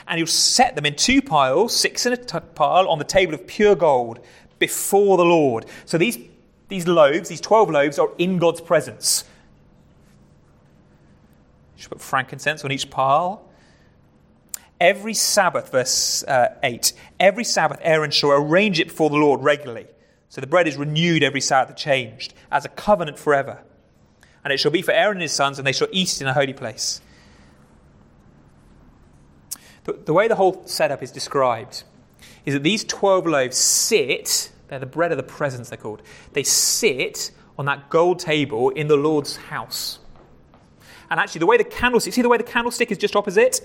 and 0.07 0.17
he'll 0.17 0.27
set 0.27 0.75
them 0.75 0.85
in 0.85 0.95
two 0.95 1.21
piles, 1.21 1.75
six 1.75 2.05
in 2.05 2.13
a 2.13 2.17
t- 2.17 2.37
pile, 2.53 2.87
on 2.87 2.99
the 2.99 3.05
table 3.05 3.33
of 3.33 3.45
pure 3.47 3.75
gold 3.75 4.19
before 4.59 5.17
the 5.17 5.25
Lord. 5.25 5.65
So 5.85 5.97
these, 5.97 6.17
these 6.67 6.87
loaves, 6.87 7.29
these 7.29 7.41
12 7.41 7.69
loaves, 7.69 7.99
are 7.99 8.09
in 8.17 8.37
God's 8.37 8.61
presence. 8.61 9.23
You 11.75 11.83
should 11.83 11.91
put 11.91 12.01
frankincense 12.01 12.63
on 12.63 12.71
each 12.71 12.89
pile. 12.89 13.44
Every 14.79 15.13
Sabbath, 15.13 15.71
verse 15.71 16.23
uh, 16.23 16.55
8, 16.61 16.93
every 17.19 17.43
Sabbath, 17.43 17.79
Aaron 17.81 18.11
shall 18.11 18.31
arrange 18.31 18.79
it 18.79 18.89
before 18.89 19.09
the 19.09 19.15
Lord 19.15 19.41
regularly. 19.41 19.88
So 20.30 20.41
the 20.41 20.47
bread 20.47 20.67
is 20.67 20.76
renewed 20.76 21.23
every 21.23 21.39
Sabbath, 21.39 21.78
changed, 21.78 22.34
as 22.51 22.65
a 22.65 22.69
covenant 22.69 23.17
forever. 23.17 23.61
And 24.43 24.51
it 24.51 24.57
shall 24.57 24.71
be 24.71 24.82
for 24.82 24.91
Aaron 24.91 25.17
and 25.17 25.21
his 25.21 25.32
sons, 25.32 25.57
and 25.57 25.65
they 25.65 25.71
shall 25.71 25.88
eat 25.91 26.13
it 26.13 26.21
in 26.21 26.28
a 26.28 26.34
holy 26.34 26.53
place. 26.53 26.99
The, 29.86 29.93
the 29.93 30.13
way 30.13 30.28
the 30.28 30.36
whole 30.36 30.65
setup 30.67 31.01
is 31.01 31.11
described 31.11 31.84
is 32.45 32.53
that 32.53 32.63
these 32.63 32.84
12 32.84 33.28
loaves 33.28 33.57
sit, 33.57 34.51
they're 34.67 34.80
the 34.80 34.86
bread 34.86 35.11
of 35.11 35.17
the 35.17 35.23
presence, 35.23 35.69
they're 35.69 35.78
called. 35.78 36.01
They 36.34 36.43
sit 36.43 37.32
on 37.57 37.65
that 37.65 37.89
gold 37.89 38.19
table 38.19 38.69
in 38.71 38.88
the 38.88 38.97
Lord's 38.97 39.38
house. 39.38 39.99
And 41.09 41.19
actually, 41.19 41.39
the 41.39 41.45
way 41.45 41.57
the 41.57 41.63
candlestick, 41.63 42.13
see 42.13 42.21
the 42.21 42.30
way 42.30 42.38
the 42.38 42.43
candlestick 42.43 42.91
is 42.91 42.97
just 42.97 43.15
opposite? 43.15 43.61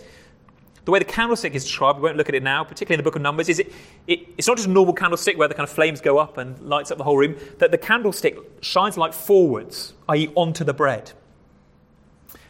The 0.84 0.90
way 0.90 0.98
the 0.98 1.04
candlestick 1.04 1.54
is 1.54 1.64
described, 1.64 1.98
we 1.98 2.04
won't 2.04 2.16
look 2.16 2.28
at 2.28 2.34
it 2.34 2.42
now, 2.42 2.64
particularly 2.64 2.94
in 2.94 3.04
the 3.04 3.08
book 3.08 3.16
of 3.16 3.22
Numbers, 3.22 3.48
is 3.48 3.58
it, 3.58 3.72
it, 4.06 4.20
it's 4.38 4.48
not 4.48 4.56
just 4.56 4.68
a 4.68 4.70
normal 4.70 4.94
candlestick 4.94 5.36
where 5.36 5.48
the 5.48 5.54
kind 5.54 5.68
of 5.68 5.74
flames 5.74 6.00
go 6.00 6.18
up 6.18 6.38
and 6.38 6.58
lights 6.60 6.90
up 6.90 6.98
the 6.98 7.04
whole 7.04 7.18
room, 7.18 7.36
that 7.58 7.70
the 7.70 7.78
candlestick 7.78 8.38
shines 8.62 8.96
light 8.96 9.14
forwards, 9.14 9.92
i.e., 10.08 10.30
onto 10.34 10.64
the 10.64 10.72
bread. 10.72 11.12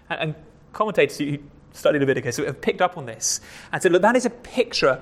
And, 0.08 0.20
and 0.20 0.34
commentators 0.72 1.18
who 1.18 1.38
study 1.72 1.98
Leviticus 1.98 2.36
have 2.36 2.60
picked 2.60 2.80
up 2.80 2.96
on 2.96 3.06
this 3.06 3.40
and 3.72 3.82
said, 3.82 3.92
look, 3.92 4.02
that 4.02 4.16
is 4.16 4.26
a 4.26 4.30
picture. 4.30 5.00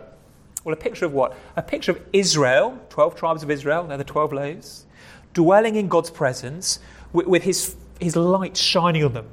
Well, 0.64 0.72
a 0.72 0.76
picture 0.76 1.04
of 1.04 1.12
what? 1.12 1.36
A 1.56 1.62
picture 1.62 1.92
of 1.92 2.00
Israel, 2.12 2.78
12 2.90 3.14
tribes 3.14 3.42
of 3.42 3.50
Israel, 3.50 3.86
they're 3.86 3.98
the 3.98 4.04
12 4.04 4.32
loaves, 4.32 4.86
dwelling 5.34 5.76
in 5.76 5.88
God's 5.88 6.10
presence 6.10 6.80
with, 7.12 7.26
with 7.26 7.42
his, 7.42 7.76
his 8.00 8.16
light 8.16 8.56
shining 8.56 9.04
on 9.04 9.12
them. 9.12 9.28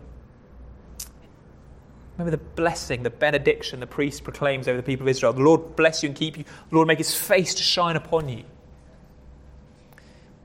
Remember 2.17 2.37
the 2.37 2.43
blessing, 2.43 3.03
the 3.03 3.09
benediction 3.09 3.81
the 3.81 3.87
priest 3.87 4.23
proclaims 4.23 4.67
over 4.67 4.77
the 4.77 4.83
people 4.83 5.03
of 5.05 5.09
Israel. 5.09 5.33
The 5.33 5.41
Lord 5.41 5.75
bless 5.75 6.01
you 6.01 6.07
and 6.07 6.15
keep 6.15 6.37
you. 6.37 6.45
The 6.69 6.75
Lord 6.75 6.87
make 6.87 6.97
his 6.97 7.13
face 7.13 7.53
to 7.55 7.63
shine 7.63 7.97
upon 7.97 8.29
you. 8.29 8.43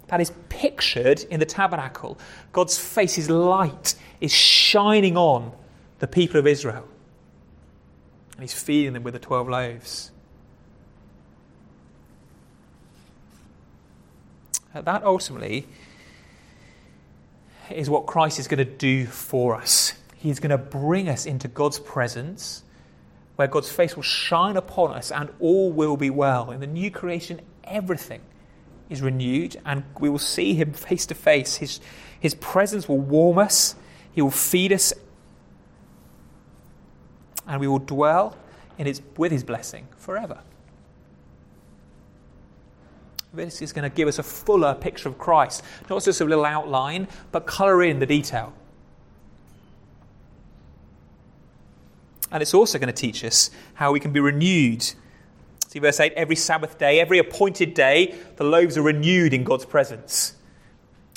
That 0.09 0.21
is 0.21 0.33
pictured 0.49 1.23
in 1.31 1.39
the 1.39 1.47
tabernacle. 1.47 2.19
God's 2.53 2.77
face, 2.77 3.15
his 3.15 3.31
light, 3.31 3.95
is 4.21 4.33
shining 4.33 5.17
on 5.17 5.53
the 6.01 6.09
people 6.09 6.41
of 6.41 6.49
Israel. 6.49 6.89
And 8.33 8.43
he's 8.43 8.53
feeding 8.53 8.93
them 8.93 9.05
with 9.05 9.15
the 9.15 9.21
12 9.21 9.49
loaves. 9.49 10.11
That 14.75 15.05
ultimately 15.05 15.67
is 17.71 17.89
what 17.89 18.07
Christ 18.07 18.41
is 18.41 18.49
going 18.49 18.59
to 18.59 18.65
do 18.65 19.07
for 19.07 19.55
us. 19.55 19.95
He's 20.21 20.39
going 20.39 20.51
to 20.51 20.59
bring 20.59 21.09
us 21.09 21.25
into 21.25 21.49
God's 21.49 21.79
presence 21.79 22.63
where 23.37 23.49
God's 23.49 23.73
face 23.73 23.97
will 23.97 24.03
shine 24.03 24.59
upon 24.59 24.91
us 24.91 25.11
and 25.11 25.31
all 25.41 25.73
will 25.73 25.97
be 25.97 26.11
well. 26.11 26.51
In 26.51 26.61
the 26.61 26.67
new 26.67 26.91
creation, 26.91 27.41
everything 27.65 28.21
is 28.91 29.01
renewed 29.01 29.59
and 29.65 29.83
we 29.99 30.11
will 30.11 30.19
see 30.19 30.53
Him 30.53 30.75
face 30.75 31.07
to 31.07 31.15
face. 31.15 31.57
His, 31.57 31.81
his 32.21 32.35
presence 32.35 32.87
will 32.87 32.99
warm 32.99 33.39
us, 33.39 33.75
He 34.13 34.21
will 34.21 34.31
feed 34.31 34.75
us, 34.75 34.93
and 37.47 37.59
we 37.59 37.67
will 37.67 37.79
dwell 37.79 38.37
in 38.77 38.85
his, 38.87 39.01
with 39.17 39.33
His 39.33 39.43
blessing 39.43 39.89
forever. 39.97 40.41
This 43.33 43.63
is 43.63 43.73
going 43.73 43.89
to 43.89 43.95
give 43.95 44.07
us 44.07 44.19
a 44.19 44.23
fuller 44.23 44.75
picture 44.75 45.09
of 45.09 45.17
Christ, 45.17 45.63
not 45.89 46.05
just 46.05 46.21
a 46.21 46.27
little 46.27 46.45
outline, 46.45 47.09
but 47.33 47.47
colour 47.47 47.83
in 47.83 48.01
the 48.01 48.07
detail. 48.07 48.53
And 52.31 52.43
it's 52.43 52.55
also 52.55 52.79
going 52.79 52.93
to 52.93 52.93
teach 52.93 53.25
us 53.25 53.51
how 53.75 53.93
we 53.93 54.01
can 54.01 54.13
be 54.13 54.21
renewed. 54.21 54.83
See, 55.69 55.79
verse 55.79 56.01
8 56.01 56.13
every 56.15 56.37
Sabbath 56.37 56.79
day, 56.79 57.01
every 57.01 57.19
appointed 57.19 57.75
day, 57.75 58.15
the 58.37 58.45
loaves 58.45 58.77
are 58.77 58.83
renewed 58.83 59.35
in 59.35 59.45
God's 59.45 59.65
presence. 59.65 60.35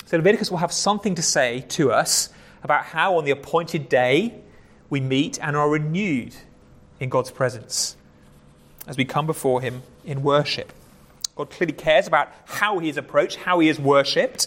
So 0.06 0.16
Leviticus 0.16 0.50
will 0.50 0.58
have 0.58 0.72
something 0.72 1.14
to 1.14 1.22
say 1.22 1.64
to 1.70 1.92
us 1.92 2.30
about 2.62 2.84
how 2.84 3.16
on 3.18 3.24
the 3.24 3.30
appointed 3.30 3.88
day 3.88 4.34
we 4.90 5.00
meet 5.00 5.38
and 5.40 5.56
are 5.56 5.68
renewed 5.68 6.34
in 7.00 7.08
God's 7.08 7.30
presence 7.30 7.96
as 8.86 8.96
we 8.96 9.04
come 9.04 9.26
before 9.26 9.60
Him 9.60 9.82
in 10.04 10.22
worship. 10.22 10.72
God 11.36 11.50
clearly 11.50 11.72
cares 11.72 12.06
about 12.06 12.32
how 12.44 12.78
He 12.78 12.88
is 12.88 12.96
approached, 12.96 13.36
how 13.36 13.58
He 13.58 13.68
is 13.68 13.80
worshipped. 13.80 14.46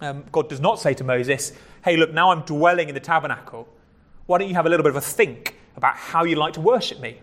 Um, 0.00 0.24
God 0.32 0.48
does 0.48 0.60
not 0.60 0.78
say 0.78 0.94
to 0.94 1.04
Moses, 1.04 1.52
hey, 1.84 1.96
look, 1.96 2.12
now 2.12 2.30
I'm 2.30 2.42
dwelling 2.42 2.88
in 2.88 2.94
the 2.94 3.00
tabernacle. 3.00 3.68
Why 4.26 4.38
don't 4.38 4.48
you 4.48 4.54
have 4.54 4.66
a 4.66 4.68
little 4.68 4.84
bit 4.84 4.90
of 4.90 4.96
a 4.96 5.00
think 5.00 5.56
about 5.76 5.96
how 5.96 6.24
you 6.24 6.36
like 6.36 6.54
to 6.54 6.60
worship 6.60 7.00
me? 7.00 7.20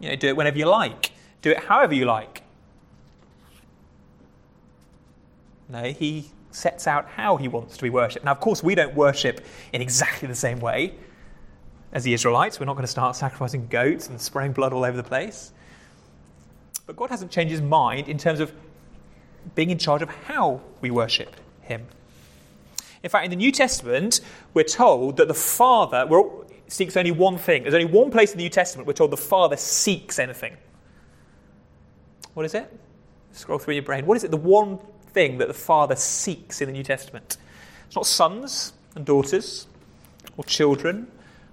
You 0.00 0.10
know, 0.10 0.16
do 0.16 0.28
it 0.28 0.36
whenever 0.36 0.58
you 0.58 0.66
like, 0.66 1.12
do 1.42 1.50
it 1.50 1.64
however 1.64 1.94
you 1.94 2.04
like. 2.04 2.42
No, 5.68 5.84
he 5.84 6.30
sets 6.50 6.86
out 6.86 7.08
how 7.08 7.36
he 7.36 7.46
wants 7.46 7.76
to 7.76 7.82
be 7.82 7.90
worshipped. 7.90 8.24
Now, 8.24 8.32
of 8.32 8.40
course, 8.40 8.62
we 8.62 8.74
don't 8.74 8.94
worship 8.94 9.44
in 9.72 9.82
exactly 9.82 10.26
the 10.26 10.34
same 10.34 10.60
way 10.60 10.94
as 11.92 12.04
the 12.04 12.14
Israelites. 12.14 12.58
We're 12.58 12.66
not 12.66 12.74
going 12.74 12.84
to 12.84 12.90
start 12.90 13.16
sacrificing 13.16 13.66
goats 13.68 14.08
and 14.08 14.20
spraying 14.20 14.52
blood 14.52 14.72
all 14.72 14.84
over 14.84 14.96
the 14.96 15.02
place. 15.02 15.52
But 16.86 16.96
God 16.96 17.10
hasn't 17.10 17.30
changed 17.30 17.50
his 17.50 17.60
mind 17.60 18.08
in 18.08 18.16
terms 18.16 18.40
of 18.40 18.52
being 19.54 19.70
in 19.70 19.78
charge 19.78 20.02
of 20.02 20.08
how 20.08 20.60
we 20.80 20.90
worship 20.90 21.36
him. 21.62 21.86
In 23.02 23.10
fact, 23.10 23.24
in 23.24 23.30
the 23.30 23.36
New 23.36 23.52
Testament, 23.52 24.20
we're 24.54 24.64
told 24.64 25.18
that 25.18 25.28
the 25.28 25.34
Father 25.34 26.08
seeks 26.66 26.96
only 26.96 27.12
one 27.12 27.38
thing. 27.38 27.62
There's 27.62 27.74
only 27.74 27.86
one 27.86 28.10
place 28.10 28.32
in 28.32 28.38
the 28.38 28.44
New 28.44 28.50
Testament 28.50 28.86
we're 28.86 28.92
told 28.92 29.10
the 29.10 29.16
Father 29.16 29.56
seeks 29.56 30.18
anything. 30.18 30.56
What 32.34 32.46
is 32.46 32.54
it? 32.54 32.72
Scroll 33.32 33.58
through 33.58 33.74
your 33.74 33.82
brain. 33.82 34.06
What 34.06 34.16
is 34.16 34.24
it? 34.24 34.30
The 34.30 34.36
one 34.36 34.78
thing 35.12 35.38
that 35.38 35.48
the 35.48 35.54
Father 35.54 35.96
seeks 35.96 36.60
in 36.60 36.66
the 36.66 36.72
New 36.72 36.82
Testament. 36.82 37.36
It's 37.86 37.96
not 37.96 38.06
sons 38.06 38.72
and 38.94 39.04
daughters, 39.04 39.66
or 40.36 40.44
children, 40.44 41.10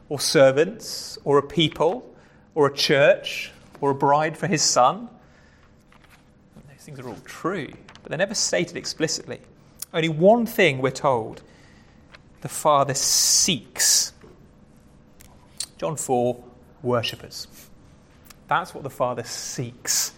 or 0.10 0.20
servants, 0.20 1.18
or 1.24 1.38
a 1.38 1.44
people, 1.44 2.14
or 2.54 2.68
a 2.68 2.74
church, 2.74 3.52
or 3.82 3.92
a 3.92 3.96
bride 3.96 4.38
for 4.38 4.48
his 4.48 4.62
son. 4.62 5.10
Those 6.68 6.78
things 6.80 7.00
are 7.00 7.08
all 7.08 7.18
true, 7.26 7.72
but 8.06 8.12
they're 8.12 8.20
never 8.20 8.36
stated 8.36 8.78
explicitly. 8.78 9.42
Only 9.92 10.10
one 10.10 10.46
thing 10.46 10.78
we're 10.78 10.92
told 10.92 11.42
the 12.42 12.48
Father 12.48 12.94
seeks. 12.94 14.14
John 15.80 15.96
4 15.96 16.38
worshippers. 16.84 17.48
That's 18.48 18.76
what 18.76 18.84
the 18.84 18.92
Father 18.92 19.24
seeks. 19.24 20.12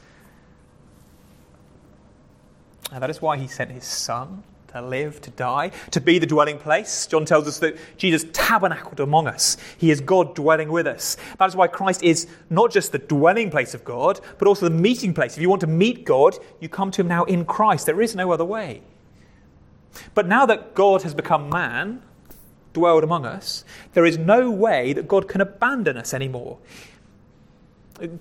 And 2.92 3.02
that 3.02 3.10
is 3.10 3.22
why 3.22 3.38
he 3.38 3.48
sent 3.48 3.72
his 3.72 3.86
Son 3.86 4.44
to 4.70 4.82
live, 4.82 5.22
to 5.22 5.32
die, 5.32 5.72
to 5.92 6.02
be 6.02 6.20
the 6.20 6.26
dwelling 6.26 6.58
place. 6.58 7.08
John 7.08 7.26
tells 7.26 7.48
us 7.48 7.60
that 7.60 7.78
Jesus 7.98 8.26
tabernacled 8.34 9.00
among 9.00 9.28
us. 9.28 9.58
He 9.78 9.92
is 9.92 10.02
God 10.02 10.36
dwelling 10.36 10.70
with 10.70 10.88
us. 10.88 11.18
That 11.40 11.48
is 11.48 11.56
why 11.56 11.68
Christ 11.68 12.04
is 12.04 12.28
not 12.50 12.72
just 12.72 12.92
the 12.92 13.00
dwelling 13.00 13.50
place 13.50 13.74
of 13.74 13.84
God, 13.84 14.20
but 14.38 14.48
also 14.48 14.68
the 14.68 14.76
meeting 14.76 15.14
place. 15.14 15.36
If 15.36 15.42
you 15.42 15.50
want 15.50 15.62
to 15.62 15.68
meet 15.68 16.06
God, 16.06 16.38
you 16.60 16.70
come 16.70 16.92
to 16.92 17.02
him 17.02 17.08
now 17.08 17.24
in 17.24 17.46
Christ. 17.46 17.86
There 17.86 18.02
is 18.02 18.16
no 18.16 18.32
other 18.32 18.46
way. 18.46 18.82
But 20.14 20.28
now 20.28 20.46
that 20.46 20.76
God 20.76 21.02
has 21.04 21.14
become 21.14 21.50
man, 21.50 22.04
dwelled 22.74 23.04
among 23.04 23.26
us, 23.26 23.66
there 23.94 24.06
is 24.06 24.18
no 24.18 24.52
way 24.52 24.94
that 24.94 25.08
God 25.08 25.28
can 25.28 25.42
abandon 25.42 25.98
us 25.98 26.14
anymore. 26.14 26.60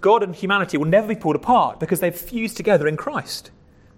God 0.01 0.23
and 0.23 0.35
humanity 0.35 0.79
will 0.79 0.87
never 0.87 1.09
be 1.09 1.17
pulled 1.17 1.37
apart 1.37 1.79
because 1.79 2.01
they've 2.01 2.17
fused 2.17 2.57
together 2.57 2.89
in 2.89 2.97
Christ. 2.97 3.51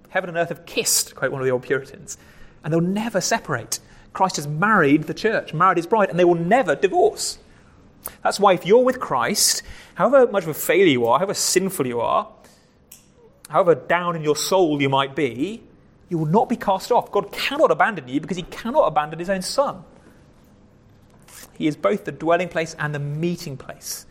Heaven 0.08 0.28
and 0.28 0.36
earth 0.36 0.48
have 0.48 0.66
kissed, 0.66 1.14
quote 1.14 1.30
one 1.30 1.40
of 1.40 1.44
the 1.44 1.52
old 1.52 1.62
Puritans, 1.62 2.18
and 2.64 2.72
they'll 2.72 2.80
never 2.80 3.20
separate. 3.20 3.80
Christ 4.12 4.36
has 4.36 4.46
married 4.46 5.04
the 5.04 5.14
church, 5.14 5.54
married 5.54 5.76
his 5.76 5.86
bride, 5.86 6.10
and 6.10 6.18
they 6.18 6.24
will 6.24 6.34
never 6.34 6.74
divorce. 6.74 7.38
That's 8.22 8.40
why 8.40 8.54
if 8.54 8.66
you're 8.66 8.84
with 8.84 9.00
Christ, 9.00 9.62
however 9.94 10.30
much 10.30 10.44
of 10.44 10.50
a 10.50 10.54
failure 10.54 10.86
you 10.86 11.06
are, 11.06 11.18
however 11.18 11.34
sinful 11.34 11.86
you 11.86 12.00
are, 12.00 12.28
however 13.48 13.74
down 13.74 14.16
in 14.16 14.22
your 14.22 14.36
soul 14.36 14.80
you 14.80 14.88
might 14.88 15.14
be, 15.14 15.62
you 16.08 16.18
will 16.18 16.26
not 16.26 16.48
be 16.48 16.56
cast 16.56 16.90
off. 16.90 17.12
God 17.12 17.32
cannot 17.32 17.70
abandon 17.70 18.08
you 18.08 18.20
because 18.20 18.36
he 18.36 18.42
cannot 18.44 18.86
abandon 18.86 19.18
his 19.18 19.30
own 19.30 19.42
son. 19.42 19.84
He 21.54 21.66
is 21.66 21.76
both 21.76 22.04
the 22.04 22.12
dwelling 22.12 22.48
place 22.48 22.74
and 22.78 22.94
the 22.94 22.98
meeting 22.98 23.56
place. 23.56 24.06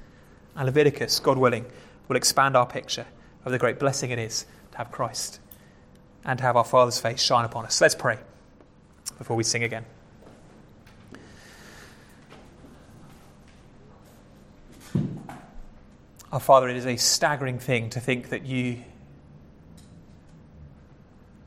And 0.56 0.66
Leviticus, 0.66 1.20
God 1.20 1.38
willing, 1.38 1.66
will 2.08 2.16
expand 2.16 2.56
our 2.56 2.66
picture 2.66 3.06
of 3.45 3.52
the 3.52 3.58
great 3.58 3.80
blessing 3.80 4.12
it 4.12 4.20
is 4.20 4.45
to 4.72 4.78
have 4.78 4.91
Christ 4.91 5.39
and 6.24 6.38
to 6.38 6.43
have 6.43 6.58
our 6.58 6.64
Father's 6.64 7.00
face 7.00 7.22
shine 7.22 7.45
upon 7.45 7.66
us. 7.66 7.82
Let's 7.82 7.95
pray 7.95 8.20
before 9.18 9.36
we 9.36 9.43
sing 9.43 9.63
again. 9.63 9.86
Our 16.32 16.39
Father, 16.39 16.68
it 16.68 16.76
is 16.76 16.86
a 16.86 16.97
staggering 16.97 17.57
thing 17.57 17.89
to 17.91 17.99
think 17.99 18.30
that 18.30 18.45
you 18.45 18.84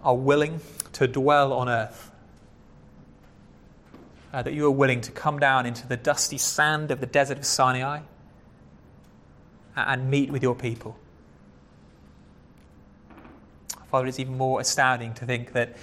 are 0.03 0.16
willing 0.16 0.61
to 0.95 1.07
dwell 1.07 1.53
on 1.53 1.68
earth. 1.68 2.11
Uh, 4.33 4.43
that 4.43 4.55
you 4.55 4.64
are 4.66 4.71
willing 4.71 5.01
to 5.03 5.12
come 5.12 5.39
down 5.39 5.66
into 5.66 5.87
the 5.87 5.97
dusty 5.97 6.39
sand 6.39 6.91
of 6.91 7.01
the 7.01 7.07
desert 7.07 7.39
of 7.39 7.45
Sinai 7.45 8.01
and 9.77 10.11
meet 10.11 10.31
with 10.31 10.43
your 10.43 10.55
people. 10.55 10.97
Father, 13.91 14.07
it's 14.07 14.21
even 14.21 14.39
more 14.39 14.61
astounding 14.61 15.14
to 15.14 15.27
think 15.27 15.53
that 15.53 15.77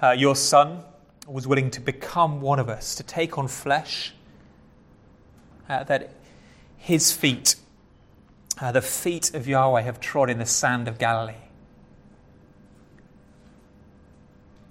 uh, 0.00 0.12
your 0.12 0.36
Son 0.36 0.84
was 1.28 1.46
willing 1.46 1.70
to 1.72 1.80
become 1.80 2.40
one 2.40 2.58
of 2.58 2.68
us, 2.68 2.94
to 2.94 3.02
take 3.02 3.36
on 3.36 3.48
flesh, 3.48 4.14
uh, 5.68 5.84
that 5.84 6.14
his 6.76 7.12
feet, 7.12 7.56
uh, 8.60 8.72
the 8.72 8.80
feet 8.80 9.34
of 9.34 9.46
Yahweh, 9.46 9.82
have 9.82 10.00
trod 10.00 10.30
in 10.30 10.38
the 10.38 10.46
sand 10.46 10.88
of 10.88 10.98
Galilee. 10.98 11.34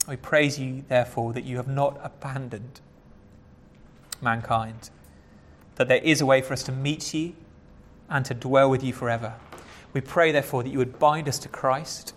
We 0.08 0.16
praise 0.16 0.58
you, 0.58 0.84
therefore, 0.88 1.34
that 1.34 1.44
you 1.44 1.58
have 1.58 1.68
not 1.68 2.00
abandoned 2.02 2.80
mankind, 4.22 4.90
that 5.76 5.88
there 5.88 6.02
is 6.02 6.22
a 6.22 6.26
way 6.26 6.42
for 6.42 6.54
us 6.54 6.64
to 6.64 6.72
meet 6.72 7.14
you 7.14 7.36
and 8.10 8.26
to 8.26 8.34
dwell 8.34 8.70
with 8.70 8.84
you 8.84 8.94
forever. 8.94 9.36
We 9.94 10.02
pray, 10.02 10.32
therefore, 10.32 10.64
that 10.64 10.70
you 10.70 10.78
would 10.78 10.98
bind 10.98 11.28
us 11.28 11.38
to 11.40 11.50
Christ. 11.50 12.14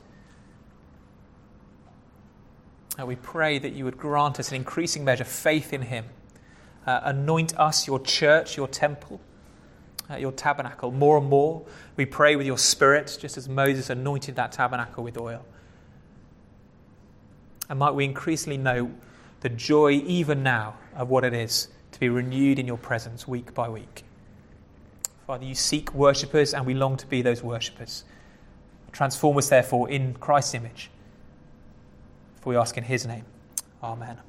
And 2.98 3.06
we 3.06 3.16
pray 3.16 3.58
that 3.58 3.72
you 3.72 3.84
would 3.84 3.96
grant 3.96 4.40
us 4.40 4.50
an 4.50 4.56
increasing 4.56 5.04
measure 5.04 5.24
faith 5.24 5.72
in 5.72 5.82
him. 5.82 6.06
Uh, 6.86 7.00
anoint 7.04 7.58
us, 7.58 7.86
your 7.86 8.00
church, 8.00 8.56
your 8.56 8.68
temple, 8.68 9.20
uh, 10.10 10.16
your 10.16 10.32
tabernacle, 10.32 10.90
more 10.90 11.18
and 11.18 11.28
more. 11.28 11.62
We 11.96 12.06
pray 12.06 12.36
with 12.36 12.46
your 12.46 12.58
spirit, 12.58 13.16
just 13.20 13.36
as 13.36 13.48
Moses 13.48 13.90
anointed 13.90 14.36
that 14.36 14.52
tabernacle 14.52 15.04
with 15.04 15.18
oil. 15.18 15.44
And 17.68 17.78
might 17.78 17.94
we 17.94 18.04
increasingly 18.04 18.58
know 18.58 18.90
the 19.40 19.48
joy 19.48 19.92
even 19.92 20.42
now 20.42 20.76
of 20.94 21.08
what 21.08 21.24
it 21.24 21.32
is 21.32 21.68
to 21.92 22.00
be 22.00 22.08
renewed 22.08 22.58
in 22.58 22.66
your 22.66 22.78
presence 22.78 23.28
week 23.28 23.54
by 23.54 23.68
week. 23.68 24.04
Father, 25.26 25.44
you 25.44 25.54
seek 25.54 25.94
worshippers, 25.94 26.52
and 26.52 26.66
we 26.66 26.74
long 26.74 26.96
to 26.96 27.06
be 27.06 27.22
those 27.22 27.42
worshippers. 27.42 28.04
Transform 28.90 29.38
us, 29.38 29.48
therefore, 29.48 29.88
in 29.88 30.14
Christ's 30.14 30.54
image. 30.54 30.90
For 32.40 32.50
we 32.50 32.56
ask 32.56 32.76
in 32.76 32.84
his 32.84 33.06
name. 33.06 33.24
Amen. 33.82 34.20